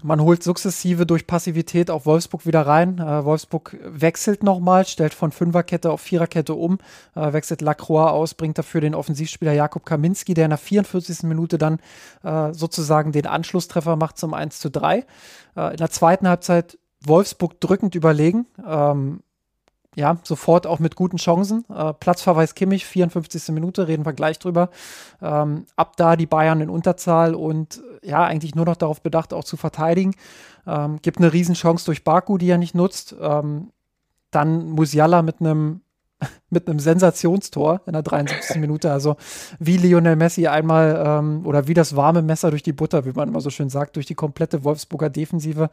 [0.02, 2.98] Man holt sukzessive durch Passivität auch Wolfsburg wieder rein.
[2.98, 6.78] Äh, Wolfsburg wechselt nochmal, stellt von Fünferkette auf Viererkette um,
[7.14, 11.22] äh, wechselt Lacroix aus, bringt dafür den Offensivspieler Jakob Kaminski, der in der 44.
[11.22, 11.78] Minute dann
[12.22, 15.06] äh, sozusagen den Anschlusstreffer macht zum 1 zu 3.
[15.56, 16.76] Äh, in der zweiten Halbzeit
[17.06, 18.46] Wolfsburg drückend überlegen.
[18.66, 19.20] Ähm,
[19.96, 21.64] ja, sofort auch mit guten Chancen.
[21.68, 23.48] Äh, Platzverweis Kimmich, 54.
[23.50, 24.70] Minute, reden wir gleich drüber.
[25.22, 29.44] Ähm, ab da die Bayern in Unterzahl und ja, eigentlich nur noch darauf bedacht, auch
[29.44, 30.14] zu verteidigen.
[30.66, 33.14] Ähm, gibt eine Riesenchance durch Baku, die er nicht nutzt.
[33.20, 33.70] Ähm,
[34.30, 35.80] dann Musiala mit einem
[36.50, 38.56] mit einem Sensationstor in der 73.
[38.56, 38.92] Minute.
[38.92, 39.16] Also
[39.58, 43.28] wie Lionel Messi einmal ähm, oder wie das warme Messer durch die Butter, wie man
[43.28, 45.70] immer so schön sagt, durch die komplette Wolfsburger Defensive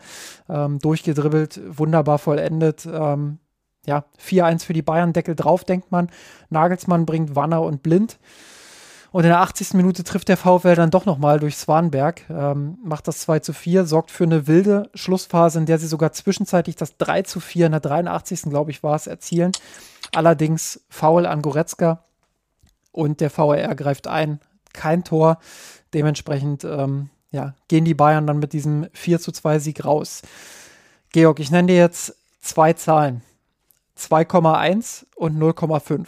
[0.49, 2.88] ähm, durchgedribbelt, wunderbar vollendet.
[2.91, 3.39] Ähm,
[3.86, 6.10] ja, 4-1 für die Bayern, Deckel drauf, denkt man.
[6.49, 8.20] Nagelsmann bringt Wanner und Blind.
[9.12, 9.74] Und in der 80.
[9.74, 13.86] Minute trifft der VfL dann doch nochmal durch Swanberg, ähm, macht das 2 zu 4,
[13.86, 17.72] sorgt für eine wilde Schlussphase, in der sie sogar zwischenzeitlich das 3 zu 4 in
[17.74, 18.43] der 83.
[18.43, 19.52] glaube ich war es, erzielen.
[20.14, 22.03] Allerdings faul an Goretzka
[22.91, 24.39] und der VAR greift ein.
[24.74, 25.39] Kein Tor.
[25.93, 30.22] Dementsprechend ähm, ja, gehen die Bayern dann mit diesem 4 zu 2 Sieg raus.
[31.12, 33.22] Georg, ich nenne dir jetzt zwei Zahlen.
[33.97, 36.07] 2,1 und 0,5.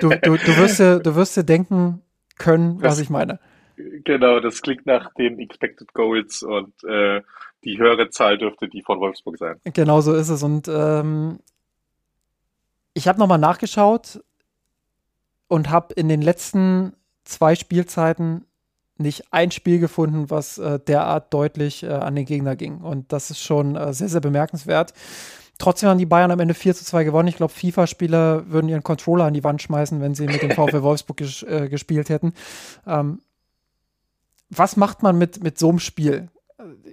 [0.00, 2.02] Du, du, du, wirst dir, du wirst dir denken
[2.38, 3.38] können, was das, ich meine.
[3.76, 7.20] Genau, das klingt nach den Expected Goals und äh,
[7.64, 9.60] die höhere Zahl dürfte die von Wolfsburg sein.
[9.64, 10.42] Genau so ist es.
[10.42, 11.40] Und ähm,
[12.98, 14.24] ich habe nochmal nachgeschaut
[15.46, 16.94] und habe in den letzten
[17.24, 18.44] zwei Spielzeiten
[18.96, 22.78] nicht ein Spiel gefunden, was äh, derart deutlich äh, an den Gegner ging.
[22.78, 24.94] Und das ist schon äh, sehr, sehr bemerkenswert.
[25.58, 27.28] Trotzdem haben die Bayern am Ende 4 zu 2 gewonnen.
[27.28, 30.82] Ich glaube, FIFA-Spieler würden ihren Controller an die Wand schmeißen, wenn sie mit dem VfL
[30.82, 32.32] Wolfsburg ges äh, gespielt hätten.
[32.84, 33.22] Ähm,
[34.50, 36.30] was macht man mit, mit so einem Spiel?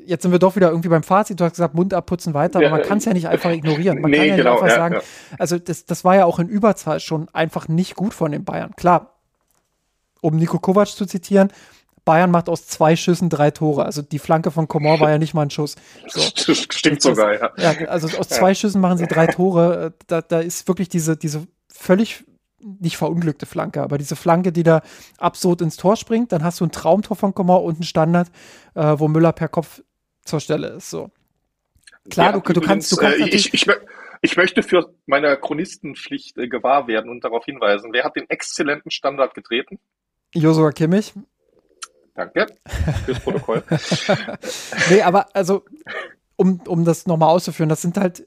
[0.06, 1.40] Jetzt sind wir doch wieder irgendwie beim Fazit.
[1.40, 4.02] Du hast gesagt, Mund abputzen weiter, aber man kann es ja nicht einfach ignorieren.
[4.02, 5.02] Man nee, kann ja genau, nicht einfach ja, sagen, ja.
[5.40, 8.76] also das, das war ja auch in Überzahl schon einfach nicht gut von den Bayern.
[8.76, 9.16] Klar,
[10.22, 11.52] um Nico Kovac zu zitieren,
[12.04, 13.86] Bayern macht aus zwei Schüssen drei Tore.
[13.86, 15.76] Also die Flanke von Komor war ja nicht mal ein Schuss.
[16.08, 16.22] So.
[16.46, 17.52] Das stimmt sogar, ja.
[17.58, 17.88] ja.
[17.88, 19.94] Also aus zwei Schüssen machen sie drei Tore.
[20.06, 22.24] Da, da ist wirklich diese, diese völlig
[22.66, 24.82] nicht verunglückte Flanke, aber diese Flanke, die da
[25.18, 28.30] absurd ins Tor springt, dann hast du ein Traumtor von Komor und einen Standard,
[28.74, 29.84] äh, wo Müller per Kopf
[30.24, 30.90] zur Stelle ist.
[30.90, 31.12] So.
[32.10, 33.68] Klar, ja, du, du, kannst, du kannst äh, ich, ich,
[34.22, 38.92] ich, möchte für meine Chronistenpflicht äh, gewahr werden und darauf hinweisen, wer hat den exzellenten
[38.92, 39.80] Standard getreten?
[40.34, 41.14] Josua Kimmich.
[42.16, 42.48] Danke
[43.06, 43.64] fürs Protokoll.
[44.90, 45.66] nee, aber also,
[46.36, 48.26] um, um das nochmal auszuführen, das sind halt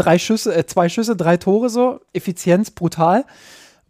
[0.00, 3.24] drei Schüsse, äh, zwei Schüsse, drei Tore so, Effizienz brutal.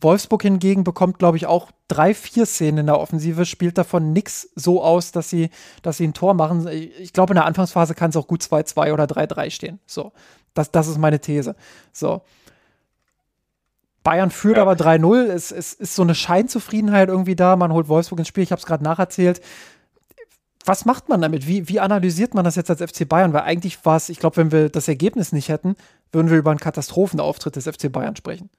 [0.00, 4.48] Wolfsburg hingegen bekommt, glaube ich, auch drei, vier Szenen in der Offensive, spielt davon nichts
[4.54, 5.50] so aus, dass sie,
[5.82, 6.66] dass sie ein Tor machen.
[6.68, 9.78] Ich glaube, in der Anfangsphase kann es auch gut 2-2 oder 3-3 stehen.
[9.86, 10.12] So,
[10.54, 11.54] das, das ist meine These.
[11.92, 12.22] So.
[14.02, 14.62] Bayern führt ja.
[14.62, 15.26] aber 3-0.
[15.26, 17.56] Es, es ist so eine Scheinzufriedenheit irgendwie da.
[17.56, 18.44] Man holt Wolfsburg ins Spiel.
[18.44, 19.42] Ich habe es gerade nacherzählt.
[20.64, 21.46] Was macht man damit?
[21.46, 23.32] Wie, wie analysiert man das jetzt als FC Bayern?
[23.32, 25.76] Weil eigentlich war es, ich glaube, wenn wir das Ergebnis nicht hätten,
[26.12, 28.50] würden wir über einen Katastrophenauftritt des FC Bayern sprechen.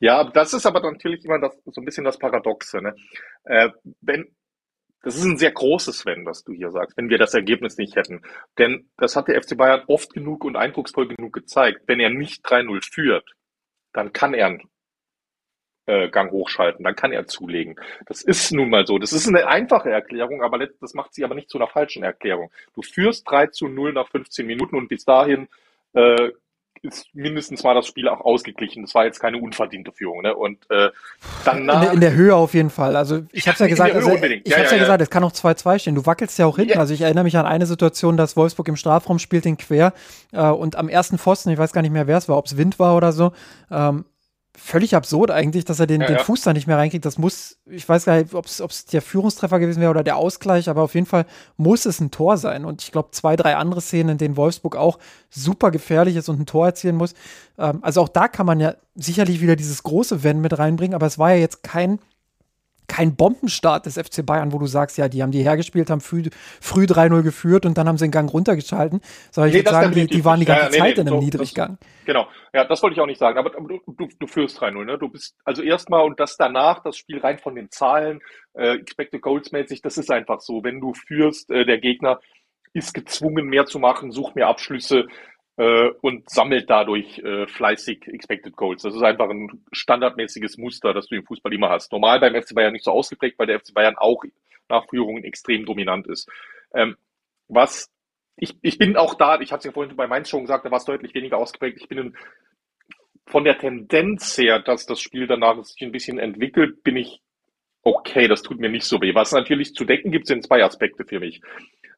[0.00, 2.80] Ja, das ist aber natürlich immer das, so ein bisschen das Paradoxe.
[2.80, 2.94] Ne?
[3.44, 3.68] Äh,
[4.00, 4.34] wenn,
[5.02, 7.94] das ist ein sehr großes Wenn, was du hier sagst, wenn wir das Ergebnis nicht
[7.96, 8.22] hätten.
[8.58, 11.82] Denn das hat der FC Bayern oft genug und eindrucksvoll genug gezeigt.
[11.86, 13.34] Wenn er nicht 3-0 führt,
[13.92, 14.62] dann kann er einen
[15.86, 17.76] äh, Gang hochschalten, dann kann er zulegen.
[18.06, 18.98] Das ist nun mal so.
[18.98, 22.50] Das ist eine einfache Erklärung, aber das macht sie aber nicht zu einer falschen Erklärung.
[22.74, 25.48] Du führst 3 zu 0 nach 15 Minuten und bis dahin
[25.94, 26.30] äh,
[26.82, 28.82] ist mindestens mal das Spiel auch ausgeglichen.
[28.82, 30.22] Das war jetzt keine unverdiente Führung.
[30.22, 30.34] Ne?
[30.34, 30.90] Und äh,
[31.44, 32.96] danach, in, in, der Höhe auf jeden Fall.
[32.96, 35.32] Also ich habe ja gesagt, also, ich ja, habe ja, ja, gesagt, es kann auch
[35.32, 35.94] 2-2 stehen.
[35.94, 36.78] Du wackelst ja auch hinten.
[36.78, 39.92] Also ich erinnere mich an eine Situation, dass Wolfsburg im Strafraum spielt den quer
[40.32, 42.56] äh, und am ersten Pfosten, ich weiß gar nicht mehr, wer es war, ob es
[42.56, 43.32] Wind war oder so,
[43.70, 44.04] ähm,
[44.56, 46.22] völlig absurd eigentlich, dass er den, ja, den ja.
[46.22, 47.04] Fuß da nicht mehr reinkriegt.
[47.04, 50.68] Das muss, ich weiß gar nicht, ob es der Führungstreffer gewesen wäre oder der Ausgleich,
[50.68, 51.24] aber auf jeden Fall
[51.56, 52.64] muss es ein Tor sein.
[52.64, 54.98] Und ich glaube, zwei, drei andere Szenen, in denen Wolfsburg auch
[55.30, 57.14] super gefährlich ist und ein Tor erzielen muss.
[57.58, 61.06] Ähm, also auch da kann man ja sicherlich wieder dieses große Wenn mit reinbringen, aber
[61.06, 61.98] es war ja jetzt kein
[62.92, 66.24] kein Bombenstart des FC Bayern, wo du sagst, ja, die haben die hergespielt, haben früh,
[66.60, 69.00] früh 3-0 geführt und dann haben sie den Gang runtergeschalten.
[69.30, 71.08] Sondern ich nee, würde sagen, die, die, waren die ganze ja, nee, Zeit nee, in
[71.08, 71.78] einem so, Niedriggang.
[71.80, 73.38] Das, genau, ja, das wollte ich auch nicht sagen.
[73.38, 74.98] Aber, du, du, du führst 3-0, ne?
[74.98, 78.20] Du bist also erstmal und das danach, das Spiel rein von den Zahlen,
[78.52, 80.62] äh, Expected Goals mäßig, das ist einfach so.
[80.62, 82.20] Wenn du führst, äh, der Gegner
[82.74, 85.06] ist gezwungen, mehr zu machen, sucht mehr Abschlüsse
[85.56, 88.82] äh, und sammelt dadurch äh, fleißig Expected Goals.
[88.82, 91.92] Das ist einfach ein standardmäßiges Muster, das du im Fußball immer hast.
[91.92, 94.22] Normal beim FC Bayern nicht so ausgeprägt, weil der FC Bayern auch
[94.68, 96.28] nach Führungen extrem dominant ist.
[96.74, 96.96] Ähm,
[97.48, 97.90] was
[98.36, 100.70] ich, ich bin auch da, ich hatte es ja vorhin bei Mainz schon gesagt, da
[100.70, 101.78] war es deutlich weniger ausgeprägt.
[101.80, 102.16] Ich bin in,
[103.26, 107.20] von der Tendenz her, dass das Spiel danach sich ein bisschen entwickelt, bin ich
[107.82, 109.14] okay, das tut mir nicht so weh.
[109.14, 111.40] Was natürlich zu decken gibt, sind zwei Aspekte für mich.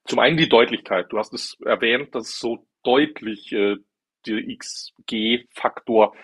[0.04, 1.06] Zum einen die Deutlichkeit.
[1.10, 3.76] Du hast es erwähnt, dass es so deutlich äh,
[4.26, 6.14] der XG-Faktor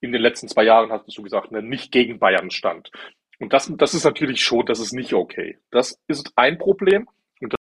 [0.00, 2.90] in den letzten zwei Jahren, hast du gesagt, ne, nicht gegen Bayern stand.
[3.38, 5.58] Und das, das ist natürlich schon, das ist nicht okay.
[5.70, 7.08] Das ist ein Problem.
[7.40, 7.60] Und das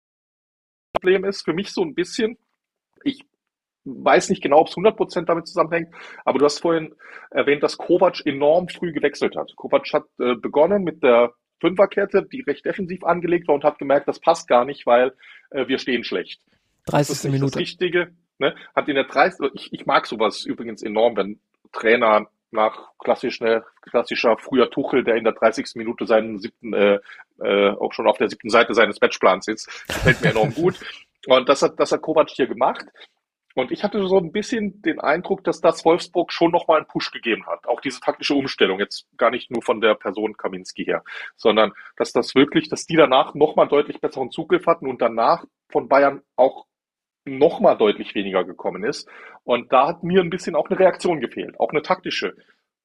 [0.95, 2.39] Problem ist für mich so ein bisschen,
[3.03, 3.25] ich
[3.85, 5.95] weiß nicht genau, ob es 100% damit zusammenhängt,
[6.25, 6.95] aber du hast vorhin
[7.31, 9.55] erwähnt, dass Kovac enorm früh gewechselt hat.
[9.57, 14.09] Kovac hat äh, begonnen mit der Fünferkette, die recht defensiv angelegt war und hat gemerkt,
[14.09, 15.13] das passt gar nicht, weil
[15.51, 16.41] äh, wir stehen schlecht.
[16.86, 17.31] 30.
[17.31, 17.52] Minute.
[17.52, 18.55] Das Richtige, ne?
[18.74, 19.51] Hat in der 30.
[19.55, 21.40] Ich, ich mag sowas übrigens enorm, wenn
[21.73, 25.74] Trainer nach klassisch, ne, klassischer früher Tuchel, der in der 30.
[25.74, 27.01] Minute seinen siebten, äh,
[27.40, 30.78] äh, auch schon auf der siebten Seite seines Matchplans sitzt, gefällt mir enorm gut.
[31.27, 32.86] Und das hat, das hat Kovac hier gemacht.
[33.55, 37.12] Und ich hatte so ein bisschen den Eindruck, dass das Wolfsburg schon nochmal einen Push
[37.12, 37.66] gegeben hat.
[37.69, 41.05] Auch diese taktische Umstellung, jetzt gar nicht nur von der Person Kaminski her,
[41.36, 45.89] sondern dass das wirklich, dass die danach nochmal deutlich besseren Zugriff hatten und danach von
[45.89, 46.66] Bayern auch
[47.25, 49.09] nochmal deutlich weniger gekommen ist.
[49.45, 52.35] Und da hat mir ein bisschen auch eine Reaktion gefehlt, auch eine taktische.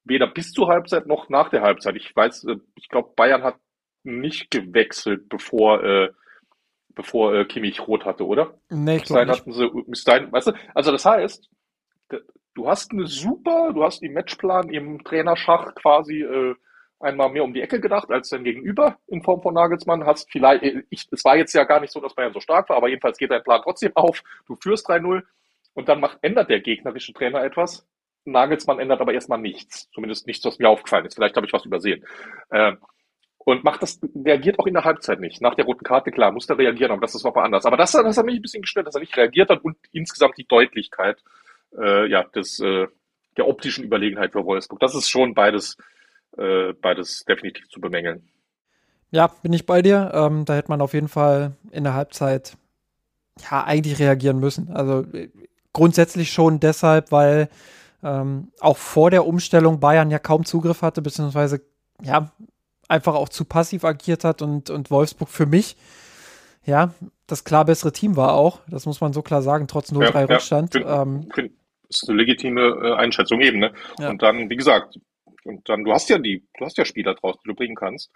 [0.04, 1.96] Weder bis zur Halbzeit noch nach der Halbzeit.
[1.96, 3.56] Ich weiß, äh, ich glaube, Bayern hat
[4.02, 6.10] nicht gewechselt, bevor äh,
[6.94, 8.54] bevor äh, Kimmich rot hatte, oder?
[8.68, 9.70] Nee, ich glaube hatten sie,
[10.04, 11.48] dahin, weißt du, also das heißt,
[12.54, 16.54] du hast eine super, du hast im Matchplan im Trainerschach quasi äh,
[17.00, 20.04] einmal mehr um die Ecke gedacht als dein Gegenüber in Form von Nagelsmann.
[20.04, 22.68] Hast vielleicht, äh, ich, es war jetzt ja gar nicht so, dass Bayern so stark
[22.68, 24.22] war, aber jedenfalls geht dein Plan trotzdem auf.
[24.46, 25.22] Du führst 3-0
[25.74, 27.86] und dann macht, ändert der gegnerische Trainer etwas.
[28.24, 29.90] Nagelsmann ändert aber erstmal nichts.
[29.92, 31.14] Zumindest nichts, was mir aufgefallen ist.
[31.14, 32.04] Vielleicht habe ich was übersehen.
[32.50, 32.72] Äh,
[33.38, 35.40] und macht das, reagiert auch in der Halbzeit nicht.
[35.40, 37.64] Nach der roten Karte, klar, muss er reagieren, aber das ist nochmal anders.
[37.64, 40.36] Aber das, das hat mich ein bisschen gestört, dass er nicht reagiert hat und insgesamt
[40.36, 41.22] die Deutlichkeit
[41.78, 42.86] äh, ja, des, äh,
[43.38, 44.80] der optischen Überlegenheit für Wolfsburg.
[44.80, 45.76] Das ist schon beides,
[46.36, 48.28] äh, beides definitiv zu bemängeln.
[49.10, 50.12] Ja, bin ich bei dir.
[50.14, 52.56] Ähm, da hätte man auf jeden Fall in der Halbzeit
[53.50, 54.70] ja eigentlich reagieren müssen.
[54.70, 55.30] Also äh,
[55.72, 57.48] grundsätzlich schon deshalb, weil
[58.02, 61.60] ähm, auch vor der Umstellung Bayern ja kaum Zugriff hatte, beziehungsweise
[62.02, 62.30] ja,
[62.88, 65.76] einfach auch zu passiv agiert hat und, und Wolfsburg für mich,
[66.64, 66.92] ja,
[67.26, 68.60] das klar bessere Team war auch.
[68.68, 70.74] Das muss man so klar sagen, trotz 0-3 ja, Rückstand.
[70.74, 71.28] Ja, ähm,
[71.88, 73.72] ist eine legitime äh, Einschätzung eben, ne?
[73.98, 74.10] Ja.
[74.10, 74.98] Und dann, wie gesagt,
[75.44, 78.10] und dann, du hast ja die, du hast ja Spieler draußen, die du bringen kannst,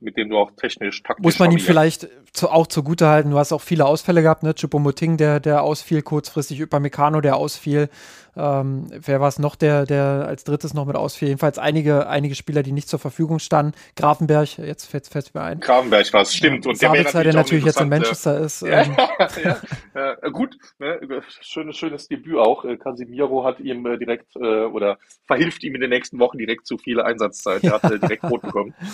[0.00, 1.24] mit denen du auch technisch, taktisch.
[1.24, 3.30] Muss man ihm vielleicht zu, auch zugute halten.
[3.30, 4.54] Du hast auch viele Ausfälle gehabt, ne?
[4.54, 7.88] Chupomoting, der, der ausfiel kurzfristig, Upamecano, der ausfiel.
[8.36, 11.28] Ähm, wer war es noch, der, der als drittes noch mit ausfiel?
[11.28, 13.74] Jedenfalls einige, einige Spieler, die nicht zur Verfügung standen.
[13.96, 15.60] Grafenberg, jetzt fällt es mir ein.
[15.60, 16.66] Grafenberg war es, stimmt.
[16.66, 18.62] Und Sabitzer, der, der natürlich jetzt in Manchester ist.
[18.62, 18.96] Ähm.
[19.44, 19.60] Ja,
[19.94, 20.98] ja, ja, gut, ne?
[21.40, 22.64] schönes, schönes Debüt auch.
[22.64, 26.66] Äh, Casimiro hat ihm äh, direkt äh, oder verhilft ihm in den nächsten Wochen direkt
[26.66, 27.62] zu viel Einsatzzeit.
[27.64, 28.74] Er hat direkt rot bekommen.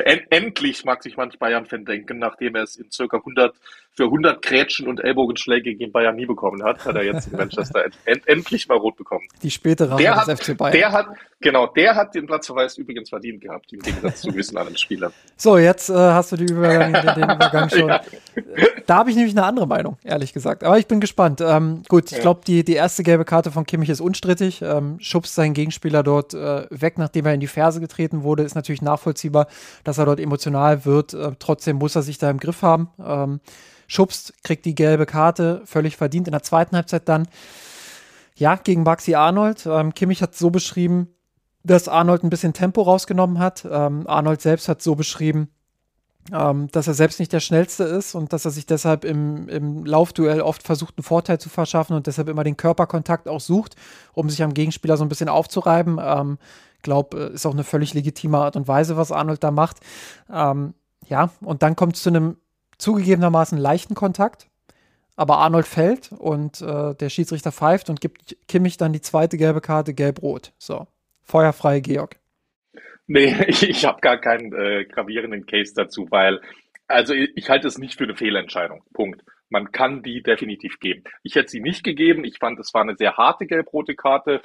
[0.00, 3.54] Äh, endlich mag sich manch Bayern-Fan denken, nachdem er es in circa 100
[3.96, 7.84] für 100 Grätschen und Ellbogenschläge gegen Bayern nie bekommen hat, hat er jetzt in Manchester
[8.04, 9.26] end, endlich mal rot bekommen.
[9.42, 10.72] Die spätere Rache der des hat, FC Bayern.
[10.72, 11.06] Der hat,
[11.40, 15.12] genau, der hat den Platzverweis übrigens verdient gehabt, im Gegensatz zu gewissen anderen Spielern.
[15.36, 17.88] So, jetzt äh, hast du die Übergang, den, den Übergang schon.
[17.88, 18.00] ja.
[18.86, 20.62] Da habe ich nämlich eine andere Meinung, ehrlich gesagt.
[20.62, 21.40] Aber ich bin gespannt.
[21.40, 24.62] Ähm, gut, ich glaube, die, die erste gelbe Karte von Kimmich ist unstrittig.
[24.62, 28.44] Ähm, schubst seinen Gegenspieler dort äh, weg, nachdem er in die Ferse getreten wurde.
[28.44, 29.48] Ist natürlich nachvollziehbar,
[29.84, 31.14] dass er dort emotional wird.
[31.14, 32.88] Äh, trotzdem muss er sich da im Griff haben.
[32.98, 33.40] Ähm,
[33.86, 36.26] schubst, kriegt die gelbe Karte, völlig verdient.
[36.26, 37.28] In der zweiten Halbzeit dann,
[38.36, 39.64] Ja, gegen Maxi Arnold.
[39.66, 41.08] Ähm, Kimmich hat so beschrieben,
[41.62, 43.64] dass Arnold ein bisschen Tempo rausgenommen hat.
[43.70, 45.48] Ähm, Arnold selbst hat so beschrieben,
[46.32, 49.84] ähm, dass er selbst nicht der Schnellste ist und dass er sich deshalb im, im
[49.84, 53.76] Laufduell oft versucht, einen Vorteil zu verschaffen und deshalb immer den Körperkontakt auch sucht,
[54.14, 55.98] um sich am Gegenspieler so ein bisschen aufzureiben.
[56.02, 56.38] Ähm,
[56.84, 59.78] glaube, äh, ist auch eine völlig legitime Art und Weise, was Arnold da macht.
[60.32, 60.74] Ähm,
[61.08, 62.36] ja, und dann kommt es zu einem
[62.78, 64.48] zugegebenermaßen leichten Kontakt.
[65.16, 69.60] Aber Arnold fällt und äh, der Schiedsrichter pfeift und gibt Kimmich dann die zweite gelbe
[69.60, 70.52] Karte, gelb-rot.
[70.58, 70.88] So,
[71.22, 72.16] feuerfrei Georg.
[73.06, 76.40] Nee, ich, ich habe gar keinen äh, gravierenden Case dazu, weil,
[76.88, 78.82] also ich, ich halte es nicht für eine Fehlentscheidung.
[78.92, 79.22] Punkt.
[79.50, 81.04] Man kann die definitiv geben.
[81.22, 82.24] Ich hätte sie nicht gegeben.
[82.24, 84.42] Ich fand, es war eine sehr harte gelb-rote Karte,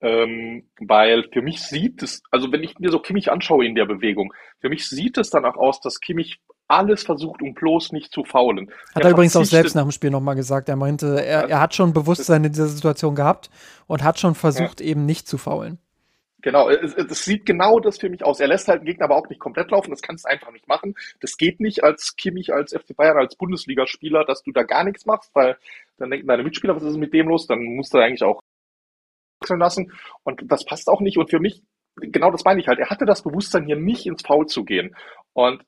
[0.00, 3.86] ähm, weil für mich sieht es, also wenn ich mir so Kimmich anschaue in der
[3.86, 8.24] Bewegung, für mich sieht es danach aus, dass Kimmich alles versucht, um bloß nicht zu
[8.24, 8.70] faulen.
[8.94, 10.68] Hat er, er übrigens auch selbst nach dem Spiel nochmal gesagt.
[10.68, 13.50] Er meinte, er, er hat schon Bewusstsein in dieser Situation gehabt
[13.86, 14.86] und hat schon versucht, ja.
[14.86, 15.78] eben nicht zu faulen.
[16.42, 18.38] Genau, es, es, sieht genau das für mich aus.
[18.38, 19.90] Er lässt halt den Gegner aber auch nicht komplett laufen.
[19.90, 20.94] Das kannst du einfach nicht machen.
[21.20, 25.06] Das geht nicht als Kimmich, als FC Bayern, als Bundesligaspieler, dass du da gar nichts
[25.06, 25.56] machst, weil
[25.98, 27.48] dann denken deine Mitspieler, was ist mit dem los?
[27.48, 28.42] Dann musst du eigentlich auch
[29.46, 29.92] wechseln lassen.
[30.24, 31.18] Und das passt auch nicht.
[31.18, 31.62] Und für mich,
[31.96, 32.78] genau das meine ich halt.
[32.78, 34.94] Er hatte das Bewusstsein, hier nicht ins Foul zu gehen.
[35.32, 35.64] Und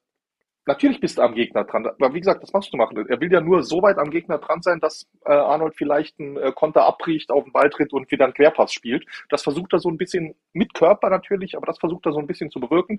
[0.67, 1.87] Natürlich bist du am Gegner dran.
[1.87, 3.07] Aber wie gesagt, das machst du machen.
[3.09, 6.37] Er will ja nur so weit am Gegner dran sein, dass äh, Arnold vielleicht einen
[6.37, 9.07] äh, Konter abbricht, auf den Ball tritt und wieder einen Querpass spielt.
[9.31, 12.27] Das versucht er so ein bisschen mit Körper natürlich, aber das versucht er so ein
[12.27, 12.99] bisschen zu bewirken.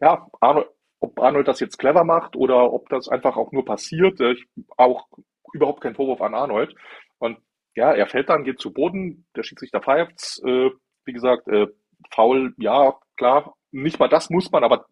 [0.00, 4.20] Ja, Arnold, ob Arnold das jetzt clever macht oder ob das einfach auch nur passiert,
[4.20, 4.34] äh,
[4.76, 5.06] auch
[5.52, 6.74] überhaupt kein Vorwurf an Arnold.
[7.18, 7.38] Und
[7.78, 10.70] ja, er fällt dann, geht zu Boden, der Schiedsrichter pfeift, äh,
[11.04, 11.68] wie gesagt, äh,
[12.10, 14.86] faul, ja, klar, nicht mal das muss man, aber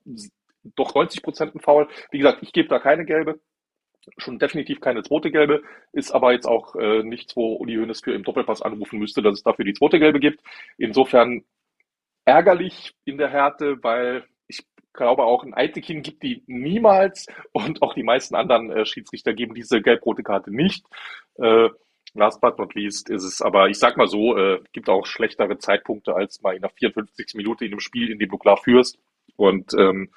[0.76, 1.88] doch 90 Prozent ein Foul.
[2.10, 3.40] Wie gesagt, ich gebe da keine gelbe.
[4.18, 8.14] Schon definitiv keine zweite gelbe, ist aber jetzt auch äh, nichts, wo Uli Hoeneß für
[8.14, 10.40] im Doppelpass anrufen müsste, dass es dafür die zweite gelbe gibt.
[10.78, 11.44] Insofern
[12.24, 17.94] ärgerlich in der Härte, weil ich glaube auch ein Eitekin gibt die niemals und auch
[17.94, 20.86] die meisten anderen äh, Schiedsrichter geben diese gelb-rote Karte nicht.
[21.34, 21.70] Äh,
[22.16, 25.59] last but not least ist es aber, ich sag mal so, äh, gibt auch schlechtere
[25.59, 27.34] Zeitpunkte als mal in der 54.
[27.34, 28.98] Minute in einem Spiel, in dem du klar führst.
[29.36, 30.10] Und ähm,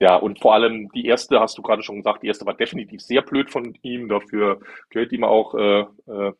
[0.00, 3.00] ja, und vor allem die erste, hast du gerade schon gesagt, die erste war definitiv
[3.00, 4.08] sehr blöd von ihm.
[4.08, 6.32] Dafür gehört ihm auch äh, äh,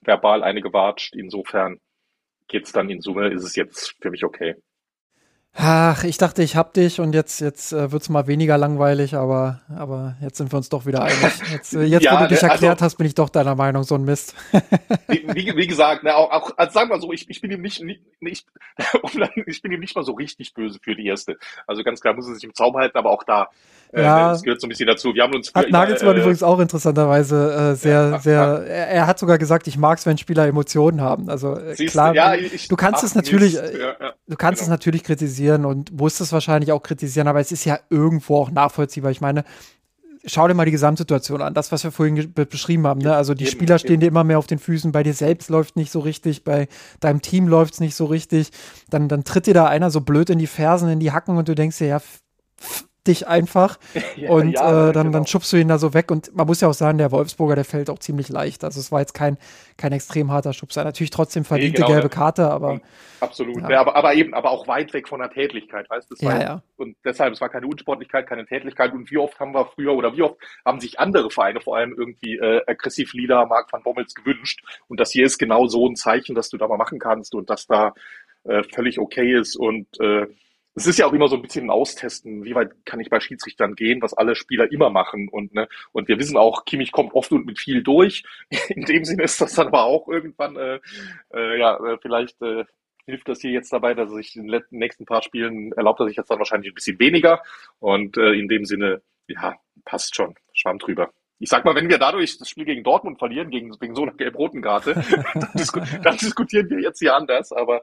[0.00, 1.14] verbal eine gewatscht.
[1.14, 1.80] Insofern
[2.48, 4.56] geht's dann in Summe, ist es jetzt für mich okay.
[5.52, 9.16] Ach, ich dachte, ich hab dich und jetzt, jetzt äh, wird es mal weniger langweilig,
[9.16, 11.18] aber, aber jetzt sind wir uns doch wieder einig.
[11.50, 13.56] Jetzt, äh, jetzt ja, wo du dich ne, erklärt also, hast, bin ich doch deiner
[13.56, 14.36] Meinung, so ein Mist.
[15.08, 17.82] wie, wie, gesagt, ne, auch, auch also sagen wir so, ich, ich bin ihm nicht,
[17.82, 18.06] nicht,
[19.46, 21.36] ich bin ihm nicht mal so richtig böse für die erste.
[21.66, 23.48] Also ganz klar muss er sich im Zaum halten, aber auch da,
[23.92, 25.12] äh, ja, das gehört so ein bisschen dazu.
[25.14, 28.34] Wir haben uns hat Nagelsmann äh, übrigens auch interessanterweise äh, sehr, ja, sehr.
[28.34, 28.56] Ja.
[28.58, 31.28] Er, er, hat sogar gesagt, ich mag es, wenn Spieler Emotionen haben.
[31.28, 34.66] Also äh, klar, ja, ich, du kannst es natürlich, du kannst genau.
[34.66, 38.50] es natürlich kritisieren und musst es wahrscheinlich auch kritisieren, aber es ist ja irgendwo auch
[38.50, 39.10] nachvollziehbar.
[39.10, 39.44] Ich meine,
[40.24, 43.00] schau dir mal die Gesamtsituation an, das, was wir vorhin beschrieben haben.
[43.00, 43.14] Ne?
[43.14, 44.00] Also die eben, Spieler stehen eben.
[44.00, 46.68] dir immer mehr auf den Füßen, bei dir selbst läuft nicht so richtig, bei
[47.00, 48.50] deinem Team läuft es nicht so richtig.
[48.88, 51.48] Dann, dann tritt dir da einer so blöd in die Fersen, in die Hacken und
[51.48, 52.02] du denkst dir, ja,
[53.06, 53.78] dich einfach
[54.16, 55.18] ja, und ja, äh, dann, genau.
[55.18, 57.54] dann schubst du ihn da so weg und man muss ja auch sagen, der Wolfsburger,
[57.54, 58.64] der fällt auch ziemlich leicht.
[58.64, 59.38] Also es war jetzt kein,
[59.76, 60.84] kein extrem harter Schubser.
[60.84, 62.80] Natürlich trotzdem verdiente nee, genau, gelbe Karte, aber.
[63.20, 63.68] Absolut.
[63.68, 63.80] Ja.
[63.80, 66.14] aber, aber eben, aber auch weit weg von der Tätlichkeit, weißt du?
[66.20, 66.62] Ja, ja.
[66.76, 68.92] Und deshalb, es war keine Unsportlichkeit, keine Tätlichkeit.
[68.92, 71.94] Und wie oft haben wir früher oder wie oft haben sich andere Vereine vor allem
[71.96, 74.62] irgendwie äh, aggressiv Leader Marc van Bommels gewünscht?
[74.88, 77.50] Und das hier ist genau so ein Zeichen, dass du da mal machen kannst und
[77.50, 77.94] dass da
[78.44, 80.26] äh, völlig okay ist und äh,
[80.74, 83.20] es ist ja auch immer so ein bisschen ein Austesten, wie weit kann ich bei
[83.20, 85.28] Schiedsrichtern gehen, was alle Spieler immer machen.
[85.28, 88.22] Und, ne, und wir wissen auch, Kimmich kommt oft und mit viel durch.
[88.68, 90.80] In dem Sinne ist das dann aber auch irgendwann, äh,
[91.34, 92.64] äh, ja, äh, vielleicht äh,
[93.06, 96.06] hilft das hier jetzt dabei, dass er sich in den nächsten paar Spielen erlaubt er
[96.06, 97.42] sich jetzt dann wahrscheinlich ein bisschen weniger.
[97.80, 100.34] Und äh, in dem Sinne, ja, passt schon.
[100.52, 101.12] Schwamm drüber.
[101.38, 104.12] Ich sag mal, wenn wir dadurch das Spiel gegen Dortmund verlieren, gegen, wegen so einer
[104.12, 104.94] gelb-roten Karte,
[105.34, 107.50] dann, disku dann, diskutieren wir jetzt hier anders.
[107.50, 107.82] Aber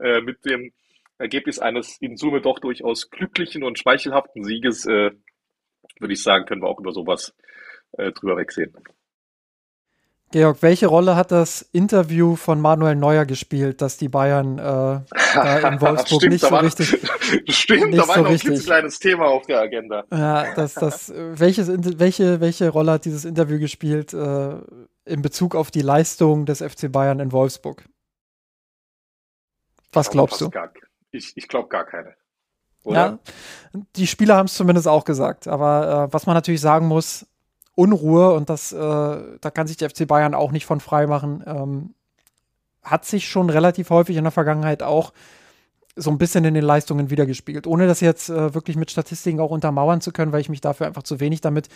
[0.00, 0.72] äh, mit dem
[1.18, 5.10] Ergebnis eines in Summe doch durchaus glücklichen und schmeichelhaften Sieges, äh,
[5.98, 7.34] würde ich sagen, können wir auch über sowas
[7.92, 8.74] äh, drüber wegsehen.
[10.32, 14.62] Georg, welche Rolle hat das Interview von Manuel Neuer gespielt, dass die Bayern äh,
[15.34, 16.88] da in Wolfsburg stimmt, nicht so war, richtig.
[17.48, 18.50] Stimmt, nicht da war so noch richtig.
[18.50, 20.04] ein kleines Thema auf der Agenda.
[20.10, 21.68] Ja, das, das, welches,
[21.98, 24.56] welche, welche Rolle hat dieses Interview gespielt äh,
[25.04, 27.84] in Bezug auf die Leistung des FC Bayern in Wolfsburg?
[29.92, 30.50] Was glaubst du?
[30.50, 30.72] Gar,
[31.16, 32.14] ich, ich glaube gar keine.
[32.84, 33.18] Oder?
[33.74, 35.48] Ja, die Spieler haben es zumindest auch gesagt.
[35.48, 37.26] Aber äh, was man natürlich sagen muss,
[37.74, 41.42] Unruhe und das, äh, da kann sich der FC Bayern auch nicht von frei machen,
[41.46, 41.94] ähm,
[42.82, 45.12] hat sich schon relativ häufig in der Vergangenheit auch
[45.96, 47.66] so ein bisschen in den Leistungen wiedergespiegelt.
[47.66, 50.86] Ohne das jetzt äh, wirklich mit Statistiken auch untermauern zu können, weil ich mich dafür
[50.86, 51.68] einfach zu wenig damit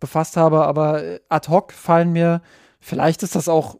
[0.00, 0.64] befasst habe.
[0.64, 2.42] Aber äh, ad hoc fallen mir,
[2.80, 3.78] vielleicht ist das auch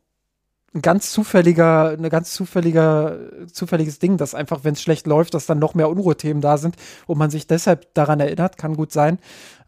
[0.74, 5.46] ein ganz zufälliger, eine ganz zufälliger, zufälliges Ding, dass einfach, wenn es schlecht läuft, dass
[5.46, 6.76] dann noch mehr Unruhethemen da sind
[7.06, 9.18] und man sich deshalb daran erinnert, kann gut sein.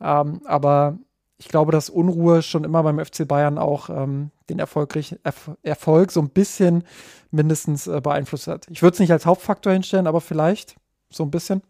[0.00, 0.98] Ähm, aber
[1.38, 6.12] ich glaube, dass Unruhe schon immer beim FC Bayern auch ähm, den erfolgreich, Erf Erfolg
[6.12, 6.84] so ein bisschen
[7.30, 8.66] mindestens äh, beeinflusst hat.
[8.70, 10.76] Ich würde es nicht als Hauptfaktor hinstellen, aber vielleicht
[11.08, 11.62] so ein bisschen.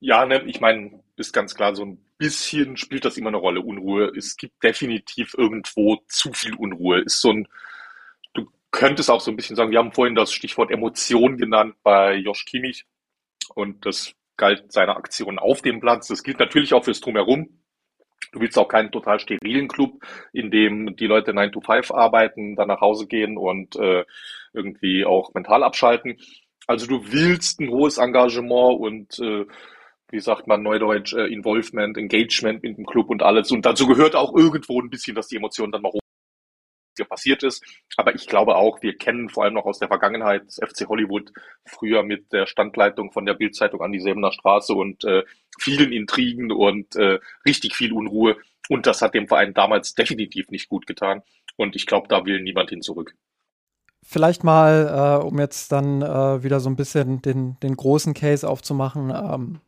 [0.00, 3.62] Ja, ne, ich meine, ist ganz klar, so ein bisschen spielt das immer eine Rolle,
[3.62, 4.12] Unruhe.
[4.14, 7.00] Es gibt definitiv irgendwo zu viel Unruhe.
[7.00, 7.48] Ist so ein,
[8.34, 12.16] du könntest auch so ein bisschen sagen, wir haben vorhin das Stichwort Emotion genannt bei
[12.16, 12.84] Josh Kimmich
[13.54, 16.08] und das galt seiner Aktion auf dem Platz.
[16.08, 17.62] Das gilt natürlich auch fürs Drumherum.
[18.32, 22.54] Du willst auch keinen total sterilen Club, in dem die Leute 9 to 5 arbeiten,
[22.54, 24.04] dann nach Hause gehen und äh,
[24.52, 26.18] irgendwie auch mental abschalten.
[26.66, 29.46] Also du willst ein hohes Engagement und äh,
[30.10, 33.50] wie sagt man neudeutsch, äh, Involvement, Engagement mit dem Club und alles.
[33.50, 36.00] Und dazu gehört auch irgendwo ein bisschen, dass die Emotionen dann mal hoch
[37.08, 37.64] passiert ist.
[37.96, 41.32] Aber ich glaube auch, wir kennen vor allem noch aus der Vergangenheit das FC Hollywood
[41.64, 45.22] früher mit der Standleitung von der Bildzeitung an die Säbener Straße und äh,
[45.58, 48.36] vielen Intrigen und äh, richtig viel Unruhe.
[48.68, 51.22] Und das hat dem Verein damals definitiv nicht gut getan.
[51.56, 53.14] Und ich glaube, da will niemand hin zurück.
[54.02, 58.48] Vielleicht mal, äh, um jetzt dann äh, wieder so ein bisschen den, den großen Case
[58.48, 59.10] aufzumachen.
[59.10, 59.60] Ähm,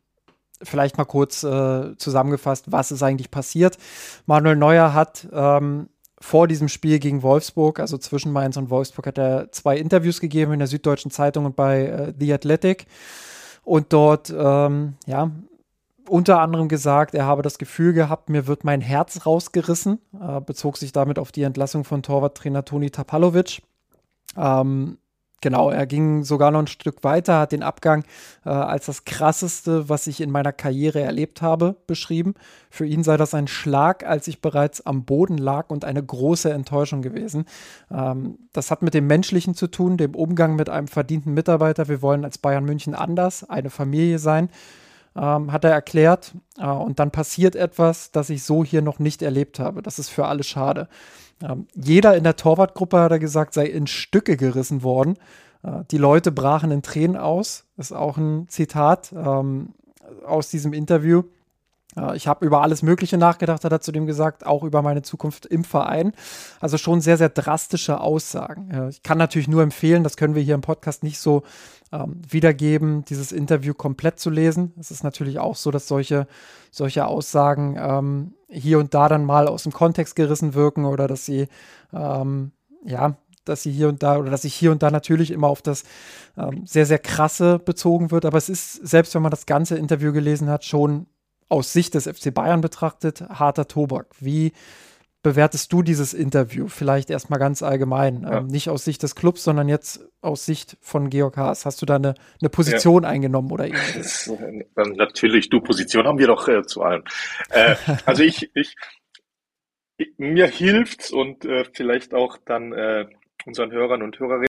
[0.63, 3.77] vielleicht mal kurz äh, zusammengefasst, was ist eigentlich passiert.
[4.25, 9.17] Manuel Neuer hat ähm, vor diesem Spiel gegen Wolfsburg, also zwischen Mainz und Wolfsburg, hat
[9.17, 12.85] er zwei Interviews gegeben in der Süddeutschen Zeitung und bei äh, The Athletic.
[13.63, 15.31] Und dort, ähm, ja,
[16.07, 19.99] unter anderem gesagt, er habe das Gefühl gehabt, mir wird mein Herz rausgerissen.
[20.19, 23.61] Äh, bezog sich damit auf die Entlassung von Torwarttrainer Toni Tapalovic.
[24.37, 24.97] Ähm,
[25.43, 28.05] Genau, er ging sogar noch ein Stück weiter, hat den Abgang
[28.45, 32.35] äh, als das krasseste, was ich in meiner Karriere erlebt habe, beschrieben.
[32.69, 36.49] Für ihn sei das ein Schlag, als ich bereits am Boden lag und eine große
[36.49, 37.43] Enttäuschung gewesen.
[37.91, 41.89] Ähm, das hat mit dem Menschlichen zu tun, dem Umgang mit einem verdienten Mitarbeiter.
[41.89, 44.47] Wir wollen als Bayern München anders, eine Familie sein.
[45.13, 46.31] Ähm, hat er erklärt.
[46.57, 49.81] Äh, und dann passiert etwas, das ich so hier noch nicht erlebt habe.
[49.81, 50.87] Das ist für alle schade.
[51.41, 55.17] Ähm, jeder in der Torwartgruppe, hat er gesagt, sei in Stücke gerissen worden.
[55.63, 57.65] Äh, die Leute brachen in Tränen aus.
[57.77, 59.69] Das ist auch ein Zitat ähm,
[60.25, 61.23] aus diesem Interview.
[61.97, 65.01] Äh, ich habe über alles Mögliche nachgedacht, hat er zu dem gesagt, auch über meine
[65.01, 66.13] Zukunft im Verein.
[66.59, 68.71] Also schon sehr, sehr drastische Aussagen.
[68.71, 71.43] Äh, ich kann natürlich nur empfehlen, das können wir hier im Podcast nicht so
[71.93, 74.73] ähm, wiedergeben, dieses Interview komplett zu lesen.
[74.79, 76.27] Es ist natürlich auch so, dass solche,
[76.71, 81.25] solche Aussagen ähm, hier und da dann mal aus dem Kontext gerissen wirken oder dass
[81.25, 81.47] sie,
[81.93, 82.51] ähm,
[82.83, 83.15] ja,
[83.45, 85.83] dass sie hier und da oder dass sich hier und da natürlich immer auf das
[86.37, 88.25] ähm, sehr, sehr krasse bezogen wird.
[88.25, 91.05] Aber es ist, selbst wenn man das ganze Interview gelesen hat, schon
[91.49, 94.07] aus Sicht des FC Bayern betrachtet harter Tobak.
[94.19, 94.53] Wie
[95.23, 96.67] bewertest du dieses Interview?
[96.67, 98.21] Vielleicht erstmal ganz allgemein.
[98.21, 98.37] Ja.
[98.37, 101.65] Ähm, nicht aus Sicht des Clubs, sondern jetzt aus Sicht von Georg Haas.
[101.65, 103.09] Hast du da eine, eine Position ja.
[103.09, 104.31] eingenommen oder ähnliches?
[104.75, 107.03] Natürlich, du, Position haben wir doch äh, zu allem.
[107.49, 107.75] Äh,
[108.05, 108.75] also ich, ich,
[109.97, 113.07] ich, mir hilft's und äh, vielleicht auch dann äh,
[113.45, 114.47] unseren Hörern und Hörerinnen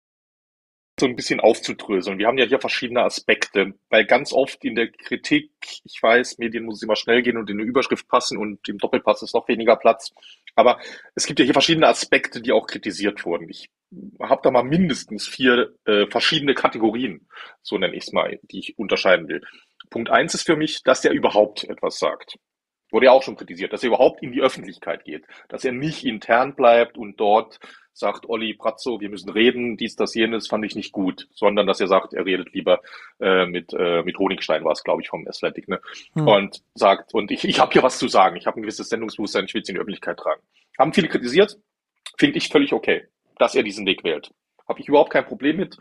[1.02, 2.20] so ein bisschen aufzudröseln.
[2.20, 5.52] Wir haben ja hier verschiedene Aspekte, weil ganz oft in der Kritik,
[5.84, 9.24] ich weiß, Medien muss immer schnell gehen und in eine Überschrift passen und im Doppelpass
[9.24, 10.14] ist noch weniger Platz.
[10.56, 10.80] Aber
[11.16, 13.50] es gibt ja hier verschiedene Aspekte, die auch kritisiert wurden.
[13.50, 13.70] Ich
[14.22, 17.28] habe da mal mindestens vier äh, verschiedene Kategorien,
[17.62, 19.42] so nenne ich es mal, die ich unterscheiden will.
[19.90, 22.38] Punkt eins ist für mich, dass er überhaupt etwas sagt.
[22.92, 26.06] Wurde ja auch schon kritisiert, dass er überhaupt in die Öffentlichkeit geht, dass er nicht
[26.06, 27.60] intern bleibt und dort
[27.94, 31.82] sagt Olli Pratzo, wir müssen reden, dies, das, jenes, fand ich nicht gut, sondern dass
[31.82, 32.82] er sagt, er redet lieber
[33.20, 35.80] äh, mit, äh, mit Honigstein, war es, glaube ich, vom Athletic, ne?
[36.14, 36.28] Hm.
[36.28, 39.46] Und sagt, und ich, ich habe hier was zu sagen, ich habe ein gewisses Sendungsbewusstsein,
[39.46, 40.42] ich will es in die Öffentlichkeit tragen.
[40.80, 41.58] Haben viele kritisiert,
[42.18, 43.08] finde ich völlig okay,
[43.38, 44.32] dass er diesen Weg wählt.
[44.68, 45.78] Habe ich überhaupt kein Problem mit.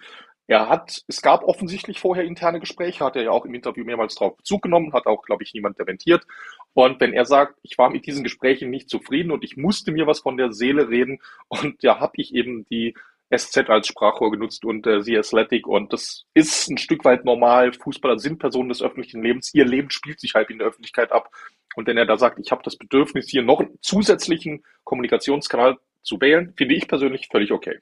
[0.49, 4.16] Er hat, es gab offensichtlich vorher interne Gespräche, hat er ja auch im Interview mehrmals
[4.16, 6.27] darauf Bezug genommen, hat auch, glaube ich, niemand dementiert.
[6.74, 10.06] Und wenn er sagt, ich war mit diesen Gesprächen nicht zufrieden und ich musste mir
[10.06, 12.94] was von der Seele reden und ja, habe ich eben die
[13.36, 17.72] SZ als Sprachrohr genutzt und äh, The Athletic und das ist ein Stück weit normal.
[17.72, 19.55] Fußballer sind Personen des öffentlichen Lebens.
[19.55, 21.30] Ihr Leben spielt sich halt in der Öffentlichkeit ab.
[21.76, 26.20] Und wenn er da sagt, ich habe das Bedürfnis, hier noch einen zusätzlichen Kommunikationskanal zu
[26.20, 27.78] wählen, finde ich persönlich völlig okay.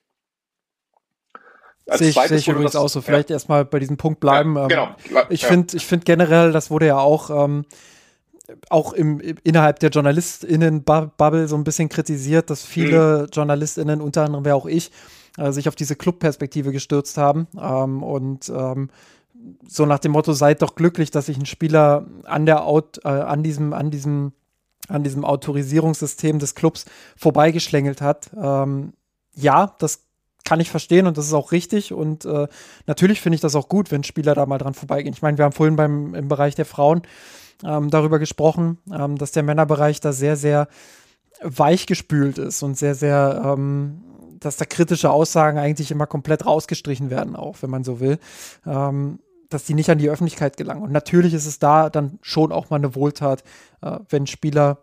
[1.86, 3.00] Sehe ich, seh ich übrigens das, auch so.
[3.00, 3.36] Vielleicht ja.
[3.36, 4.56] erstmal bei diesem Punkt bleiben.
[4.56, 4.68] Ja, ähm,
[5.08, 5.22] genau.
[5.30, 5.48] Ich ja.
[5.48, 7.64] finde ich finde generell, das wurde ja auch ähm,
[8.70, 13.28] auch im, innerhalb der JournalistInnen-Bubble so ein bisschen kritisiert, dass viele mhm.
[13.32, 14.90] JournalistInnen, unter anderem wäre auch ich,
[15.36, 17.46] äh, sich auf diese Club-Perspektive gestürzt haben.
[17.60, 18.90] Ähm, und ähm,
[19.66, 23.08] so nach dem Motto, seid doch glücklich, dass sich ein Spieler an der Out, äh,
[23.08, 24.32] an diesem, an diesem,
[24.88, 28.30] an diesem Autorisierungssystem des Clubs vorbeigeschlängelt hat.
[28.40, 28.94] Ähm,
[29.34, 30.04] ja, das
[30.44, 31.92] kann ich verstehen und das ist auch richtig.
[31.92, 32.48] Und äh,
[32.86, 35.12] natürlich finde ich das auch gut, wenn Spieler da mal dran vorbeigehen.
[35.12, 37.02] Ich meine, wir haben vorhin beim im Bereich der Frauen
[37.64, 40.68] ähm, darüber gesprochen, ähm, dass der Männerbereich da sehr, sehr
[41.42, 44.02] weichgespült ist und sehr, sehr, ähm,
[44.40, 48.18] dass da kritische Aussagen eigentlich immer komplett rausgestrichen werden, auch wenn man so will.
[48.66, 50.82] Ähm, dass die nicht an die Öffentlichkeit gelangen.
[50.82, 53.42] Und natürlich ist es da dann schon auch mal eine Wohltat,
[53.80, 54.78] äh, wenn Spieler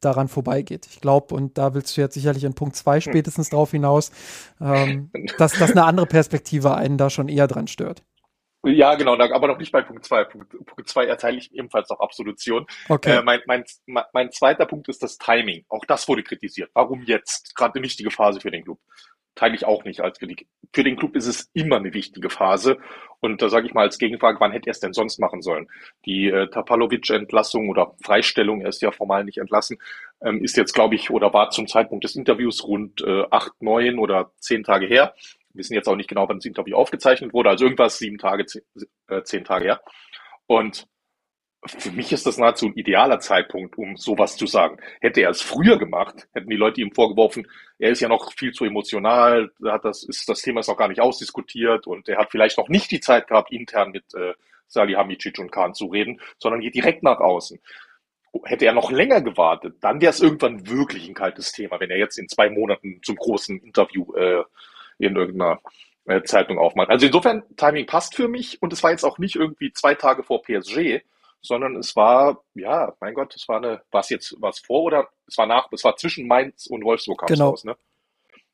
[0.00, 0.86] daran vorbeigeht.
[0.90, 3.00] Ich glaube, und da willst du jetzt sicherlich in Punkt 2 hm.
[3.00, 4.10] spätestens drauf hinaus,
[4.60, 8.02] ähm, dass, dass eine andere Perspektive einen da schon eher dran stört.
[8.62, 10.24] Ja, genau, aber noch nicht bei Punkt 2.
[10.24, 12.66] Punkt, Punkt 2 erteile ich ebenfalls noch Absolution.
[12.88, 13.16] Okay.
[13.16, 13.64] Äh, mein, mein,
[14.12, 15.64] mein zweiter Punkt ist das Timing.
[15.68, 16.70] Auch das wurde kritisiert.
[16.74, 17.54] Warum jetzt?
[17.54, 18.78] Gerade eine wichtige Phase für den Club.
[19.34, 20.46] Teile ich auch nicht als Kritik.
[20.74, 22.78] Für den Club ist es immer eine wichtige Phase.
[23.20, 25.68] Und da sage ich mal als Gegenfrage, wann hätte er es denn sonst machen sollen?
[26.04, 29.78] Die äh, Tapalovic-Entlassung oder Freistellung, er ist ja formal nicht entlassen,
[30.22, 33.98] ähm, ist jetzt, glaube ich, oder war zum Zeitpunkt des Interviews rund äh, acht, neun
[33.98, 35.14] oder zehn Tage her.
[35.54, 38.62] Wissen jetzt auch nicht genau, wann das Interview aufgezeichnet wurde, also irgendwas sieben Tage, zehn,
[39.08, 39.80] äh, zehn Tage her.
[40.46, 40.86] Und
[41.66, 44.78] für mich ist das nahezu ein idealer Zeitpunkt, um sowas zu sagen.
[45.00, 47.46] Hätte er es früher gemacht, hätten die Leute ihm vorgeworfen,
[47.78, 50.88] er ist ja noch viel zu emotional, hat das, ist, das Thema ist noch gar
[50.88, 54.32] nicht ausdiskutiert und er hat vielleicht noch nicht die Zeit gehabt, intern mit äh,
[54.68, 57.60] Salihamidzic und Kahn zu reden, sondern geht direkt nach außen.
[58.44, 61.98] Hätte er noch länger gewartet, dann wäre es irgendwann wirklich ein kaltes Thema, wenn er
[61.98, 64.44] jetzt in zwei Monaten zum großen Interview äh,
[65.00, 65.60] in irgendeiner
[66.06, 66.90] äh, Zeitung aufmacht.
[66.90, 70.22] Also insofern, Timing passt für mich und es war jetzt auch nicht irgendwie zwei Tage
[70.22, 71.00] vor PSG,
[71.42, 75.08] sondern es war, ja, mein Gott, es war eine, war es jetzt was vor oder
[75.26, 77.50] es war nach, es war zwischen Mainz und Wolfsburg kam genau.
[77.50, 77.76] raus, ne?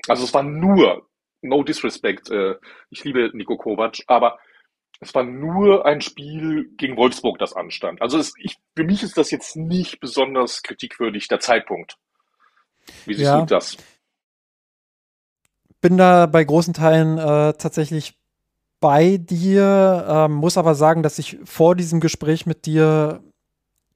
[0.08, 1.08] Also es war nur,
[1.42, 2.56] no disrespect, äh,
[2.90, 4.38] ich liebe Nico Kovac, aber
[5.00, 8.00] es war nur ein Spiel gegen Wolfsburg, das anstand.
[8.00, 11.96] Also es, ich, für mich ist das jetzt nicht besonders kritikwürdig, der Zeitpunkt.
[13.04, 13.40] Wie siehst ja.
[13.40, 13.76] du das?
[15.80, 18.18] Bin da bei großen Teilen äh, tatsächlich
[18.80, 23.20] bei dir, ähm, muss aber sagen, dass ich vor diesem Gespräch mit dir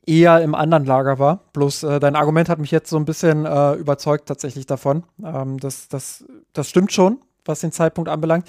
[0.06, 1.44] eher im anderen Lager war.
[1.52, 5.04] Bloß äh, dein Argument hat mich jetzt so ein bisschen äh, überzeugt tatsächlich davon.
[5.22, 8.46] Ähm, das, das, das stimmt schon, was den Zeitpunkt anbelangt.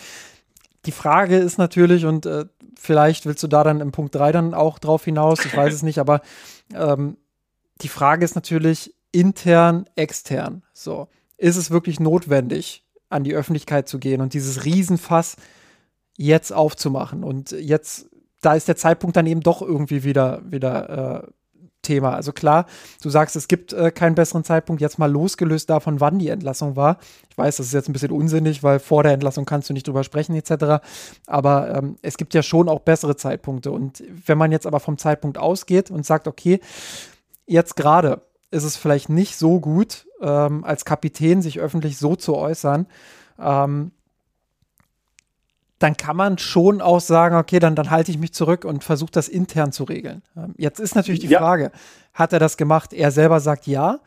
[0.86, 2.46] Die Frage ist natürlich, und äh,
[2.80, 5.84] vielleicht willst du da dann im Punkt 3 dann auch drauf hinaus, ich weiß es
[5.84, 6.22] nicht, aber
[6.74, 7.18] ähm,
[7.82, 10.64] die Frage ist natürlich intern, extern.
[10.74, 15.36] So, ist es wirklich notwendig, an die Öffentlichkeit zu gehen und dieses Riesenfass
[16.18, 17.24] jetzt aufzumachen.
[17.24, 18.10] Und jetzt,
[18.42, 21.32] da ist der Zeitpunkt dann eben doch irgendwie wieder, wieder äh,
[21.82, 22.14] Thema.
[22.14, 22.66] Also klar,
[23.02, 26.76] du sagst, es gibt äh, keinen besseren Zeitpunkt, jetzt mal losgelöst davon, wann die Entlassung
[26.76, 26.98] war.
[27.30, 29.88] Ich weiß, das ist jetzt ein bisschen unsinnig, weil vor der Entlassung kannst du nicht
[29.88, 30.84] drüber sprechen, etc.
[31.26, 33.72] Aber ähm, es gibt ja schon auch bessere Zeitpunkte.
[33.72, 36.60] Und wenn man jetzt aber vom Zeitpunkt ausgeht und sagt, okay,
[37.48, 38.22] jetzt gerade
[38.52, 42.86] ist es vielleicht nicht so gut, ähm, als Kapitän sich öffentlich so zu äußern,
[43.40, 43.92] ähm,
[45.80, 49.12] dann kann man schon auch sagen, okay, dann, dann halte ich mich zurück und versuche
[49.12, 50.22] das intern zu regeln.
[50.38, 51.40] Ähm, jetzt ist natürlich die ja.
[51.40, 51.72] Frage,
[52.14, 52.94] hat er das gemacht?
[52.94, 54.00] Er selber sagt ja.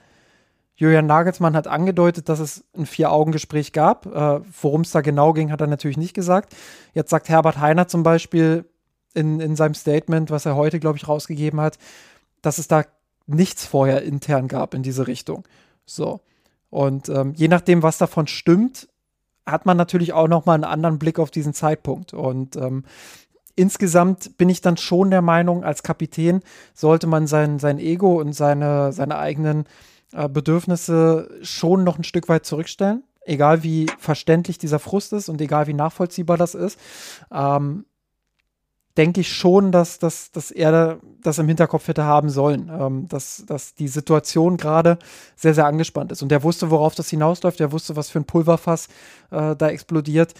[0.77, 4.07] Julian Nagelsmann hat angedeutet, dass es ein Vier-Augen-Gespräch gab.
[4.07, 6.55] Äh, Worum es da genau ging, hat er natürlich nicht gesagt.
[6.93, 8.65] Jetzt sagt Herbert Heiner zum Beispiel
[9.15, 11.79] in, in seinem Statement, was er heute, glaube ich, rausgegeben hat,
[12.43, 12.85] dass es da
[13.27, 15.45] nichts vorher intern gab in diese Richtung.
[15.87, 16.21] So.
[16.71, 18.89] Und ähm, je nachdem, was davon stimmt,
[19.47, 22.15] hat man natürlich auch noch mal einen anderen Blick auf diesen Zeitpunkt.
[22.15, 22.85] Und ähm,
[23.57, 26.41] insgesamt bin ich dann schon der Meinung, als Kapitän
[26.73, 29.67] sollte man sein, sein Ego und seine, seine eigenen
[30.13, 33.05] äh, Bedürfnisse schon noch ein Stück weit zurückstellen.
[33.27, 36.79] Egal wie verständlich dieser Frust ist und egal wie nachvollziehbar das ist.
[37.33, 37.85] Ähm,
[38.97, 43.45] denke ich schon, dass, dass, dass er das im Hinterkopf hätte haben sollen, ähm, dass,
[43.47, 44.99] dass die Situation gerade
[45.37, 46.23] sehr, sehr angespannt ist.
[46.23, 48.89] Und er wusste, worauf das hinausläuft, er wusste, was für ein Pulverfass
[49.31, 50.35] äh, da explodiert.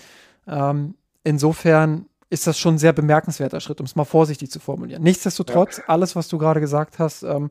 [0.47, 0.95] Ähm,
[1.25, 5.03] insofern ist das schon ein sehr bemerkenswerter Schritt, um es mal vorsichtig zu formulieren.
[5.03, 5.85] Nichtsdestotrotz, ja.
[5.89, 7.51] alles, was du gerade gesagt hast, ähm,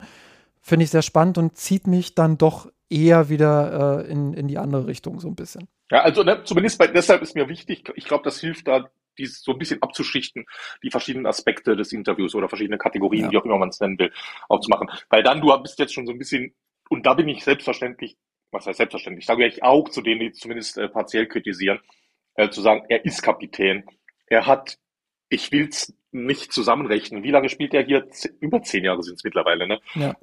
[0.61, 4.57] finde ich sehr spannend und zieht mich dann doch eher wieder äh, in, in die
[4.57, 5.67] andere Richtung so ein bisschen.
[5.91, 9.41] Ja, also ne, zumindest bei, deshalb ist mir wichtig, ich glaube, das hilft da dies
[9.41, 10.45] so ein bisschen abzuschichten,
[10.83, 13.31] die verschiedenen Aspekte des Interviews oder verschiedene Kategorien, ja.
[13.31, 14.11] wie auch immer man es nennen will,
[14.49, 14.89] aufzumachen.
[15.09, 16.53] Weil dann, du bist jetzt schon so ein bisschen,
[16.89, 18.17] und da bin ich selbstverständlich,
[18.51, 21.79] was heißt selbstverständlich, da gehöre ich auch zu denen, die zumindest äh, partiell kritisieren,
[22.35, 23.83] äh, zu sagen, er ist Kapitän.
[24.27, 24.77] Er hat
[25.33, 27.23] ich will es nicht zusammenrechnen.
[27.23, 28.07] Wie lange spielt er hier?
[28.39, 29.79] Über zehn Jahre sind es mittlerweile, ne?
[29.95, 30.15] Ja.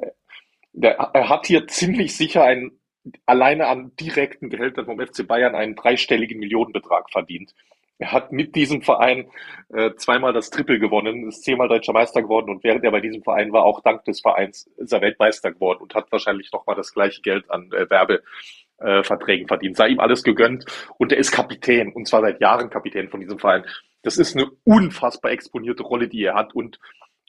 [0.73, 2.79] Der, er hat hier ziemlich sicher einen,
[3.27, 7.55] alleine an direkten Gehältern vom FC Bayern einen dreistelligen Millionenbetrag verdient.
[8.01, 9.31] Er hat mit diesem Verein
[9.69, 13.23] äh, zweimal das Triple gewonnen, ist zehnmal deutscher Meister geworden und während er bei diesem
[13.23, 16.93] Verein war, auch dank des Vereins ist er Weltmeister geworden und hat wahrscheinlich nochmal das
[16.93, 19.77] gleiche Geld an äh, Werbeverträgen äh, verdient.
[19.77, 20.65] Sei ihm alles gegönnt
[20.97, 23.65] und er ist Kapitän und zwar seit Jahren Kapitän von diesem Verein.
[24.03, 26.81] Das ist eine unfassbar exponierte Rolle, die er hat und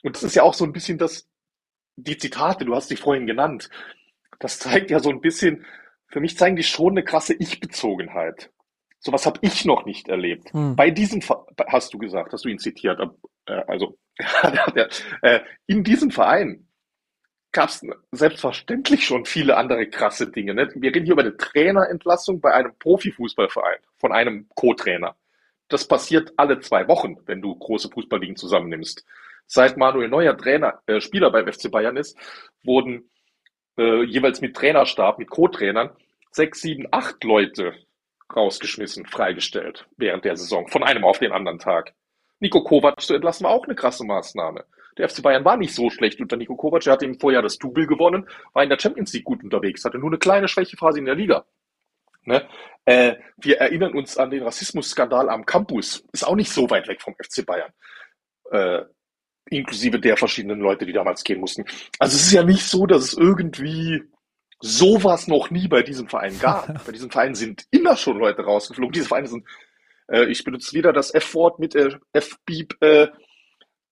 [0.04, 1.28] und das ist ja auch so ein bisschen das,
[1.96, 3.70] die Zitate, du hast sie vorhin genannt.
[4.40, 5.66] Das zeigt ja so ein bisschen,
[6.08, 8.52] für mich zeigen die schon eine krasse Ich-Bezogenheit.
[9.04, 10.54] Sowas habe ich noch nicht erlebt.
[10.54, 10.76] Hm.
[10.76, 11.22] Bei diesem,
[11.68, 13.00] hast du gesagt, hast du ihn zitiert,
[13.48, 13.98] äh, also
[15.24, 16.68] äh, in diesem Verein
[17.52, 20.54] gab es selbstverständlich schon viele andere krasse Dinge.
[20.54, 20.72] Ne?
[20.76, 25.16] Wir reden hier über eine Trainerentlassung bei einem Profifußballverein von einem Co-Trainer.
[25.68, 29.04] Das passiert alle zwei Wochen, wenn du große Fußballligen zusammennimmst.
[29.48, 32.16] Seit Manuel Neuer Trainer, äh, Spieler beim FC Bayern ist,
[32.64, 33.10] wurden
[33.78, 35.90] äh, jeweils mit Trainerstab, mit Co-Trainern,
[36.30, 37.74] sechs, sieben, acht Leute
[38.36, 41.94] rausgeschmissen, freigestellt während der Saison, von einem auf den anderen Tag.
[42.40, 44.66] Nico Kovac zu entlassen war auch eine krasse Maßnahme.
[44.98, 46.86] Der FC Bayern war nicht so schlecht unter Nico Kovac.
[46.86, 50.00] Er hatte im Vorjahr das Double gewonnen, war in der Champions League gut unterwegs, hatte
[50.00, 51.46] nur eine kleine Schwächephase in der Liga.
[52.24, 52.48] Ne?
[52.86, 56.06] Äh, wir erinnern uns an den Rassismusskandal am Campus.
[56.12, 57.72] Ist auch nicht so weit weg vom FC Bayern.
[58.52, 58.84] Äh,
[59.50, 61.66] inklusive der verschiedenen Leute, die damals gehen mussten.
[62.00, 64.04] Also es ist ja nicht so, dass es irgendwie
[64.62, 66.68] sowas noch nie bei diesem Verein gab.
[66.86, 68.94] bei diesem Verein sind immer schon Leute rausgeflogen.
[68.94, 69.46] Diese Vereine sind,
[70.08, 73.08] äh, ich benutze wieder das F-Wort mit äh, F-Beep, äh,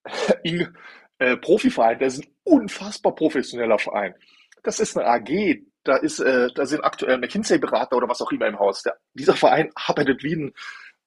[0.43, 0.75] in,
[1.19, 1.99] äh, Profiverein.
[1.99, 4.15] Das ist ein unfassbar professioneller Verein.
[4.63, 5.61] Das ist eine AG.
[5.83, 8.83] Da ist, äh, da sind aktuell McKinsey-Berater oder was auch immer im Haus.
[8.83, 10.53] Der, dieser Verein arbeitet wie, ein,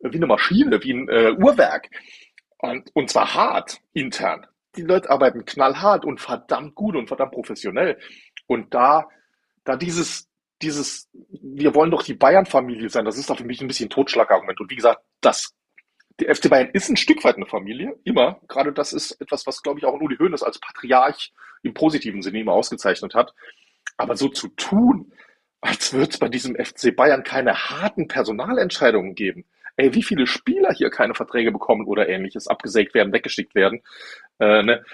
[0.01, 1.89] wie eine Maschine, wie ein äh, Uhrwerk.
[2.59, 4.47] Und, und zwar hart, intern.
[4.76, 7.98] Die Leute arbeiten knallhart und verdammt gut und verdammt professionell.
[8.47, 9.09] Und da
[9.64, 10.28] da dieses,
[10.62, 13.90] dieses, wir wollen doch die Bayern-Familie sein, das ist doch für mich ein bisschen ein
[13.90, 14.60] Totschlagargument.
[14.60, 15.55] Und wie gesagt, das,
[16.20, 18.40] der FC Bayern ist ein Stück weit eine Familie, immer.
[18.48, 21.32] Gerade das ist etwas, was, glaube ich, auch Uli Hoeneß als Patriarch
[21.62, 23.32] im positiven Sinne immer ausgezeichnet hat.
[23.97, 25.12] Aber so zu tun,
[25.60, 29.44] als würde es bei diesem FC Bayern keine harten Personalentscheidungen geben.
[29.76, 33.82] Ey, wie viele Spieler hier keine Verträge bekommen oder ähnliches, abgesägt werden, weggeschickt werden.
[34.39, 34.84] Äh, ne?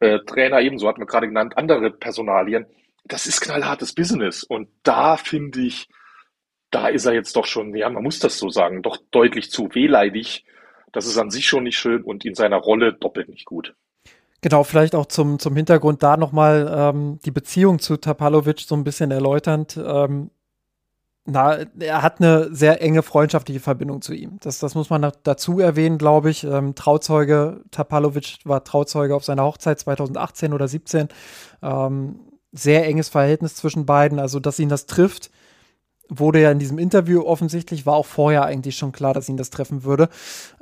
[0.00, 2.66] äh, Trainer ebenso, hatten wir gerade genannt, andere Personalien
[3.04, 4.42] das ist knallhartes Business.
[4.42, 5.88] Und da finde ich,
[6.70, 9.74] da ist er jetzt doch schon, ja, man muss das so sagen, doch deutlich zu
[9.74, 10.44] wehleidig.
[10.92, 13.74] Das ist an sich schon nicht schön und in seiner Rolle doppelt nicht gut.
[14.40, 18.84] Genau, vielleicht auch zum, zum Hintergrund da nochmal ähm, die Beziehung zu Tapalovic so ein
[18.84, 19.78] bisschen erläuternd.
[19.82, 20.30] Ähm,
[21.26, 24.36] na, er hat eine sehr enge freundschaftliche Verbindung zu ihm.
[24.40, 26.44] Das, das muss man dazu erwähnen, glaube ich.
[26.44, 31.08] Ähm, Trauzeuge, Tapalovic war Trauzeuge auf seiner Hochzeit 2018 oder 17.
[31.62, 32.20] Ähm,
[32.54, 34.18] sehr enges Verhältnis zwischen beiden.
[34.18, 35.30] Also, dass ihn das trifft,
[36.08, 39.50] wurde ja in diesem Interview offensichtlich, war auch vorher eigentlich schon klar, dass ihn das
[39.50, 40.08] treffen würde.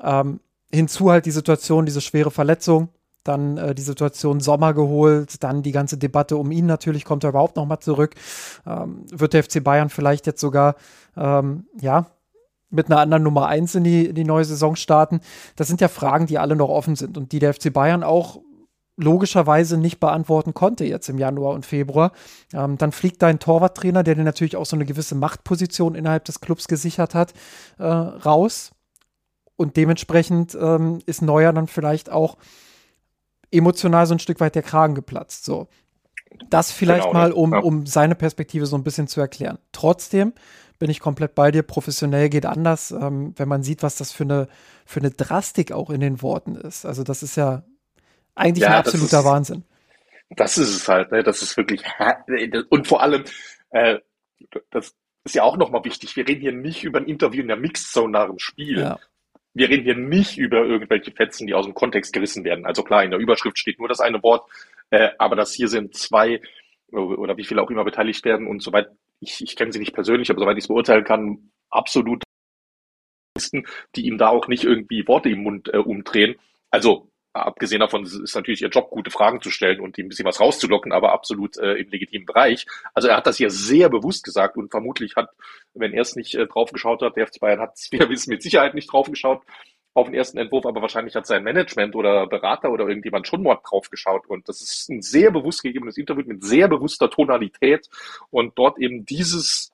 [0.03, 0.41] Ähm,
[0.73, 2.89] hinzu halt die Situation, diese schwere Verletzung,
[3.25, 7.31] dann äh, die Situation Sommer geholt, dann die ganze Debatte um ihn natürlich, kommt er
[7.31, 8.15] überhaupt noch mal zurück.
[8.67, 10.77] Ähm, wird der FC Bayern vielleicht jetzt sogar,
[11.17, 12.07] ähm, ja,
[12.71, 15.21] mit einer anderen Nummer 1 in die, in die neue Saison starten?
[15.57, 18.41] Das sind ja Fragen, die alle noch offen sind und die der FC Bayern auch
[19.03, 22.13] logischerweise nicht beantworten konnte jetzt im Januar und Februar.
[22.53, 26.41] Ähm, dann fliegt dein Torwarttrainer, der dir natürlich auch so eine gewisse Machtposition innerhalb des
[26.41, 27.35] Clubs gesichert hat,
[27.79, 28.71] äh, raus.
[29.57, 32.37] Und dementsprechend ähm, ist Neuer dann vielleicht auch
[33.51, 35.45] emotional so ein Stück weit der Kragen geplatzt.
[35.45, 35.69] So.
[36.49, 37.59] Das vielleicht genau, mal, um, ja.
[37.59, 39.59] um seine Perspektive so ein bisschen zu erklären.
[39.73, 40.33] Trotzdem
[40.79, 41.63] bin ich komplett bei dir.
[41.63, 44.49] Professionell geht anders, ähm, wenn man sieht, was das für eine,
[44.85, 46.87] für eine Drastik auch in den Worten ist.
[46.87, 47.63] Also, das ist ja
[48.35, 49.65] eigentlich ja, ein absoluter ist, Wahnsinn.
[50.31, 51.23] Das ist es halt, ne?
[51.23, 51.83] Das ist wirklich
[52.71, 53.25] und vor allem,
[53.71, 53.99] äh,
[54.71, 54.95] das
[55.25, 56.17] ist ja auch nochmal wichtig.
[56.17, 58.81] Wir reden hier nicht über ein Interview in der Mixed Zone nach dem Spiel.
[58.81, 58.99] Ja.
[59.55, 62.65] Wir reden hier nicht über irgendwelche Fetzen, die aus dem Kontext gerissen werden.
[62.65, 64.51] Also klar, in der Überschrift steht nur das eine Wort,
[64.91, 66.41] äh, aber das hier sind zwei
[66.91, 68.89] oder wie viele auch immer beteiligt werden und soweit
[69.21, 72.23] ich, ich kenne sie nicht persönlich, aber soweit ich es beurteilen kann, absolut
[73.97, 76.37] die ihm da auch nicht irgendwie Worte im Mund äh, umdrehen.
[76.71, 80.27] Also abgesehen davon ist natürlich ihr Job, gute Fragen zu stellen und ihm ein bisschen
[80.27, 82.67] was rauszulocken, aber absolut äh, im legitimen Bereich.
[82.95, 85.31] Also er hat das hier sehr bewusst gesagt und vermutlich hat,
[85.75, 88.93] wenn er es nicht äh, draufgeschaut hat, der FC Bayern hat es, mit Sicherheit nicht
[88.93, 89.43] draufgeschaut
[89.95, 93.59] auf den ersten Entwurf, aber wahrscheinlich hat sein Management oder Berater oder irgendjemand schon mal
[93.63, 97.89] draufgeschaut und das ist ein sehr bewusst gegebenes Interview mit sehr bewusster Tonalität
[98.31, 99.73] und dort eben dieses,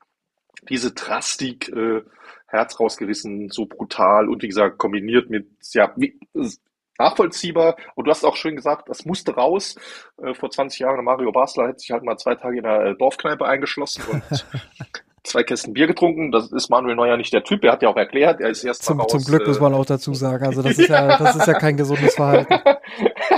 [0.69, 2.03] diese Drastik, äh,
[2.49, 6.19] Herz rausgerissen, so brutal und wie gesagt, kombiniert mit, ja, wie,
[6.99, 7.77] nachvollziehbar.
[7.95, 9.77] Und du hast auch schön gesagt, das musste raus.
[10.23, 12.95] Äh, vor 20 Jahren, Mario Basler hat sich halt mal zwei Tage in der äh,
[12.97, 14.23] Dorfkneipe eingeschlossen und
[15.25, 16.33] zwei Kästen Bier getrunken.
[16.33, 17.65] Das ist Manuel Neuer nicht der Typ.
[17.65, 19.87] Er hat ja auch erklärt, er ist erst zum, raus, zum Glück muss man auch
[19.87, 20.45] dazu sagen.
[20.47, 22.55] Also das ist ja, das ist ja kein gesundes Verhalten.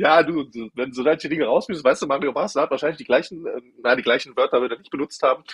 [0.00, 3.04] ja, du, wenn so solche Dinge raus müssen, weißt du, Mario Basler hat wahrscheinlich die
[3.04, 5.44] gleichen, äh, nein, die gleichen Wörter wird er nicht benutzt haben,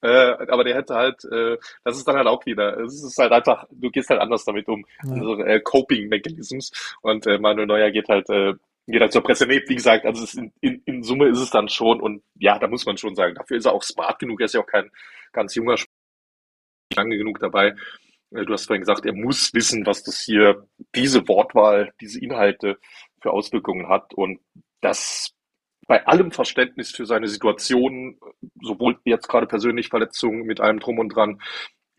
[0.00, 3.32] äh, aber der hätte halt, äh, das ist dann halt auch wieder, es ist halt
[3.32, 5.12] einfach, du gehst halt anders damit um, ja.
[5.12, 6.70] also, äh, Coping Mechanisms
[7.02, 8.54] und äh, Manuel Neuer geht halt, äh,
[8.86, 9.46] geht halt zur Presse.
[9.46, 12.68] Nee, wie gesagt, also in, in, in Summe ist es dann schon und ja, da
[12.68, 14.90] muss man schon sagen, dafür ist er auch smart genug, er ist ja auch kein
[15.32, 15.92] ganz junger Spieler,
[16.94, 17.74] lange genug dabei.
[18.30, 22.78] Äh, du hast vorhin gesagt, er muss wissen, was das hier, diese Wortwahl, diese Inhalte
[23.26, 24.14] für Auswirkungen hat.
[24.14, 24.38] Und
[24.80, 25.32] das
[25.88, 28.18] bei allem Verständnis für seine Situation,
[28.60, 31.40] sowohl jetzt gerade persönlich Verletzungen mit allem drum und dran,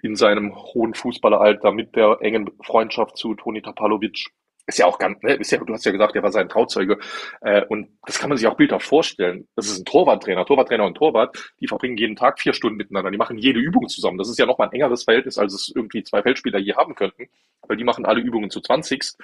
[0.02, 4.28] in seinem hohen Fußballeralter mit der engen Freundschaft zu Toni Tapalovic,
[4.68, 7.00] ist ja auch ganz, ne, ist ja, du hast ja gesagt, er war sein Trauzeuge.
[7.40, 9.48] Äh, und das kann man sich auch bildhaft vorstellen.
[9.56, 13.18] Das ist ein Torwarttrainer, Torwarttrainer und Torwart, die verbringen jeden Tag vier Stunden miteinander, die
[13.18, 14.18] machen jede Übung zusammen.
[14.18, 17.30] Das ist ja nochmal ein engeres Verhältnis, als es irgendwie zwei Feldspieler je haben könnten,
[17.66, 19.18] weil die machen alle Übungen zu zwanzigst.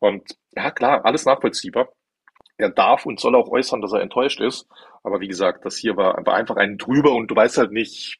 [0.00, 1.88] Und ja, klar, alles nachvollziehbar.
[2.56, 4.66] Er darf und soll auch äußern, dass er enttäuscht ist.
[5.02, 8.18] Aber wie gesagt, das hier war, war einfach ein drüber und du weißt halt nicht,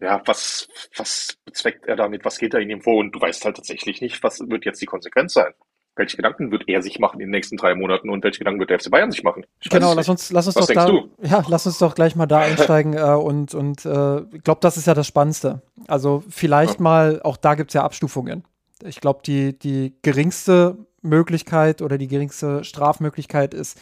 [0.00, 3.44] ja, was, was bezweckt er damit, was geht er in ihm vor und du weißt
[3.44, 5.52] halt tatsächlich nicht, was wird jetzt die Konsequenz sein.
[5.98, 8.68] Welche Gedanken wird er sich machen in den nächsten drei Monaten und welche Gedanken wird
[8.68, 9.46] der FC Bayern sich machen?
[9.62, 11.10] Ich genau, lass uns, lass uns was doch da, du?
[11.22, 14.76] ja, lass uns doch gleich mal da einsteigen äh, und, und äh, ich glaube, das
[14.76, 15.62] ist ja das Spannendste.
[15.88, 16.82] Also vielleicht ja.
[16.82, 18.44] mal, auch da gibt es ja Abstufungen.
[18.82, 23.78] Ich glaube, die, die geringste Möglichkeit oder die geringste Strafmöglichkeit ist,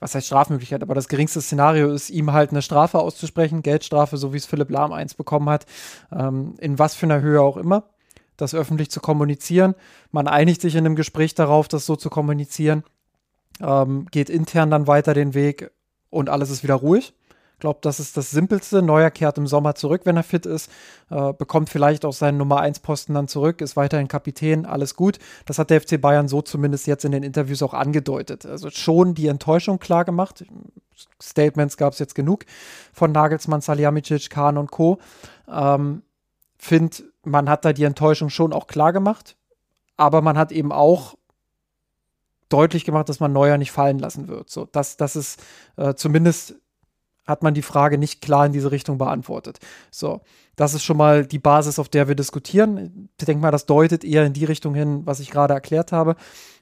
[0.00, 4.32] was heißt Strafmöglichkeit, aber das geringste Szenario ist, ihm halt eine Strafe auszusprechen, Geldstrafe, so
[4.32, 5.66] wie es Philipp Lahm eins bekommen hat,
[6.12, 7.84] ähm, in was für einer Höhe auch immer,
[8.36, 9.74] das öffentlich zu kommunizieren.
[10.12, 12.84] Man einigt sich in einem Gespräch darauf, das so zu kommunizieren,
[13.60, 15.70] ähm, geht intern dann weiter den Weg
[16.10, 17.12] und alles ist wieder ruhig
[17.58, 18.82] glaube, das ist das Simpelste.
[18.82, 20.70] Neuer kehrt im Sommer zurück, wenn er fit ist,
[21.10, 25.18] äh, bekommt vielleicht auch seinen Nummer 1 Posten dann zurück, ist weiterhin Kapitän, alles gut.
[25.46, 28.46] Das hat der FC Bayern so zumindest jetzt in den Interviews auch angedeutet.
[28.46, 30.44] Also schon die Enttäuschung klar gemacht.
[31.22, 32.44] Statements gab es jetzt genug
[32.92, 34.98] von Nagelsmann, Salihamidzic, Kahn und Co.
[35.48, 36.02] Ähm,
[36.60, 39.36] Find, man hat da die Enttäuschung schon auch klar gemacht,
[39.96, 41.14] aber man hat eben auch
[42.48, 44.50] deutlich gemacht, dass man Neuer nicht fallen lassen wird.
[44.50, 45.40] So, das, das ist
[45.76, 46.56] äh, zumindest
[47.28, 49.58] hat man die Frage nicht klar in diese Richtung beantwortet.
[49.90, 50.22] So,
[50.56, 53.10] das ist schon mal die Basis, auf der wir diskutieren.
[53.18, 56.16] Ich denke mal, das deutet eher in die Richtung hin, was ich gerade erklärt habe.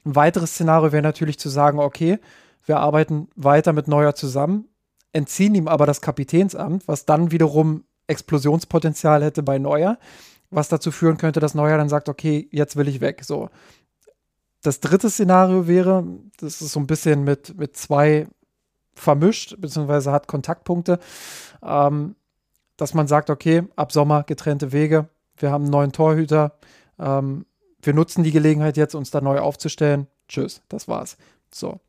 [0.05, 2.19] Ein weiteres Szenario wäre natürlich zu sagen, okay,
[2.65, 4.65] wir arbeiten weiter mit Neuer zusammen,
[5.13, 9.97] entziehen ihm aber das Kapitänsamt, was dann wiederum Explosionspotenzial hätte bei Neuer,
[10.49, 13.23] was dazu führen könnte, dass Neuer dann sagt, okay, jetzt will ich weg.
[13.23, 13.49] So.
[14.63, 16.05] Das dritte Szenario wäre,
[16.39, 18.27] das ist so ein bisschen mit, mit zwei
[18.97, 20.99] vermischt, beziehungsweise hat Kontaktpunkte,
[21.63, 22.15] ähm,
[22.75, 26.53] dass man sagt, okay, ab Sommer getrennte Wege, wir haben einen neuen Torhüter,
[26.99, 27.45] ähm,
[27.81, 30.07] wir nutzen die Gelegenheit jetzt, uns da neu aufzustellen.
[30.27, 31.17] Tschüss, das war's.
[31.53, 31.79] So.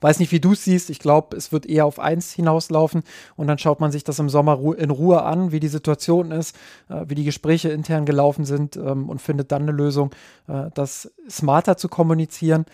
[0.00, 0.90] Weiß nicht, wie du es siehst.
[0.90, 3.02] Ich glaube, es wird eher auf eins hinauslaufen
[3.36, 6.56] und dann schaut man sich das im Sommer in Ruhe an, wie die Situation ist,
[6.88, 10.10] äh, wie die Gespräche intern gelaufen sind ähm, und findet dann eine Lösung,
[10.46, 12.64] äh, das smarter zu kommunizieren.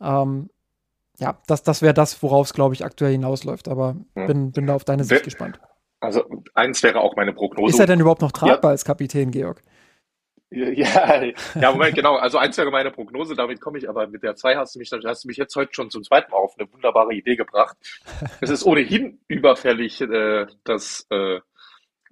[0.00, 0.48] Ähm,
[1.20, 3.68] ja, das, das wäre das, worauf es, glaube ich, aktuell hinausläuft.
[3.68, 4.26] Aber hm.
[4.26, 5.60] bin, bin da auf deine Sicht gespannt.
[6.00, 6.24] Also
[6.54, 7.74] eins wäre auch meine Prognose.
[7.74, 8.72] Ist er denn überhaupt noch tragbar ja.
[8.72, 9.62] als Kapitän, Georg?
[10.52, 12.16] Ja, ja, Moment, genau.
[12.16, 14.90] Also eins wäre meine Prognose, damit komme ich, aber mit der zwei hast du mich,
[14.90, 17.76] hast du mich jetzt heute schon zum zweiten Mal auf eine wunderbare Idee gebracht.
[18.40, 21.38] es ist ohnehin überfällig, äh, dass äh,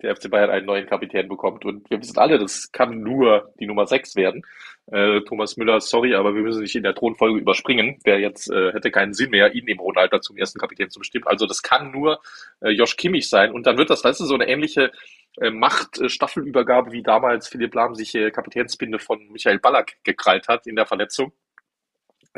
[0.03, 1.65] der FC Bayern einen neuen Kapitän bekommt.
[1.65, 4.43] Und wir wissen alle, das kann nur die Nummer 6 werden.
[4.87, 7.99] Äh, Thomas Müller, sorry, aber wir müssen nicht in der Thronfolge überspringen.
[8.05, 11.27] Wäre jetzt, äh, hätte keinen Sinn mehr, ihn im hohen zum ersten Kapitän zu bestimmen.
[11.27, 12.21] Also das kann nur
[12.61, 13.53] äh, Josh Kimmich sein.
[13.53, 14.93] Und dann wird das, weißt du, so eine ähnliche
[15.41, 20.77] äh, Macht-Staffelübergabe, wie damals Philipp Lahm sich äh, Kapitänspinde von Michael Ballack gekrallt hat in
[20.77, 21.33] der Verletzung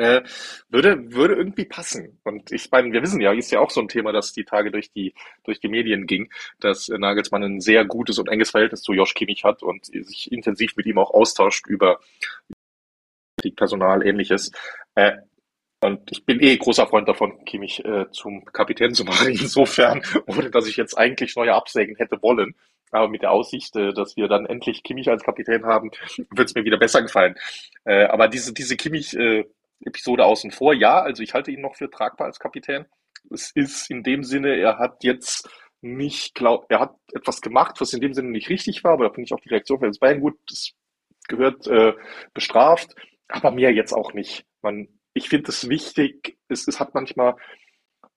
[0.01, 0.23] äh,
[0.71, 2.19] würde, würde irgendwie passen.
[2.25, 4.71] Und ich meine, wir wissen ja, ist ja auch so ein Thema, das die Tage
[4.71, 5.15] durch die,
[5.45, 9.15] durch die Medien ging, dass äh, Nagelsmann ein sehr gutes und enges Verhältnis zu Josh
[9.15, 12.01] Kimmich hat und sich intensiv mit ihm auch austauscht über
[13.57, 14.53] Personal, ähnliches.
[14.95, 15.19] Äh,
[15.83, 19.29] und ich bin eh großer Freund davon, Kimmich äh, zum Kapitän zu machen.
[19.29, 22.55] Insofern, ohne dass ich jetzt eigentlich neue absägen hätte wollen.
[22.91, 25.91] Aber mit der Aussicht, äh, dass wir dann endlich Kimmich als Kapitän haben,
[26.31, 27.35] wird es mir wieder besser gefallen.
[27.85, 29.45] Äh, aber diese, diese Kimmich, äh,
[29.85, 30.74] Episode außen vor.
[30.74, 32.86] Ja, also ich halte ihn noch für tragbar als Kapitän.
[33.31, 35.48] Es ist in dem Sinne, er hat jetzt
[35.82, 39.15] nicht, glaub, er hat etwas gemacht, was in dem Sinne nicht richtig war, aber da
[39.15, 40.39] finde ich auch die Reaktion von Bayern gut.
[40.48, 40.73] Das
[41.28, 41.94] gehört äh,
[42.35, 42.94] bestraft.
[43.28, 44.44] aber mehr jetzt auch nicht.
[44.62, 47.36] Man, ich finde es wichtig, es, es hat manchmal,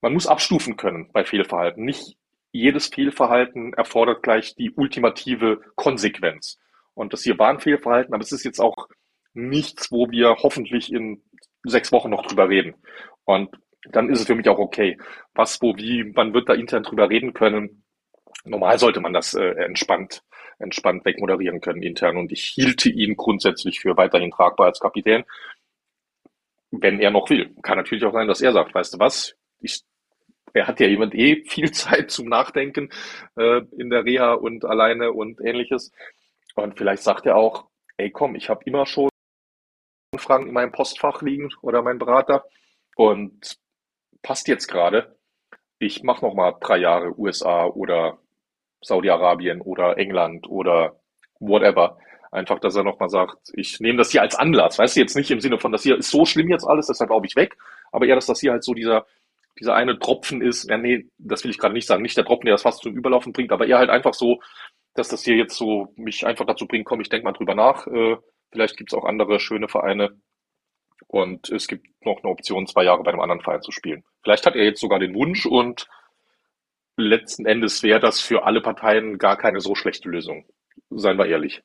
[0.02, 1.84] man muss abstufen können bei Fehlverhalten.
[1.84, 2.18] Nicht
[2.52, 6.60] jedes Fehlverhalten erfordert gleich die ultimative Konsequenz.
[6.94, 8.88] Und das hier war ein Fehlverhalten, aber es ist jetzt auch
[9.34, 11.24] nichts, wo wir hoffentlich in
[11.64, 12.76] sechs Wochen noch drüber reden.
[13.26, 13.50] Und
[13.90, 14.98] dann ist es für mich auch okay.
[15.34, 17.84] Was, wo, wie, man wird da intern drüber reden können.
[18.46, 20.24] Normal sollte man das äh, entspannt,
[20.60, 22.18] entspannt wegmoderieren können intern.
[22.18, 25.24] Und ich hielte ihn grundsätzlich für weiterhin tragbar als Kapitän,
[26.72, 27.54] wenn er noch will.
[27.62, 29.82] Kann natürlich auch sein, dass er sagt, weißt du was, ich,
[30.54, 32.90] er hat ja jemand eh viel Zeit zum Nachdenken
[33.38, 35.92] äh, in der Reha und alleine und ähnliches.
[36.56, 37.68] Und vielleicht sagt er auch,
[37.98, 39.10] ey komm, ich habe immer schon
[40.20, 42.46] Fragen in meinem Postfach liegen oder mein Berater
[42.96, 43.58] und
[44.22, 45.16] passt jetzt gerade.
[45.80, 48.18] Ich mache noch mal drei Jahre USA oder
[48.82, 51.00] Saudi-Arabien oder England oder
[51.40, 51.98] whatever.
[52.32, 54.80] Einfach, dass er nochmal sagt, ich nehme das hier als Anlass.
[54.80, 57.10] Weißt du, jetzt nicht im Sinne von, das hier ist so schlimm jetzt alles, deshalb
[57.10, 57.56] glaube ich weg,
[57.92, 59.06] aber eher, dass das hier halt so dieser,
[59.60, 60.68] dieser eine Tropfen ist.
[60.70, 62.02] Ja, nee, das will ich gerade nicht sagen.
[62.02, 64.40] Nicht der Tropfen, der das fast zum Überlaufen bringt, aber eher halt einfach so,
[64.96, 67.86] dass das hier jetzt so mich einfach dazu bringt, komm, ich denke mal drüber nach.
[67.88, 68.18] Äh,
[68.54, 70.18] vielleicht gibt's auch andere schöne Vereine.
[71.08, 74.04] Und es gibt noch eine Option, zwei Jahre bei einem anderen Verein zu spielen.
[74.24, 75.88] Vielleicht hat er jetzt sogar den Wunsch und
[76.96, 80.46] letzten Endes wäre das für alle Parteien gar keine so schlechte Lösung.
[80.90, 81.62] Seien wir ehrlich.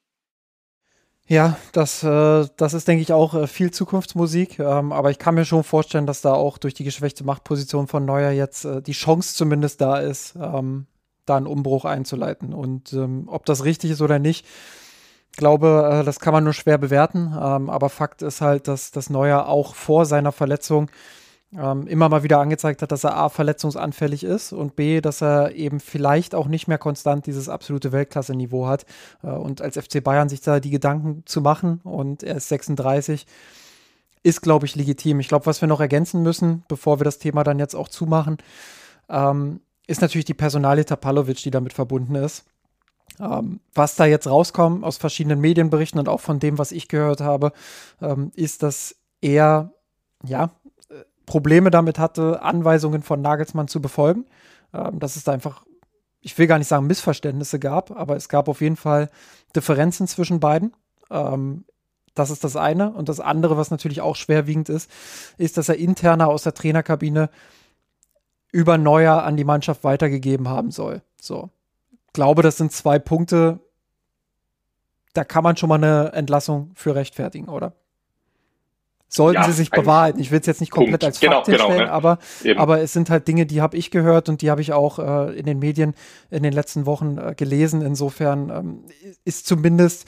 [1.26, 4.58] Ja, das, äh, das ist, denke ich, auch äh, viel Zukunftsmusik.
[4.58, 8.06] Ähm, aber ich kann mir schon vorstellen, dass da auch durch die geschwächte Machtposition von
[8.06, 10.86] Neuer jetzt äh, die Chance zumindest da ist, ähm,
[11.26, 12.54] da einen Umbruch einzuleiten.
[12.54, 14.46] Und ähm, ob das richtig ist oder nicht,
[15.38, 17.32] glaube, äh, das kann man nur schwer bewerten.
[17.34, 20.90] Ähm, aber Fakt ist halt, dass das Neuer auch vor seiner Verletzung
[21.56, 25.54] ähm, immer mal wieder angezeigt hat, dass er A, verletzungsanfällig ist und B, dass er
[25.54, 28.84] eben vielleicht auch nicht mehr konstant dieses absolute Weltklasse-Niveau hat.
[29.22, 33.26] Äh, und als FC Bayern sich da die Gedanken zu machen und er ist 36,
[34.22, 35.20] ist, glaube ich, legitim.
[35.20, 38.36] Ich glaube, was wir noch ergänzen müssen, bevor wir das Thema dann jetzt auch zumachen,
[39.08, 42.44] ähm, ist natürlich die Personalie Tapalovic, die damit verbunden ist.
[43.20, 47.20] Ähm, was da jetzt rauskommt aus verschiedenen Medienberichten und auch von dem, was ich gehört
[47.20, 47.52] habe,
[48.00, 49.72] ähm, ist, dass er
[50.24, 50.50] ja
[51.26, 54.26] Probleme damit hatte, Anweisungen von Nagelsmann zu befolgen.
[54.74, 55.64] Ähm, dass es da einfach,
[56.20, 59.10] ich will gar nicht sagen Missverständnisse gab, aber es gab auf jeden Fall
[59.54, 60.74] Differenzen zwischen beiden.
[61.10, 61.64] Ähm,
[62.14, 62.92] das ist das eine.
[62.92, 64.90] Und das andere, was natürlich auch schwerwiegend ist,
[65.36, 67.30] ist, dass er interner aus der Trainerkabine
[68.50, 71.02] über Neuer an die Mannschaft weitergegeben haben soll.
[71.20, 71.50] So.
[72.08, 73.60] Ich glaube, das sind zwei Punkte,
[75.14, 77.74] da kann man schon mal eine Entlassung für rechtfertigen, oder?
[79.08, 80.20] sollten ja, sie sich bewahrheiten.
[80.20, 81.04] Ich will es jetzt nicht komplett Punkt.
[81.04, 81.90] als Fakt genau, genau, ne?
[81.90, 82.18] aber,
[82.56, 85.38] aber es sind halt Dinge, die habe ich gehört und die habe ich auch äh,
[85.38, 85.94] in den Medien
[86.30, 87.82] in den letzten Wochen äh, gelesen.
[87.82, 88.84] Insofern ähm,
[89.24, 90.06] ist zumindest,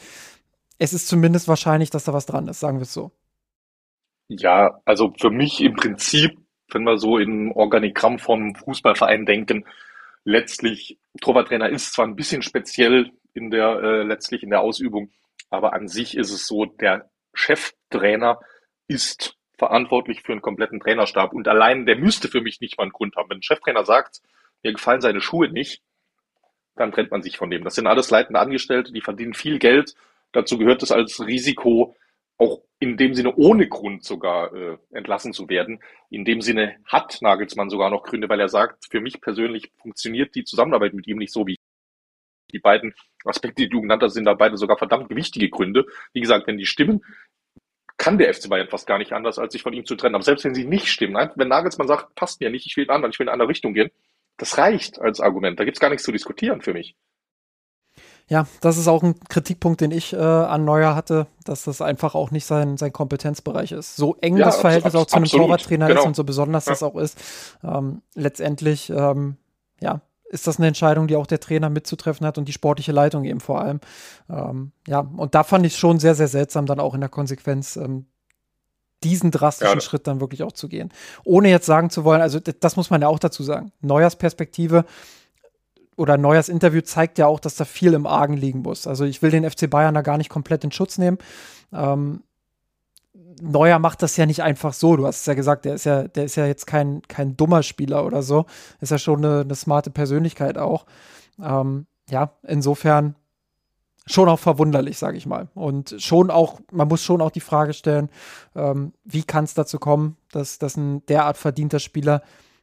[0.78, 3.10] es ist zumindest wahrscheinlich, dass da was dran ist, sagen wir es so.
[4.28, 6.38] Ja, also für mich im Prinzip,
[6.70, 9.64] wenn wir so in Organigramm vom Fußballverein denken,
[10.24, 15.10] letztlich Torwarttrainer ist zwar ein bisschen speziell in der äh, letztlich in der Ausübung,
[15.50, 18.40] aber an sich ist es so, der Cheftrainer
[18.86, 21.32] ist verantwortlich für einen kompletten Trainerstab.
[21.32, 23.28] Und allein der müsste für mich nicht mal einen Grund haben.
[23.28, 24.20] Wenn ein Cheftrainer sagt,
[24.62, 25.82] mir gefallen seine Schuhe nicht,
[26.76, 27.62] dann trennt man sich von dem.
[27.62, 29.94] Das sind alles leitende Angestellte, die verdienen viel Geld.
[30.32, 31.96] Dazu gehört es als Risiko,
[32.38, 35.80] auch in dem Sinne ohne Grund sogar äh, entlassen zu werden.
[36.08, 40.34] In dem Sinne hat Nagelsmann sogar noch Gründe, weil er sagt, für mich persönlich funktioniert
[40.34, 41.56] die Zusammenarbeit mit ihm nicht so, wie
[42.52, 42.94] die beiden
[43.24, 45.86] Aspekte, die du genannt hast, sind da beide sogar verdammt gewichtige Gründe.
[46.14, 47.04] Wie gesagt, wenn die stimmen,
[47.98, 50.14] kann der FC Bayern fast gar nicht anders, als sich von ihm zu trennen.
[50.14, 52.94] Aber selbst wenn sie nicht stimmen, wenn Nagelsmann sagt, passt mir nicht, ich will einen
[52.96, 53.90] anderen, ich will in eine andere Richtung gehen,
[54.38, 55.60] das reicht als Argument.
[55.60, 56.96] Da gibt es gar nichts zu diskutieren für mich.
[58.30, 62.14] Ja, das ist auch ein Kritikpunkt, den ich äh, an Neuer hatte, dass das einfach
[62.14, 63.96] auch nicht sein, sein Kompetenzbereich ist.
[63.96, 66.00] So eng ja, das Verhältnis auch zu einem Torwarttrainer genau.
[66.00, 66.72] ist und so besonders ja.
[66.72, 67.18] das auch ist.
[67.64, 69.36] Ähm, letztendlich, ähm,
[69.80, 73.24] ja, ist das eine Entscheidung, die auch der Trainer mitzutreffen hat und die sportliche Leitung
[73.24, 73.80] eben vor allem.
[74.30, 77.74] Ähm, ja, und da fand ich schon sehr, sehr seltsam, dann auch in der Konsequenz
[77.74, 78.06] ähm,
[79.02, 79.80] diesen drastischen ja.
[79.80, 80.92] Schritt dann wirklich auch zu gehen.
[81.24, 83.72] Ohne jetzt sagen zu wollen, also das muss man ja auch dazu sagen.
[83.80, 84.84] Neuers Perspektive
[85.96, 88.86] oder Neuers Interview zeigt ja auch, dass da viel im Argen liegen muss.
[88.86, 91.18] Also ich will den FC Bayern da gar nicht komplett in Schutz nehmen.
[91.72, 92.22] Ähm,
[93.42, 94.96] Neuer macht das ja nicht einfach so.
[94.96, 97.62] Du hast es ja gesagt, der ist ja, der ist ja jetzt kein, kein dummer
[97.62, 98.46] Spieler oder so.
[98.80, 100.86] Ist ja schon eine, eine smarte Persönlichkeit auch.
[101.42, 103.14] Ähm, ja, insofern
[104.06, 105.48] schon auch verwunderlich, sage ich mal.
[105.54, 108.10] Und schon auch, man muss schon auch die Frage stellen,
[108.54, 112.22] ähm, wie kann es dazu kommen, dass, dass ein derart verdienter Spieler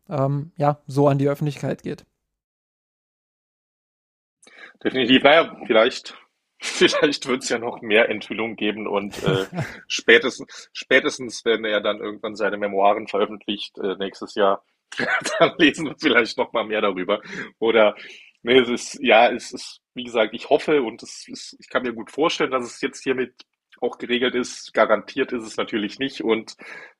[0.10, 2.06] ähm, ja so an die Öffentlichkeit geht.
[4.84, 5.24] Definitiv.
[5.24, 6.16] Naja, vielleicht
[6.62, 9.46] Vielleicht wird es ja noch mehr Enthüllungen geben und äh,
[9.88, 14.64] spätestens, spätestens, wenn er dann irgendwann seine Memoiren veröffentlicht äh, nächstes Jahr,
[15.40, 17.22] dann lesen wir vielleicht noch mal mehr darüber.
[17.60, 17.96] Oder
[18.42, 21.84] nee, es ist ja, es ist wie gesagt, ich hoffe und es ist, ich kann
[21.84, 23.34] mir gut vorstellen, dass es jetzt hiermit
[23.80, 24.74] auch geregelt ist.
[24.74, 26.56] Garantiert ist es natürlich nicht und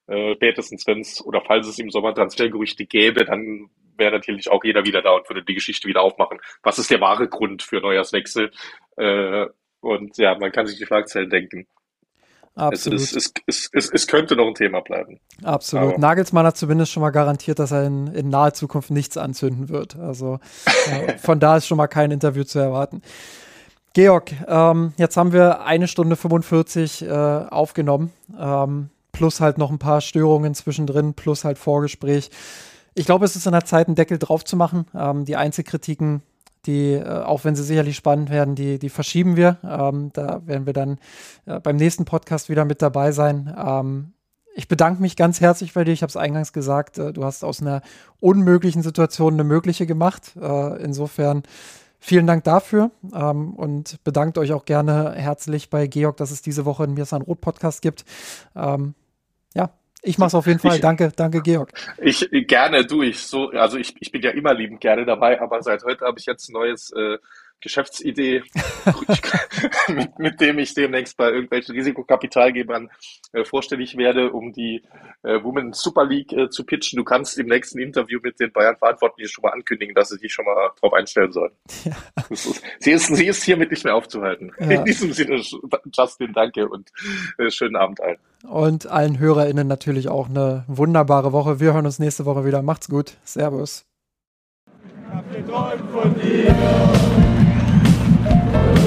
[0.08, 4.64] äh, spätestens wenn es oder falls es im Sommer Transfergerüchte gäbe, dann wäre natürlich auch
[4.64, 6.40] jeder wieder da und würde die Geschichte wieder aufmachen.
[6.64, 8.52] Was ist der wahre Grund für Neujahrswechsel?
[8.98, 9.46] Äh,
[9.80, 11.68] und ja, man kann sich die Schlagzeilen denken.
[12.58, 13.00] Absolut.
[13.00, 15.20] Es, es, es, es, es könnte noch ein Thema bleiben.
[15.44, 15.90] Absolut.
[15.90, 19.70] Aber Nagelsmann hat zumindest schon mal garantiert, dass er in, in naher Zukunft nichts anzünden
[19.70, 19.96] wird.
[19.96, 23.04] Also äh, von da ist schon mal kein Interview zu erwarten.
[23.94, 29.80] Georg, ähm, jetzt haben wir eine Stunde 45 äh, aufgenommen, ähm, plus halt noch ein
[29.80, 32.32] paar Störungen zwischendrin, plus halt Vorgespräch.
[32.98, 34.88] Ich glaube, es ist an der Zeit, einen Deckel drauf zu machen.
[34.96, 36.24] Ähm, die Einzelkritiken,
[36.66, 39.58] die, äh, auch wenn sie sicherlich spannend werden, die, die verschieben wir.
[39.64, 40.98] Ähm, da werden wir dann
[41.46, 43.56] äh, beim nächsten Podcast wieder mit dabei sein.
[43.56, 44.14] Ähm,
[44.56, 45.92] ich bedanke mich ganz herzlich bei dir.
[45.92, 47.84] Ich habe es eingangs gesagt, äh, du hast aus einer
[48.20, 50.32] unmöglichen Situation eine mögliche gemacht.
[50.36, 51.44] Äh, insofern
[52.00, 56.66] vielen Dank dafür ähm, und bedankt euch auch gerne herzlich bei Georg, dass es diese
[56.66, 58.06] Woche einen Mirsan Rot Podcast gibt.
[58.56, 58.96] Ähm,
[60.02, 60.76] ich mache es auf jeden Fall.
[60.76, 61.72] Ich, danke, danke, Georg.
[61.98, 65.62] Ich gerne, du, ich so, also ich, ich bin ja immer liebend gerne dabei, aber
[65.62, 67.18] seit heute habe ich jetzt ein neues äh,
[67.62, 68.44] Geschäftsidee,
[69.88, 72.90] mit, mit, dem ich demnächst bei irgendwelchen Risikokapitalgebern
[73.34, 74.84] äh, vorstellig werde, um die
[75.24, 76.98] äh, Women Super League äh, zu pitchen.
[76.98, 80.46] Du kannst im nächsten Interview mit den Bayern-Verantwortlichen schon mal ankündigen, dass sie dich schon
[80.46, 81.52] mal drauf einstellen sollen.
[81.84, 81.96] Ja.
[82.30, 84.52] Ist, sie, ist, sie ist hiermit nicht mehr aufzuhalten.
[84.60, 84.72] Ja.
[84.72, 85.42] In diesem Sinne,
[85.92, 86.92] Justin, danke und
[87.38, 88.18] äh, schönen Abend allen.
[88.48, 91.60] Und allen HörerInnen natürlich auch eine wunderbare Woche.
[91.60, 92.62] Wir hören uns nächste Woche wieder.
[92.62, 93.18] Macht's gut.
[93.24, 93.86] Servus.
[95.08, 97.27] Ich hab geträumt von dir.